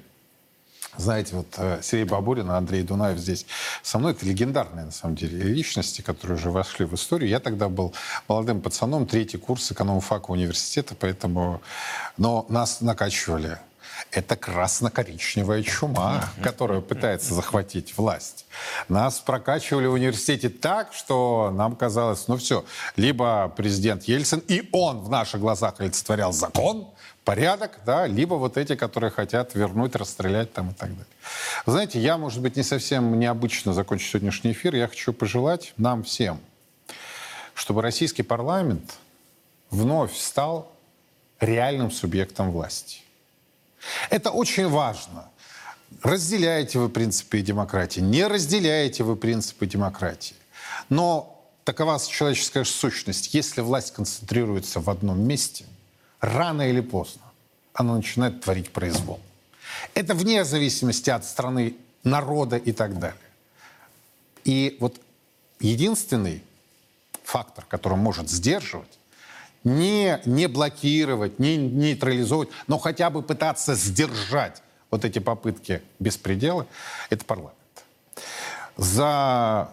Знаете, 0.97 1.37
вот 1.37 1.47
э, 1.59 1.81
Сергей 1.83 2.07
Бабурин 2.07 2.51
и 2.51 2.55
Андрей 2.55 2.83
Дунаев 2.83 3.19
здесь 3.19 3.47
со 3.83 3.99
мной. 3.99 4.13
Это 4.13 4.27
легендарные, 4.27 4.87
на 4.87 4.91
самом 4.91 5.15
деле, 5.15 5.39
личности, 5.43 6.01
которые 6.01 6.39
уже 6.39 6.51
вошли 6.51 6.87
в 6.87 6.95
историю. 6.95 7.29
Я 7.29 7.39
тогда 7.39 7.69
был 7.69 7.95
молодым 8.27 8.61
пацаном, 8.61 9.07
третий 9.07 9.37
курс 9.37 9.71
экономфака 9.71 10.31
университета, 10.31 10.97
поэтому... 10.99 11.61
Но 12.17 12.47
нас 12.49 12.81
накачивали. 12.81 13.59
Это 14.11 14.37
красно-коричневая 14.37 15.63
чума, 15.63 16.31
которая 16.43 16.81
пытается 16.81 17.35
захватить 17.35 17.97
власть. 17.97 18.47
Нас 18.89 19.19
прокачивали 19.19 19.87
в 19.87 19.93
университете 19.93 20.49
так, 20.49 20.93
что 20.93 21.51
нам 21.55 21.77
казалось, 21.77 22.29
ну 22.29 22.37
все, 22.37 22.65
либо 22.97 23.53
президент 23.57 24.05
Ельцин, 24.05 24.43
и 24.49 24.69
он 24.73 25.01
в 25.01 25.11
наших 25.11 25.41
глазах 25.41 25.75
олицетворял 25.79 26.33
закон, 26.33 26.89
порядок, 27.25 27.81
да, 27.85 28.07
либо 28.07 28.35
вот 28.35 28.57
эти, 28.57 28.75
которые 28.75 29.11
хотят 29.11 29.55
вернуть, 29.55 29.95
расстрелять 29.95 30.51
там 30.55 30.71
и 30.71 30.73
так 30.73 30.89
далее. 30.89 31.07
Вы 31.67 31.73
знаете, 31.73 32.01
я, 32.01 32.17
может 32.17 32.41
быть, 32.41 32.57
не 32.57 32.63
совсем 32.63 33.19
необычно 33.19 33.75
закончу 33.75 34.07
сегодняшний 34.07 34.53
эфир. 34.53 34.75
Я 34.75 34.89
хочу 34.89 35.13
пожелать 35.13 35.75
нам 35.77 36.05
всем, 36.05 36.41
чтобы 37.53 37.83
российский 37.83 38.23
парламент 38.23 38.95
вновь 39.71 40.17
стал 40.17 40.73
реальным 41.39 41.91
субъектом 41.91 42.51
власти. 42.51 43.01
Это 44.11 44.31
очень 44.31 44.69
важно. 44.69 45.29
Разделяете 46.03 46.79
вы 46.79 46.89
принципы 46.89 47.41
демократии, 47.41 48.01
не 48.01 48.27
разделяете 48.27 49.05
вы 49.05 49.17
принципы 49.17 49.67
демократии. 49.67 50.37
Но 50.89 51.43
такова 51.65 51.99
человеческая 51.99 52.65
сущность. 52.65 53.35
Если 53.35 53.61
власть 53.61 53.93
концентрируется 53.93 54.81
в 54.81 54.91
одном 54.91 55.21
месте– 55.21 55.65
рано 56.21 56.69
или 56.69 56.81
поздно 56.81 57.23
она 57.73 57.95
начинает 57.95 58.41
творить 58.41 58.71
произвол. 58.71 59.21
Это 59.95 60.15
вне 60.15 60.45
зависимости 60.45 61.11
от 61.11 61.25
страны, 61.25 61.77
народа 62.03 62.57
и 62.57 62.73
так 62.73 62.99
далее. 62.99 63.21
И 64.45 64.77
вот 64.81 65.01
единственный 65.61 66.43
фактор, 67.23 67.65
который 67.67 67.97
может 67.97 68.31
сдерживать, 68.31 68.98
не, 69.65 70.21
не 70.25 70.47
блокировать, 70.47 71.39
не 71.39 71.57
нейтрализовать, 71.57 72.49
но 72.67 72.79
хотя 72.79 73.11
бы 73.11 73.23
пытаться 73.23 73.75
сдержать 73.75 74.63
вот 74.91 75.05
эти 75.05 75.19
попытки 75.19 75.83
беспредела, 75.99 76.67
это 77.11 77.25
парламент. 77.25 77.55
За, 78.77 79.71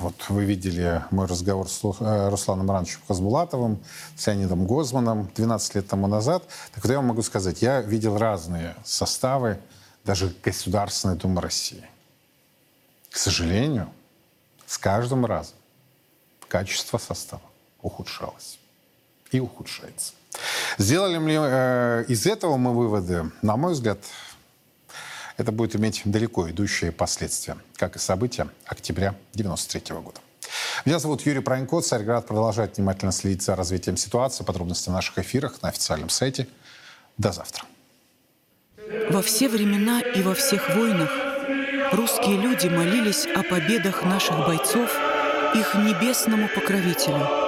вот 0.00 0.14
вы 0.28 0.44
видели 0.44 1.02
мой 1.10 1.26
разговор 1.26 1.66
с 1.66 1.82
э, 1.82 2.28
Русланом 2.28 2.66
Ивановичем 2.66 3.00
Хазбулатовым, 3.08 3.82
с 4.16 4.26
Леонидом 4.26 4.66
Гозманом 4.66 5.30
12 5.34 5.76
лет 5.76 5.88
тому 5.88 6.08
назад. 6.08 6.44
Так 6.74 6.84
вот 6.84 6.90
я 6.90 6.98
вам 6.98 7.06
могу 7.06 7.22
сказать, 7.22 7.62
я 7.62 7.80
видел 7.80 8.18
разные 8.18 8.76
составы, 8.84 9.58
даже 10.04 10.34
Государственной 10.44 11.16
Думы 11.16 11.40
России. 11.40 11.84
К 13.10 13.16
сожалению, 13.16 13.88
с 14.66 14.76
каждым 14.76 15.24
разом 15.24 15.56
качество 16.48 16.98
состава 16.98 17.42
ухудшалось 17.80 18.57
и 19.30 19.40
ухудшается. 19.40 20.12
Сделали 20.78 21.18
ли 21.18 21.36
э, 21.38 22.04
из 22.08 22.26
этого 22.26 22.56
мы 22.56 22.74
выводы? 22.74 23.30
На 23.42 23.56
мой 23.56 23.72
взгляд, 23.72 23.98
это 25.36 25.52
будет 25.52 25.76
иметь 25.76 26.02
далеко 26.04 26.48
идущие 26.50 26.92
последствия, 26.92 27.56
как 27.76 27.96
и 27.96 27.98
события 27.98 28.48
октября 28.64 29.08
1993 29.34 29.96
года. 29.96 30.20
Меня 30.84 30.98
зовут 30.98 31.22
Юрий 31.22 31.40
Пронько. 31.40 31.80
Царьград 31.80 32.26
продолжает 32.26 32.76
внимательно 32.76 33.12
следить 33.12 33.42
за 33.42 33.56
развитием 33.56 33.96
ситуации. 33.96 34.44
Подробности 34.44 34.88
в 34.88 34.92
наших 34.92 35.18
эфирах 35.18 35.60
на 35.62 35.68
официальном 35.68 36.08
сайте. 36.08 36.48
До 37.16 37.32
завтра. 37.32 37.64
Во 39.10 39.22
все 39.22 39.48
времена 39.48 40.00
и 40.00 40.22
во 40.22 40.34
всех 40.34 40.74
войнах 40.74 41.10
русские 41.92 42.36
люди 42.36 42.68
молились 42.68 43.26
о 43.26 43.42
победах 43.42 44.04
наших 44.04 44.38
бойцов 44.46 44.90
их 45.54 45.74
небесному 45.74 46.48
покровителю, 46.54 47.47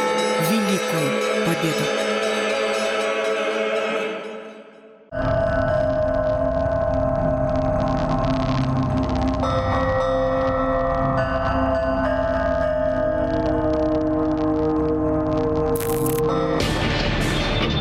великую 0.49 1.45
победу. 1.45 2.01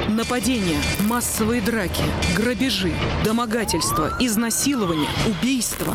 Нападения, 0.09 0.81
массовые 1.01 1.61
драки, 1.61 2.03
грабежи, 2.37 2.93
домогательства, 3.25 4.13
изнасилования, 4.21 5.09
убийства. 5.27 5.95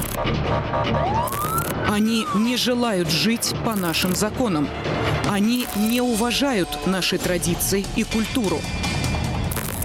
Они 1.88 2.26
не 2.36 2.58
желают 2.58 3.10
жить 3.10 3.56
по 3.64 3.76
нашим 3.76 4.16
законам. 4.16 4.68
Они 5.36 5.68
не 5.76 6.00
уважают 6.00 6.88
наши 6.88 7.18
традиции 7.18 7.86
и 7.98 8.06
культуру. 8.06 8.62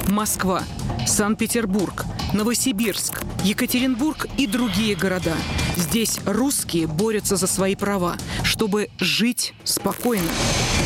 Москва, 0.06 0.62
Санкт-Петербург, 1.08 2.04
Новосибирск, 2.32 3.24
Екатеринбург 3.42 4.28
и 4.38 4.46
другие 4.46 4.94
города. 4.94 5.34
Здесь 5.74 6.20
русские 6.24 6.86
борются 6.86 7.34
за 7.34 7.48
свои 7.48 7.74
права, 7.74 8.14
чтобы 8.44 8.90
жить 9.00 9.52
спокойно. 9.64 10.30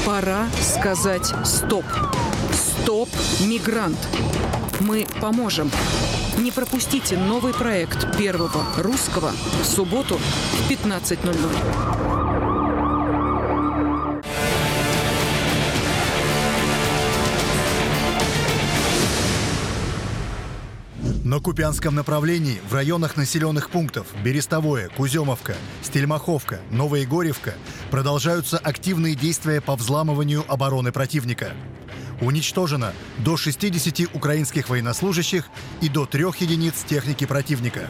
Пора 0.06 0.46
сказать 0.62 1.34
«стоп». 1.44 1.84
«Стоп, 2.54 3.10
мигрант». 3.40 3.98
Мы 4.80 5.06
поможем. 5.20 5.70
Не 6.38 6.50
пропустите 6.50 7.18
новый 7.18 7.52
проект 7.52 8.16
Первого 8.16 8.64
Русского 8.78 9.32
в 9.60 9.66
субботу 9.66 10.14
в 10.14 10.70
15.00. 10.70 11.93
На 21.24 21.40
Купянском 21.40 21.94
направлении 21.94 22.60
в 22.68 22.74
районах 22.74 23.16
населенных 23.16 23.70
пунктов 23.70 24.08
Берестовое, 24.22 24.90
Куземовка, 24.90 25.54
Стельмаховка, 25.80 26.60
Новоегоревка 26.70 27.54
продолжаются 27.90 28.58
активные 28.58 29.14
действия 29.14 29.62
по 29.62 29.74
взламыванию 29.74 30.44
обороны 30.52 30.92
противника. 30.92 31.54
Уничтожено 32.20 32.92
до 33.16 33.38
60 33.38 34.14
украинских 34.14 34.68
военнослужащих 34.68 35.48
и 35.80 35.88
до 35.88 36.04
трех 36.04 36.36
единиц 36.42 36.84
техники 36.86 37.24
противника. 37.24 37.88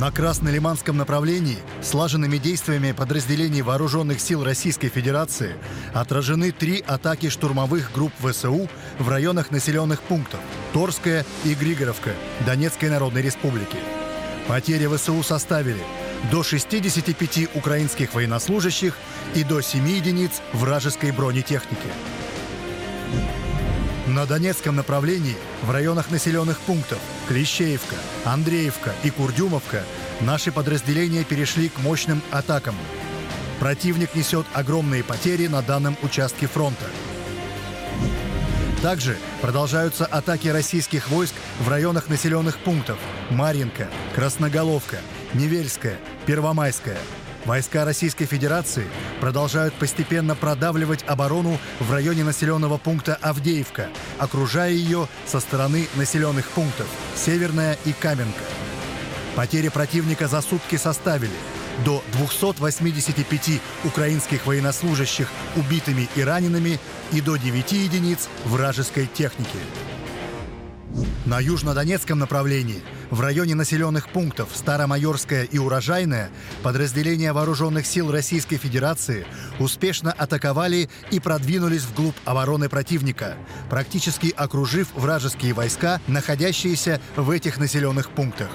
На 0.00 0.10
Краснолиманском 0.10 0.96
направлении 0.96 1.58
слаженными 1.82 2.38
действиями 2.38 2.92
подразделений 2.92 3.60
Вооруженных 3.60 4.18
сил 4.18 4.42
Российской 4.42 4.88
Федерации 4.88 5.56
отражены 5.92 6.52
три 6.52 6.82
атаки 6.86 7.28
штурмовых 7.28 7.92
групп 7.92 8.10
ВСУ 8.18 8.66
в 8.98 9.08
районах 9.10 9.50
населенных 9.50 10.00
пунктов 10.00 10.40
Торская 10.72 11.26
и 11.44 11.52
Григоровка 11.52 12.12
Донецкой 12.46 12.88
Народной 12.88 13.20
Республики. 13.20 13.76
Потери 14.48 14.86
ВСУ 14.86 15.22
составили 15.22 15.82
до 16.30 16.42
65 16.42 17.54
украинских 17.54 18.14
военнослужащих 18.14 18.96
и 19.34 19.44
до 19.44 19.60
7 19.60 19.86
единиц 19.86 20.40
вражеской 20.54 21.10
бронетехники. 21.10 21.88
На 24.10 24.26
Донецком 24.26 24.74
направлении 24.74 25.36
в 25.62 25.70
районах 25.70 26.10
населенных 26.10 26.58
пунктов 26.62 26.98
Клещеевка, 27.28 27.94
Андреевка 28.24 28.92
и 29.04 29.10
Курдюмовка 29.10 29.84
наши 30.20 30.50
подразделения 30.50 31.22
перешли 31.22 31.68
к 31.68 31.78
мощным 31.78 32.20
атакам. 32.32 32.74
Противник 33.60 34.16
несет 34.16 34.46
огромные 34.52 35.04
потери 35.04 35.46
на 35.46 35.62
данном 35.62 35.96
участке 36.02 36.48
фронта. 36.48 36.86
Также 38.82 39.16
продолжаются 39.42 40.06
атаки 40.06 40.48
российских 40.48 41.08
войск 41.08 41.34
в 41.60 41.68
районах 41.68 42.08
населенных 42.08 42.58
пунктов 42.58 42.98
Марьинка, 43.30 43.88
Красноголовка, 44.16 44.98
Невельская, 45.34 46.00
Первомайская– 46.26 46.98
Войска 47.50 47.84
Российской 47.84 48.26
Федерации 48.26 48.86
продолжают 49.20 49.74
постепенно 49.74 50.36
продавливать 50.36 51.02
оборону 51.08 51.58
в 51.80 51.90
районе 51.90 52.22
населенного 52.22 52.78
пункта 52.78 53.16
Авдеевка, 53.20 53.88
окружая 54.18 54.70
ее 54.70 55.08
со 55.26 55.40
стороны 55.40 55.88
населенных 55.96 56.48
пунктов 56.50 56.86
Северная 57.16 57.76
и 57.84 57.92
Каменка. 57.92 58.44
Потери 59.34 59.68
противника 59.68 60.28
за 60.28 60.42
сутки 60.42 60.76
составили 60.76 61.34
до 61.84 62.04
285 62.12 63.60
украинских 63.82 64.46
военнослужащих 64.46 65.28
убитыми 65.56 66.08
и 66.14 66.22
ранеными 66.22 66.78
и 67.10 67.20
до 67.20 67.34
9 67.34 67.72
единиц 67.72 68.28
вражеской 68.44 69.08
техники. 69.12 69.58
На 71.26 71.40
южнодонецком 71.40 72.20
направлении, 72.20 72.80
в 73.10 73.20
районе 73.20 73.54
населенных 73.54 74.08
пунктов 74.08 74.50
Старомайорская 74.54 75.44
и 75.44 75.58
Урожайная, 75.58 76.30
подразделения 76.62 77.32
вооруженных 77.32 77.86
сил 77.86 78.10
Российской 78.10 78.56
Федерации 78.56 79.26
успешно 79.58 80.12
атаковали 80.12 80.88
и 81.10 81.20
продвинулись 81.20 81.82
вглубь 81.82 82.16
обороны 82.24 82.68
противника, 82.68 83.36
практически 83.68 84.32
окружив 84.36 84.88
вражеские 84.94 85.52
войска, 85.52 86.00
находящиеся 86.06 87.00
в 87.16 87.30
этих 87.30 87.58
населенных 87.58 88.10
пунктах. 88.10 88.48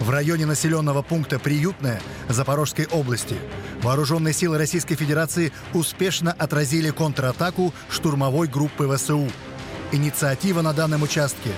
В 0.00 0.08
районе 0.08 0.46
населенного 0.46 1.02
пункта 1.02 1.38
Приютная 1.38 2.00
Запорожской 2.28 2.86
области 2.86 3.36
вооруженные 3.82 4.32
силы 4.32 4.56
Российской 4.56 4.94
Федерации 4.94 5.52
успешно 5.74 6.32
отразили 6.32 6.90
контратаку 6.90 7.74
штурмовой 7.90 8.48
группы 8.48 8.88
ВСУ. 8.96 9.28
Инициатива 9.92 10.62
на 10.62 10.72
данном 10.72 11.02
участке 11.02 11.50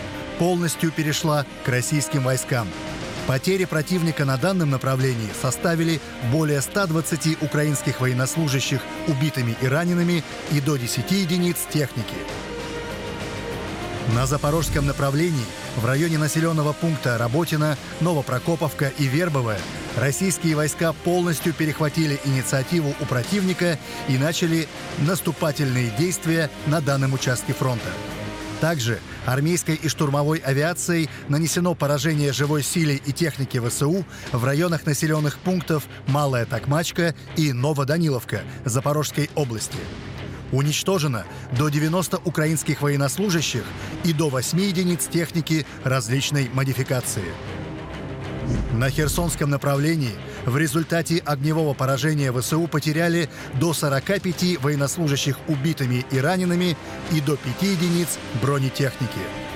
полностью 0.42 0.90
перешла 0.90 1.46
к 1.64 1.68
российским 1.68 2.24
войскам. 2.24 2.66
Потери 3.28 3.64
противника 3.64 4.24
на 4.24 4.36
данном 4.36 4.70
направлении 4.70 5.30
составили 5.40 6.00
более 6.32 6.60
120 6.60 7.40
украинских 7.40 8.00
военнослужащих 8.00 8.80
убитыми 9.06 9.56
и 9.62 9.66
ранеными 9.68 10.24
и 10.50 10.60
до 10.60 10.76
10 10.76 11.08
единиц 11.12 11.58
техники. 11.72 12.16
На 14.16 14.26
запорожском 14.26 14.84
направлении 14.84 15.46
в 15.76 15.86
районе 15.86 16.18
населенного 16.18 16.72
пункта 16.72 17.18
Работина, 17.18 17.78
Новопрокоповка 18.00 18.88
и 18.98 19.04
Вербовая 19.04 19.60
российские 19.96 20.56
войска 20.56 20.92
полностью 20.92 21.54
перехватили 21.54 22.18
инициативу 22.24 22.96
у 23.00 23.04
противника 23.04 23.78
и 24.08 24.18
начали 24.18 24.66
наступательные 25.06 25.92
действия 25.96 26.50
на 26.66 26.80
данном 26.80 27.12
участке 27.12 27.52
фронта. 27.52 27.90
Также 28.62 29.00
армейской 29.26 29.74
и 29.74 29.88
штурмовой 29.88 30.38
авиацией 30.38 31.10
нанесено 31.26 31.74
поражение 31.74 32.32
живой 32.32 32.62
силе 32.62 32.94
и 32.94 33.10
технике 33.10 33.60
ВСУ 33.60 34.04
в 34.30 34.44
районах 34.44 34.86
населенных 34.86 35.40
пунктов 35.40 35.88
Малая 36.06 36.46
Токмачка 36.46 37.16
и 37.36 37.52
Новоданиловка 37.52 38.42
Запорожской 38.64 39.28
области. 39.34 39.78
Уничтожено 40.52 41.24
до 41.58 41.70
90 41.70 42.18
украинских 42.24 42.82
военнослужащих 42.82 43.64
и 44.04 44.12
до 44.12 44.28
8 44.28 44.60
единиц 44.60 45.08
техники 45.08 45.66
различной 45.82 46.48
модификации. 46.54 47.24
На 48.72 48.90
Херсонском 48.90 49.50
направлении 49.50 50.14
в 50.46 50.56
результате 50.56 51.18
огневого 51.18 51.74
поражения 51.74 52.32
ВСУ 52.32 52.66
потеряли 52.66 53.28
до 53.60 53.72
45 53.72 54.62
военнослужащих 54.62 55.38
убитыми 55.48 56.04
и 56.10 56.18
ранеными 56.18 56.76
и 57.10 57.20
до 57.20 57.36
5 57.36 57.62
единиц 57.62 58.18
бронетехники. 58.40 59.51